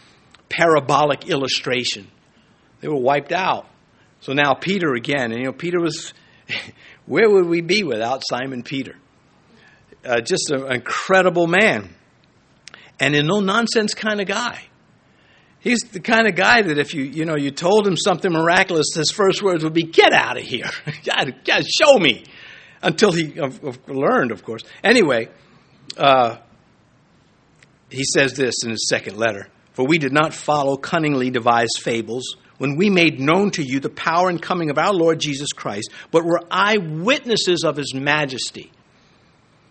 parabolic 0.51 1.29
illustration. 1.29 2.09
They 2.81 2.89
were 2.89 3.01
wiped 3.01 3.33
out. 3.33 3.67
So 4.21 4.33
now 4.33 4.55
Peter 4.55 4.95
again, 4.95 5.33
and 5.33 5.39
you 5.39 5.47
know, 5.47 5.53
Peter 5.53 5.81
was, 5.81 6.13
where 7.07 7.31
would 7.31 7.47
we 7.47 7.61
be 7.61 7.83
without 7.83 8.23
Simon 8.29 8.63
Peter? 8.63 8.97
Uh, 10.07 10.21
just 10.21 10.51
an 10.51 10.73
incredible 10.73 11.47
man 11.47 11.95
and 13.01 13.15
a 13.15 13.23
no 13.23 13.41
nonsense 13.41 13.95
kind 13.95 14.21
of 14.21 14.27
guy. 14.27 14.61
He's 15.61 15.81
the 15.81 16.01
kind 16.01 16.29
of 16.29 16.37
guy 16.37 16.63
that 16.63 16.79
if 16.79 16.95
you 16.95 17.03
you 17.03 17.25
know 17.25 17.37
you 17.37 17.51
told 17.51 17.87
him 17.87 17.97
something 17.97 18.31
miraculous, 18.33 18.95
his 18.95 19.11
first 19.11 19.43
words 19.43 19.65
would 19.65 19.73
be 19.73 19.83
"Get 19.83 20.13
out 20.13 20.39
of 20.39 20.45
here! 20.45 20.71
God, 21.05 21.35
God, 21.45 21.65
show 21.67 21.99
me!" 21.99 22.25
Until 22.83 23.11
he 23.11 23.35
learned, 23.89 24.31
of 24.31 24.45
course. 24.45 24.63
Anyway, 24.85 25.29
uh, 25.97 26.37
he 27.91 28.05
says 28.05 28.35
this 28.35 28.63
in 28.63 28.71
his 28.71 28.89
second 28.89 29.17
letter: 29.17 29.49
"For 29.73 29.87
we 29.87 29.99
did 29.99 30.13
not 30.13 30.35
follow 30.35 30.77
cunningly 30.77 31.31
devised 31.31 31.81
fables." 31.81 32.37
When 32.59 32.77
we 32.77 32.89
made 32.89 33.21
known 33.21 33.51
to 33.51 33.63
you 33.63 33.81
the 33.81 33.91
power 33.91 34.31
and 34.31 34.41
coming 34.41 34.71
of 34.71 34.79
our 34.79 34.95
Lord 34.95 35.21
Jesus 35.21 35.53
Christ, 35.53 35.91
but 36.11 36.25
were 36.25 36.41
eyewitnesses 36.51 37.65
of 37.65 37.77
his 37.77 37.93
majesty. 37.93 38.73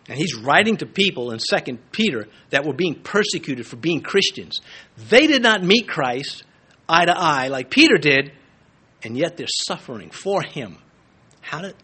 And 0.08 0.18
he's 0.18 0.36
writing 0.36 0.78
to 0.78 0.86
people 0.86 1.32
in 1.32 1.40
2 1.40 1.78
Peter 1.92 2.28
that 2.52 2.66
were 2.66 2.74
being 2.74 2.96
persecuted 2.96 3.66
for 3.66 3.76
being 3.76 4.02
Christians. 4.02 4.62
They 5.10 5.26
did 5.26 5.42
not 5.42 5.64
meet 5.64 5.88
Christ 5.88 6.44
eye 6.88 7.06
to 7.06 7.18
eye 7.18 7.48
like 7.48 7.72
Peter 7.72 7.98
did, 7.98 8.32
and 9.04 9.18
yet 9.18 9.38
they're 9.38 9.48
suffering 9.68 10.12
for 10.12 10.44
him. 10.44 10.78
How, 11.42 11.62
did, 11.62 11.76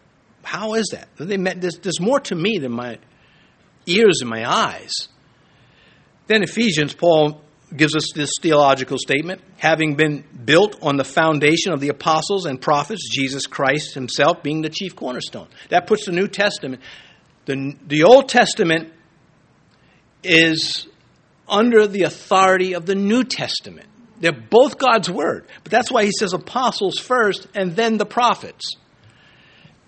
how 0.42 0.74
is 0.74 0.88
that? 0.92 1.08
They 1.16 1.36
met, 1.36 1.60
there's, 1.60 1.78
there's 1.78 2.00
more 2.00 2.20
to 2.20 2.34
me 2.34 2.58
than 2.58 2.72
my 2.72 2.98
ears 3.86 4.18
and 4.20 4.30
my 4.30 4.48
eyes. 4.48 5.08
Then 6.28 6.44
Ephesians, 6.44 6.94
Paul 6.94 7.40
gives 7.76 7.96
us 7.96 8.12
this 8.14 8.30
theological 8.40 8.98
statement 8.98 9.40
having 9.56 9.96
been 9.96 10.24
built 10.44 10.76
on 10.82 10.96
the 10.96 11.04
foundation 11.04 11.72
of 11.72 11.80
the 11.80 11.88
apostles 11.88 12.46
and 12.46 12.60
prophets, 12.60 13.08
Jesus 13.10 13.46
Christ 13.46 13.94
himself 13.94 14.42
being 14.42 14.62
the 14.62 14.68
chief 14.68 14.94
cornerstone. 14.94 15.48
That 15.70 15.86
puts 15.86 16.06
the 16.06 16.12
New 16.12 16.28
Testament 16.28 16.82
the, 17.44 17.76
the 17.86 18.04
Old 18.04 18.28
Testament 18.28 18.92
is 20.22 20.86
under 21.48 21.86
the 21.86 22.02
authority 22.02 22.74
of 22.74 22.86
the 22.86 22.94
New 22.94 23.24
Testament. 23.24 23.88
They're 24.20 24.32
both 24.32 24.78
God's 24.78 25.10
Word. 25.10 25.46
But 25.64 25.72
that's 25.72 25.90
why 25.90 26.04
he 26.04 26.12
says 26.16 26.32
apostles 26.32 26.98
first 26.98 27.48
and 27.54 27.74
then 27.74 27.98
the 27.98 28.06
prophets. 28.06 28.70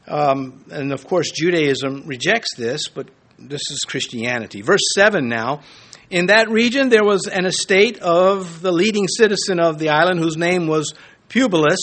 Um, 0.06 0.64
and 0.70 0.92
of 0.92 1.06
course, 1.06 1.30
Judaism 1.30 2.02
rejects 2.06 2.54
this, 2.56 2.88
but 2.88 3.08
this 3.38 3.62
is 3.70 3.80
Christianity. 3.86 4.60
Verse 4.60 4.82
7 4.94 5.28
now. 5.28 5.62
In 6.10 6.26
that 6.26 6.50
region, 6.50 6.90
there 6.90 7.04
was 7.04 7.26
an 7.26 7.46
estate 7.46 7.98
of 7.98 8.60
the 8.60 8.72
leading 8.72 9.08
citizen 9.08 9.58
of 9.58 9.78
the 9.78 9.88
island 9.88 10.20
whose 10.20 10.36
name 10.36 10.66
was 10.66 10.92
Publius, 11.28 11.80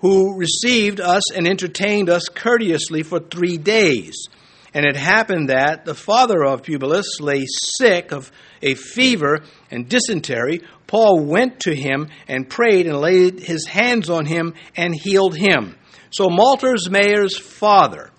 who 0.00 0.36
received 0.36 1.00
us 1.00 1.30
and 1.32 1.46
entertained 1.46 2.10
us 2.10 2.28
courteously 2.28 3.02
for 3.02 3.20
three 3.20 3.56
days. 3.56 4.28
And 4.76 4.84
it 4.84 4.94
happened 4.94 5.48
that 5.48 5.86
the 5.86 5.94
father 5.94 6.44
of 6.44 6.62
Publius 6.62 7.18
lay 7.18 7.46
sick 7.78 8.12
of 8.12 8.30
a 8.60 8.74
fever 8.74 9.40
and 9.70 9.88
dysentery. 9.88 10.60
Paul 10.86 11.24
went 11.24 11.60
to 11.60 11.74
him 11.74 12.10
and 12.28 12.46
prayed 12.46 12.86
and 12.86 12.98
laid 12.98 13.40
his 13.40 13.66
hands 13.66 14.10
on 14.10 14.26
him 14.26 14.52
and 14.76 14.94
healed 14.94 15.34
him. 15.34 15.76
So 16.10 16.28
Malta's 16.28 16.90
mayor's 16.90 17.38
father 17.38 18.10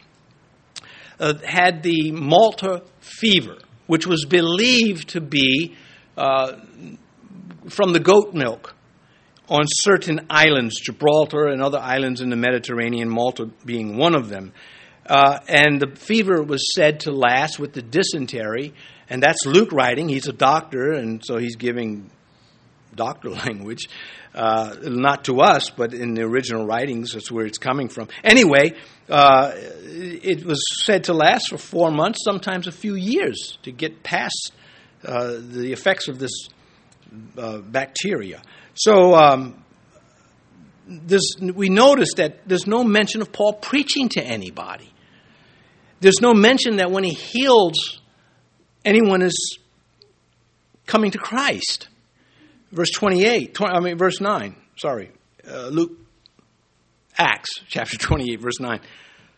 uh, 1.20 1.36
had 1.46 1.84
the 1.84 2.12
Malta 2.12 2.82
fever, 3.02 3.60
which 3.86 4.08
was 4.08 4.26
believed 4.26 5.10
to 5.10 5.22
be 5.22 5.76
uh, 6.18 6.54
from 7.70 7.94
the 7.94 8.00
goat 8.00 8.34
milk 8.34 8.74
on 9.48 9.62
certain 9.68 10.26
islands, 10.32 10.82
Gibraltar 10.82 11.50
and 11.50 11.62
other 11.62 11.78
islands 11.78 12.20
in 12.20 12.32
the 12.32 12.36
Mediterranean, 12.36 13.10
Malta 13.10 13.46
being 13.64 13.96
one 13.96 14.16
of 14.16 14.30
them. 14.30 14.54
Uh, 15.08 15.40
and 15.48 15.82
the 15.82 15.96
fever 15.96 16.44
was 16.44 16.74
said 16.76 17.02
to 17.02 17.12
last 17.12 17.60
with 17.60 17.74
the 17.74 17.82
dysentery, 17.82 18.74
and 19.10 19.24
that's 19.24 19.46
Luke 19.46 19.72
writing. 19.72 20.10
He's 20.10 20.28
a 20.28 20.34
doctor, 20.34 20.92
and 20.92 21.24
so 21.24 21.38
he's 21.38 21.56
giving 21.56 22.10
doctor 22.94 23.30
language, 23.46 23.88
uh, 24.36 24.76
not 24.82 25.26
to 25.26 25.40
us, 25.40 25.70
but 25.70 25.94
in 25.94 26.14
the 26.14 26.24
original 26.24 26.66
writings, 26.66 27.14
that's 27.14 27.32
where 27.32 27.46
it's 27.46 27.58
coming 27.58 27.88
from. 27.88 28.10
Anyway, 28.24 28.74
uh, 29.10 29.54
it 29.56 30.44
was 30.46 30.62
said 30.84 31.06
to 31.06 31.14
last 31.14 31.50
for 31.50 31.58
four 31.58 31.90
months, 31.92 32.20
sometimes 32.26 32.68
a 32.68 32.72
few 32.72 32.96
years, 32.96 33.58
to 33.64 33.72
get 33.72 34.04
past 34.04 34.52
uh, 35.06 35.38
the 35.40 35.72
effects 35.72 36.10
of 36.10 36.20
this 36.20 36.50
uh, 37.38 37.60
bacteria. 37.60 38.42
So 38.74 39.16
um, 39.16 39.64
we 41.42 41.70
notice 41.70 42.14
that 42.18 42.48
there's 42.48 42.68
no 42.68 42.84
mention 42.84 43.22
of 43.22 43.32
Paul 43.32 43.54
preaching 43.54 44.10
to 44.10 44.22
anybody. 44.22 44.92
There's 46.00 46.22
no 46.22 46.34
mention 46.34 46.78
that 46.78 46.92
when 46.92 47.04
he 47.04 47.14
heals, 47.14 48.02
anyone 48.86 49.22
is 49.22 49.60
coming 50.86 51.12
to 51.12 51.18
Christ. 51.18 51.88
Verse 52.72 52.92
28, 52.92 53.54
20, 53.54 53.74
I 53.74 53.80
mean, 53.80 53.98
verse 53.98 54.20
9, 54.20 54.56
sorry, 54.78 55.12
uh, 55.50 55.68
Luke, 55.68 55.92
Acts 57.18 57.62
chapter 57.68 57.98
28, 57.98 58.42
verse 58.42 58.60
9. 58.60 58.80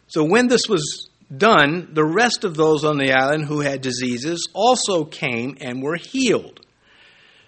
So 0.07 0.23
when 0.23 0.47
this 0.47 0.63
was 0.67 1.09
done, 1.35 1.89
the 1.93 2.03
rest 2.03 2.43
of 2.43 2.55
those 2.55 2.83
on 2.83 2.97
the 2.97 3.13
island 3.13 3.45
who 3.45 3.61
had 3.61 3.81
diseases 3.81 4.49
also 4.53 5.05
came 5.05 5.57
and 5.61 5.81
were 5.81 5.95
healed. 5.95 6.59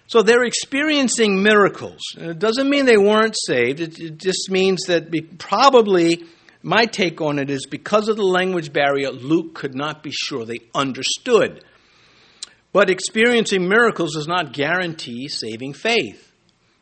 So 0.06 0.22
they're 0.22 0.44
experiencing 0.44 1.42
miracles. 1.42 2.00
It 2.16 2.38
doesn't 2.38 2.68
mean 2.68 2.86
they 2.86 2.98
weren't 2.98 3.36
saved, 3.46 3.80
it, 3.80 3.98
it 3.98 4.18
just 4.18 4.50
means 4.50 4.82
that 4.86 5.10
probably 5.38 6.24
my 6.62 6.84
take 6.86 7.20
on 7.20 7.38
it 7.38 7.50
is 7.50 7.66
because 7.66 8.08
of 8.08 8.16
the 8.16 8.22
language 8.22 8.72
barrier, 8.72 9.10
Luke 9.10 9.54
could 9.54 9.74
not 9.74 10.02
be 10.02 10.12
sure 10.12 10.44
they 10.44 10.60
understood. 10.74 11.64
But 12.72 12.88
experiencing 12.88 13.68
miracles 13.68 14.14
does 14.14 14.28
not 14.28 14.52
guarantee 14.52 15.28
saving 15.28 15.74
faith. 15.74 16.32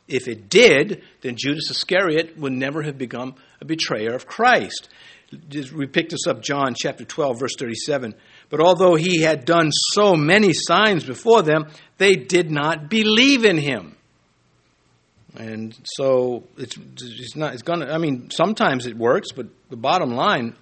If 0.07 0.29
it 0.29 0.49
did, 0.49 1.03
then 1.23 1.37
Judas 1.37 1.71
Iscariot 1.71 2.37
would 2.37 2.53
never 2.53 2.83
have 2.83 2.99
become 2.99 3.37
a 3.61 3.65
betrayer 3.65 4.15
of 4.15 4.27
Christ. 4.27 4.89
We 5.53 5.87
picked 5.87 6.11
this 6.11 6.27
up, 6.27 6.43
John 6.43 6.75
chapter 6.77 7.05
12, 7.05 7.39
verse 7.39 7.55
37. 7.57 8.15
But 8.49 8.61
although 8.61 8.97
he 8.97 9.23
had 9.23 9.45
done 9.45 9.71
so 9.93 10.17
many 10.17 10.53
signs 10.53 11.05
before 11.05 11.43
them, 11.43 11.69
they 11.99 12.15
did 12.15 12.51
not 12.51 12.91
believe 12.91 13.45
in 13.45 13.57
him. 13.57 13.97
And 15.37 15.77
so 15.85 16.45
it's, 16.57 16.77
it's 16.77 17.37
not, 17.37 17.55
it's 17.55 17.63
gonna, 17.63 17.87
I 17.87 17.99
mean, 17.99 18.31
sometimes 18.31 18.87
it 18.87 18.97
works, 18.97 19.29
but 19.33 19.47
the 19.69 19.77
bottom 19.77 20.15
line, 20.15 20.57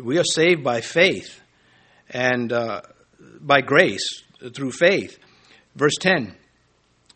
we 0.00 0.18
are 0.18 0.24
saved 0.24 0.64
by 0.64 0.80
faith 0.80 1.40
and 2.10 2.52
uh, 2.52 2.82
by 3.40 3.60
grace 3.60 4.22
through 4.54 4.72
faith. 4.72 5.18
Verse 5.76 5.94
10 6.00 6.34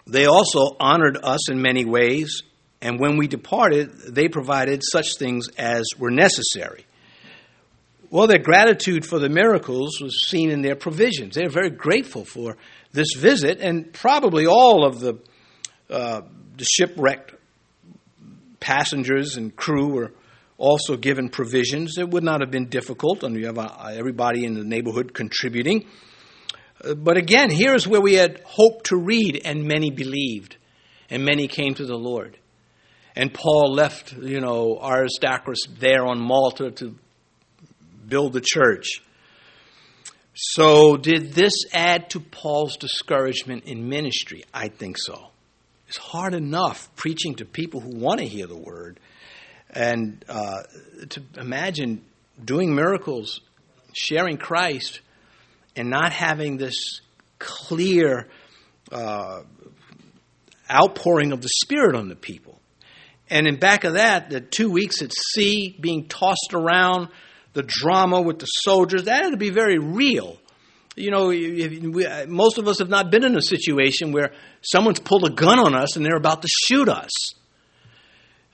They 0.07 0.27
also 0.27 0.77
honored 0.79 1.19
us 1.23 1.51
in 1.51 1.61
many 1.61 1.85
ways, 1.85 2.43
and 2.81 3.01
when 3.01 3.17
we 3.17 3.27
departed, 3.27 3.91
they 4.15 4.29
provided 4.29 4.83
such 4.85 5.17
things 5.17 5.49
as 5.59 5.85
were 5.99 6.11
necessary. 6.11 6.87
Well, 8.11 8.29
their 8.29 8.39
gratitude 8.39 9.05
for 9.05 9.19
the 9.19 9.29
miracles 9.29 10.01
was 10.01 10.29
seen 10.29 10.51
in 10.51 10.63
their 10.63 10.77
provisions. 10.77 11.35
They're 11.35 11.49
very 11.49 11.71
grateful 11.71 12.25
for 12.25 12.57
this 12.93 13.09
visit, 13.17 13.59
and 13.61 13.93
probably 13.93 14.47
all 14.47 14.87
of 14.87 15.01
the, 15.01 15.19
uh, 15.95 16.23
the 16.57 16.65
shipwrecked 16.65 17.35
passengers 18.61 19.37
and 19.37 19.55
crew 19.55 19.93
were 19.93 20.13
also 20.59 20.97
given 20.97 21.29
provisions. 21.29 21.99
It 21.99 22.11
would 22.11 22.25
not 22.25 22.41
have 22.41 22.51
been 22.51 22.69
difficult, 22.69 23.23
and 23.23 23.37
you 23.37 23.47
have 23.47 23.59
uh, 23.59 23.93
everybody 23.93 24.45
in 24.45 24.55
the 24.55 24.65
neighborhood 24.65 25.15
contributing. 25.15 25.87
Uh, 26.83 26.95
but 26.95 27.17
again, 27.17 27.51
here's 27.51 27.87
where 27.87 28.01
we 28.01 28.15
had 28.15 28.41
hoped 28.45 28.87
to 28.87 28.97
read, 28.97 29.43
and 29.45 29.65
many 29.65 29.91
believed, 29.91 30.57
and 31.11 31.25
many 31.25 31.49
came 31.49 31.75
to 31.75 31.87
the 31.87 31.97
Lord. 31.97 32.39
And 33.17 33.33
Paul 33.33 33.73
left, 33.73 34.13
you 34.13 34.41
know, 34.41 34.79
Aristarchus 34.83 35.67
there 35.79 36.05
on 36.05 36.21
Malta 36.21 36.71
to 36.73 36.97
build 38.09 38.33
the 38.33 38.43
church. 38.45 39.01
So, 40.35 40.97
did 40.97 41.33
this 41.33 41.55
add 41.73 42.11
to 42.11 42.21
Paul's 42.21 42.77
discouragement 42.77 43.65
in 43.65 43.89
ministry? 43.89 44.45
I 44.53 44.67
think 44.67 44.99
so. 44.99 45.29
It's 45.95 46.05
hard 46.05 46.35
enough 46.35 46.91
preaching 46.97 47.37
to 47.37 47.45
people 47.45 47.79
who 47.79 47.97
want 47.97 48.19
to 48.19 48.27
hear 48.27 48.49
the 48.49 48.57
word. 48.57 48.99
And 49.71 50.25
uh, 50.29 50.63
to 51.11 51.23
imagine 51.37 52.05
doing 52.45 52.75
miracles, 52.75 53.41
sharing 53.93 54.37
Christ, 54.37 54.99
and 55.77 55.91
not 55.91 56.13
having 56.13 56.57
this 56.57 57.01
clear 57.39 58.27
uh, 58.91 59.43
outpouring 60.69 61.31
of 61.31 61.43
the 61.43 61.51
Spirit 61.63 61.95
on 61.95 62.09
the 62.09 62.17
people. 62.17 62.59
And 63.31 63.47
in 63.47 63.61
back 63.61 63.85
of 63.85 63.95
that, 63.95 64.31
the 64.31 64.41
two 64.41 64.73
weeks 64.73 65.01
at 65.01 65.13
sea, 65.13 65.77
being 65.79 66.09
tossed 66.09 66.55
around, 66.55 67.07
the 67.53 67.63
drama 67.65 68.21
with 68.21 68.41
the 68.41 68.47
soldiers, 68.47 69.05
that 69.05 69.23
had 69.23 69.31
to 69.31 69.37
be 69.37 69.51
very 69.51 69.79
real. 69.79 70.39
You 70.97 71.11
know, 71.11 71.29
we, 71.29 72.07
uh, 72.07 72.27
most 72.27 72.59
of 72.59 72.69
us 72.69 72.79
have 72.79 72.89
not 72.89 73.11
been 73.11 73.25
in 73.25 73.37
a 73.37 73.43
situation 73.43 74.13
where 74.13 74.33
someone's 74.63 75.01
pulled 75.01 75.25
a 75.25 75.31
gun 75.31 75.59
on 75.59 75.75
us 75.75 75.97
and 75.97 76.07
they're 76.07 76.17
about 76.17 76.43
to 76.43 76.49
shoot 76.49 76.89
us. 76.89 77.11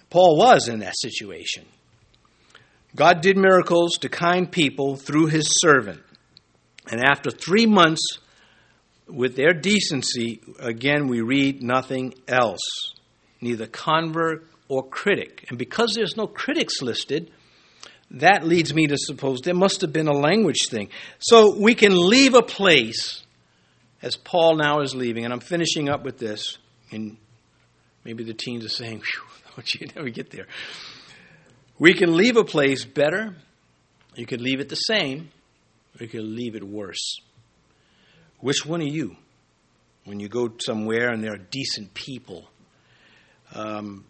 Paul 0.09 0.39
was 0.39 0.69
in 0.69 0.81
that 0.81 0.95
situation. 0.99 1.67
God 2.97 3.21
did 3.21 3.37
miracles 3.37 3.99
to 3.99 4.09
kind 4.09 4.51
people 4.51 4.97
through 4.97 5.27
his 5.27 5.47
servant. 5.61 6.01
And 6.91 7.03
after 7.05 7.31
three 7.31 7.67
months, 7.67 8.03
with 9.07 9.37
their 9.37 9.53
decency, 9.53 10.41
again, 10.59 11.09
we 11.09 11.21
read 11.21 11.63
nothing 11.63 12.15
else, 12.27 12.61
neither 13.41 13.67
convert 13.67 14.47
or 14.69 14.89
critic. 14.89 15.47
And 15.49 15.59
because 15.59 15.93
there's 15.95 16.17
no 16.17 16.27
critics 16.27 16.81
listed, 16.81 17.31
that 18.13 18.45
leads 18.45 18.75
me 18.75 18.89
to 18.89 18.97
suppose 18.99 19.41
there 19.41 19.55
must 19.55 19.83
have 19.83 19.93
been 19.93 20.09
a 20.09 20.13
language 20.13 20.69
thing. 20.69 20.89
So 21.19 21.57
we 21.57 21.75
can 21.75 21.93
leave 22.09 22.35
a 22.35 22.43
place, 22.43 23.23
as 24.03 24.17
Paul 24.17 24.57
now 24.57 24.81
is 24.81 24.95
leaving, 24.95 25.25
and 25.25 25.33
I'm 25.33 25.41
finishing 25.41 25.89
up 25.89 26.05
with 26.05 26.19
this, 26.19 26.59
and 26.91 27.17
maybe 28.05 28.25
the 28.25 28.35
teens 28.35 28.65
are 28.65 28.71
saying, 28.71 29.03
don't 29.57 29.75
you 29.75 29.87
never 29.95 30.11
get 30.11 30.31
there. 30.31 30.47
We 31.79 31.95
can 31.95 32.17
leave 32.17 32.37
a 32.37 32.45
place 32.45 32.85
better, 32.85 33.37
you 34.17 34.27
could 34.27 34.41
leave 34.41 34.61
it 34.61 34.69
the 34.69 34.75
same, 34.75 35.31
or 35.99 36.05
you 36.05 36.09
could 36.09 36.25
leave 36.25 36.57
it 36.57 36.65
worse. 36.65 37.21
Which 38.41 38.67
one 38.67 38.81
are 38.81 38.85
you? 38.85 39.17
When 40.05 40.19
you 40.19 40.29
go 40.29 40.51
somewhere 40.59 41.11
and 41.11 41.23
there 41.23 41.35
are 41.35 41.39
decent 41.39 41.95
people, 41.95 42.49
um, 43.55 44.05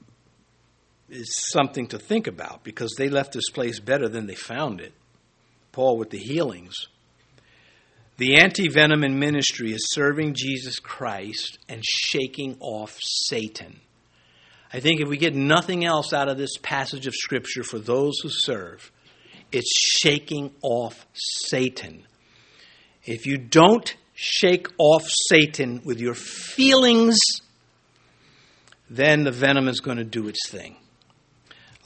is 1.10 1.50
something 1.50 1.86
to 1.88 1.98
think 1.98 2.26
about 2.26 2.62
because 2.64 2.94
they 2.96 3.08
left 3.08 3.32
this 3.32 3.50
place 3.50 3.80
better 3.80 4.08
than 4.08 4.26
they 4.26 4.34
found 4.34 4.80
it. 4.80 4.92
Paul 5.72 5.96
with 5.98 6.10
the 6.10 6.18
healings. 6.18 6.74
The 8.16 8.38
anti 8.38 8.68
venom 8.68 9.02
in 9.02 9.18
ministry 9.18 9.72
is 9.72 9.92
serving 9.92 10.34
Jesus 10.34 10.78
Christ 10.78 11.58
and 11.68 11.82
shaking 11.84 12.56
off 12.60 12.98
Satan. 13.00 13.80
I 14.72 14.80
think 14.80 15.00
if 15.00 15.08
we 15.08 15.16
get 15.16 15.34
nothing 15.34 15.84
else 15.84 16.12
out 16.12 16.28
of 16.28 16.38
this 16.38 16.56
passage 16.62 17.06
of 17.06 17.14
Scripture 17.14 17.62
for 17.62 17.78
those 17.78 18.18
who 18.22 18.28
serve, 18.30 18.92
it's 19.50 19.72
shaking 20.00 20.52
off 20.62 21.06
Satan. 21.14 22.04
If 23.04 23.26
you 23.26 23.38
don't 23.38 23.96
shake 24.14 24.68
off 24.78 25.08
Satan 25.28 25.80
with 25.84 25.98
your 25.98 26.14
feelings, 26.14 27.18
then 28.88 29.24
the 29.24 29.32
venom 29.32 29.66
is 29.66 29.80
going 29.80 29.96
to 29.96 30.04
do 30.04 30.28
its 30.28 30.48
thing. 30.48 30.76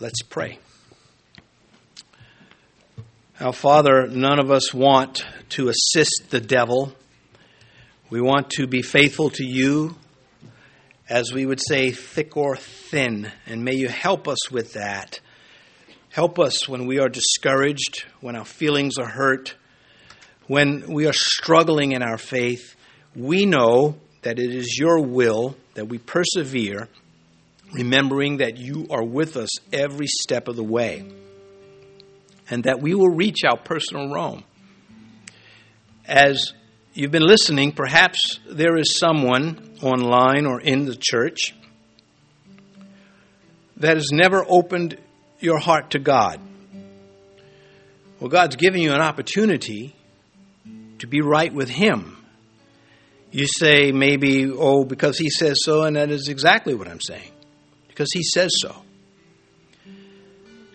Let's 0.01 0.22
pray. 0.22 0.59
Our 3.38 3.53
Father, 3.53 4.09
none 4.09 4.40
of 4.40 4.51
us 4.51 4.74
want 4.74 5.24
to 5.51 5.68
assist 5.68 6.30
the 6.30 6.40
devil. 6.40 6.92
We 8.11 8.20
want 8.20 8.51
to 8.57 8.66
be 8.66 8.82
faithful 8.82 9.30
to 9.30 9.45
you, 9.45 9.95
as 11.09 11.32
we 11.32 11.47
would 11.47 11.61
say, 11.64 11.92
thick 11.92 12.36
or 12.36 12.57
thin, 12.57 13.30
and 13.47 13.64
may 13.64 13.76
you 13.76 13.88
help 13.88 14.26
us 14.26 14.51
with 14.51 14.72
that. 14.72 15.20
Help 16.11 16.40
us 16.40 16.68
when 16.68 16.86
we 16.86 16.99
are 16.99 17.09
discouraged, 17.09 18.05
when 18.20 18.34
our 18.34 18.45
feelings 18.45 18.99
are 18.99 19.09
hurt, 19.09 19.55
when 20.49 20.92
we 20.92 21.07
are 21.07 21.12
struggling 21.12 21.92
in 21.92 22.03
our 22.03 22.18
faith. 22.18 22.74
We 23.14 23.47
know 23.47 23.95
that 24.22 24.40
it 24.40 24.53
is 24.53 24.76
your 24.76 25.01
will 25.07 25.55
that 25.74 25.86
we 25.86 25.99
persevere 25.99 26.88
remembering 27.75 28.37
that 28.37 28.57
you 28.57 28.87
are 28.89 29.05
with 29.05 29.37
us 29.37 29.51
every 29.72 30.07
step 30.07 30.47
of 30.47 30.55
the 30.55 30.64
way 30.64 31.05
and 32.49 32.64
that 32.64 32.81
we 32.81 32.95
will 32.95 33.11
reach 33.11 33.39
our 33.45 33.57
personal 33.57 34.12
Rome. 34.12 34.45
As 36.07 36.53
you've 36.93 37.11
been 37.11 37.27
listening, 37.27 37.72
perhaps 37.72 38.39
there 38.49 38.77
is 38.77 38.97
someone 38.97 39.77
online 39.83 40.47
or 40.47 40.61
in 40.61 40.85
the 40.85 40.97
church 40.97 41.55
that 43.79 43.97
has 43.97 44.11
never 44.12 44.45
opened 44.49 44.97
your 45.41 45.59
heart 45.59 45.91
to 45.91 45.99
God. 45.99 46.41
Well, 48.20 48.31
God's 48.31 48.57
giving 48.57 48.83
you 48.83 48.93
an 48.93 49.01
opportunity 49.01 49.97
to 51.01 51.07
be 51.09 51.20
right 51.22 51.53
with 51.53 51.68
Him. 51.68 52.25
You 53.33 53.49
say 53.49 53.91
maybe, 53.91 54.49
oh, 54.49 54.85
because 54.85 55.18
He 55.18 55.29
says 55.29 55.59
so, 55.64 55.83
and 55.83 55.97
that 55.97 56.11
is 56.11 56.29
exactly 56.29 56.75
what 56.75 56.87
I'm 56.87 57.01
saying 57.01 57.34
because 57.95 58.12
he 58.12 58.24
says 58.24 58.51
so. 58.61 58.74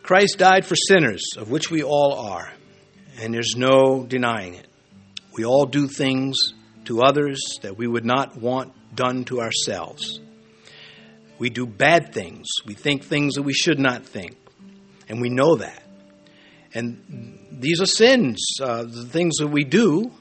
Christ 0.03 0.37
died 0.37 0.65
for 0.65 0.75
sinners, 0.75 1.21
of 1.35 1.51
which 1.51 1.69
we 1.69 1.83
all 1.83 2.13
are, 2.13 2.51
and 3.19 3.33
there's 3.33 3.55
no 3.57 4.05
denying 4.05 4.53
it. 4.53 4.65
We 5.33 5.43
all 5.43 5.65
do 5.65 5.87
things 5.87 6.53
to 6.85 7.01
others 7.01 7.59
that 7.61 7.77
we 7.77 7.87
would 7.87 8.05
not 8.05 8.37
want 8.37 8.73
done 8.95 9.25
to 9.25 9.41
ourselves. 9.41 10.21
We 11.37 11.49
do 11.49 11.65
bad 11.67 12.13
things. 12.13 12.47
We 12.65 12.73
think 12.73 13.03
things 13.03 13.35
that 13.35 13.43
we 13.43 13.53
should 13.53 13.79
not 13.79 14.05
think. 14.05 14.37
And 15.09 15.21
we 15.21 15.29
know 15.29 15.57
that. 15.57 15.83
And 16.73 17.37
these 17.51 17.81
are 17.81 17.85
sins, 17.85 18.57
uh, 18.61 18.83
the 18.83 19.05
things 19.05 19.35
that 19.37 19.47
we 19.47 19.63
do. 19.65 20.11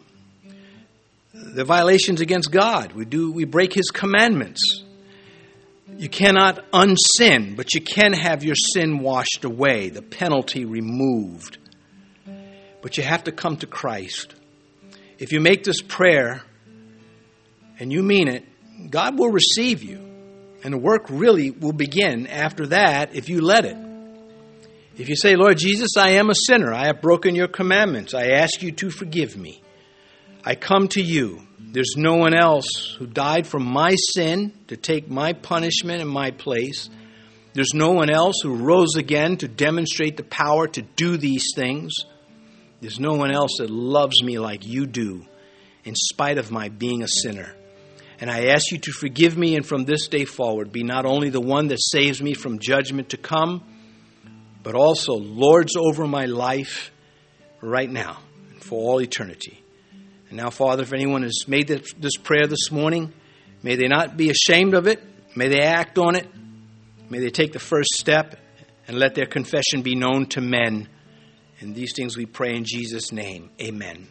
The 1.33 1.65
violations 1.65 2.21
against 2.21 2.51
God. 2.51 2.93
We 2.93 3.05
do 3.05 3.31
we 3.31 3.45
break 3.45 3.73
his 3.73 3.91
commandments. 3.91 4.83
You 5.99 6.09
cannot 6.09 6.71
unsin, 6.71 7.57
but 7.57 7.75
you 7.75 7.81
can 7.81 8.13
have 8.13 8.45
your 8.45 8.55
sin 8.55 9.01
washed 9.01 9.45
away, 9.45 9.89
the 9.89 10.01
penalty 10.01 10.65
removed. 10.65 11.59
But 12.81 12.97
you 12.97 13.03
have 13.03 13.25
to 13.25 13.33
come 13.33 13.57
to 13.57 13.67
Christ. 13.67 14.33
If 15.19 15.33
you 15.33 15.41
make 15.41 15.65
this 15.65 15.83
prayer 15.83 16.43
and 17.81 17.93
you 17.93 18.05
mean 18.05 18.29
it, 18.29 18.45
God 18.91 19.19
will 19.19 19.33
receive 19.33 19.83
you. 19.83 19.99
And 20.63 20.73
the 20.73 20.79
work 20.79 21.07
really 21.09 21.51
will 21.51 21.73
begin 21.73 22.29
after 22.29 22.69
that 22.69 23.17
if 23.17 23.29
you 23.29 23.41
let 23.41 23.65
it. 23.65 23.77
If 24.97 25.09
you 25.09 25.17
say, 25.17 25.35
Lord 25.35 25.59
Jesus, 25.59 25.97
I 25.97 26.11
am 26.11 26.31
a 26.31 26.35
sinner. 26.35 26.73
I 26.73 26.87
have 26.87 27.03
broken 27.03 27.35
your 27.35 27.49
commandments. 27.49 28.15
I 28.15 28.27
ask 28.35 28.63
you 28.63 28.71
to 28.71 28.91
forgive 28.91 29.37
me. 29.37 29.63
I 30.45 30.55
come 30.55 30.87
to 30.89 31.03
you. 31.03 31.43
There's 31.71 31.97
no 31.99 32.15
one 32.15 32.33
else 32.33 32.97
who 32.99 33.07
died 33.07 33.47
for 33.47 33.59
my 33.61 33.95
sin 33.95 34.55
to 34.69 34.77
take 34.77 35.11
my 35.11 35.35
punishment 35.35 36.01
in 36.01 36.09
my 36.09 36.31
place. 36.31 36.89
There's 37.53 37.75
no 37.75 37.91
one 37.91 38.09
else 38.09 38.37
who 38.43 38.55
rose 38.55 38.97
again 38.97 39.37
to 39.39 39.49
demonstrate 39.49 40.17
the 40.17 40.25
power 40.25 40.67
to 40.67 40.81
do 40.81 41.19
these 41.19 41.45
things. 41.55 41.93
There's 42.81 42.99
no 42.99 43.15
one 43.15 43.31
else 43.31 43.57
that 43.59 43.69
loves 43.69 44.23
me 44.23 44.39
like 44.39 44.65
you 44.67 44.87
do, 44.87 45.27
in 45.85 45.95
spite 45.95 46.39
of 46.39 46.51
my 46.51 46.71
being 46.71 47.03
a 47.03 47.09
sinner. 47.09 47.55
And 48.19 48.31
I 48.31 48.47
ask 48.47 48.73
you 48.73 48.79
to 48.79 48.93
forgive 48.93 49.37
me 49.37 49.55
and 49.55 49.67
from 49.67 49.85
this 49.85 50.09
day 50.09 50.25
forward 50.25 50.73
be 50.73 50.83
not 50.83 51.05
only 51.05 51.29
the 51.29 51.41
one 51.41 51.69
that 51.69 51.81
saves 51.81 52.23
me 52.23 52.33
from 52.33 52.61
judgment 52.61 53.11
to 53.11 53.19
come, 53.19 53.63
but 54.63 54.75
also 54.75 55.13
lords 55.13 55.77
over 55.77 56.07
my 56.07 56.25
life 56.25 56.91
right 57.61 57.91
now 57.91 58.19
and 58.53 58.65
for 58.65 58.77
all 58.77 59.03
eternity. 59.03 59.58
And 60.29 60.37
now, 60.37 60.51
Father, 60.51 60.83
if 60.83 60.93
anyone 60.93 61.23
has 61.23 61.47
made 61.47 61.69
this 61.69 62.17
prayer 62.17 62.47
this 62.47 62.71
morning, 62.71 63.13
may 63.63 63.77
they 63.77 63.89
not 63.89 64.17
be 64.17 64.31
ashamed 64.31 64.75
of 64.75 64.87
it, 64.87 65.03
may 65.37 65.49
they 65.49 65.61
act 65.61 65.99
on 65.99 66.17
it, 66.17 66.27
may 67.09 67.19
they 67.19 67.31
take 67.31 67.53
the 67.53 67.59
first 67.59 67.95
step 67.95 68.39
and 68.87 68.99
let 68.99 69.15
their 69.15 69.27
confession 69.27 69.83
be 69.83 69.95
known 69.95 70.27
to 70.27 70.41
men. 70.41 70.89
And 71.61 71.75
these 71.75 71.93
things 71.95 72.17
we 72.17 72.27
pray 72.27 72.57
in 72.57 72.65
Jesus' 72.65 73.13
name. 73.13 73.51
Amen. 73.61 74.09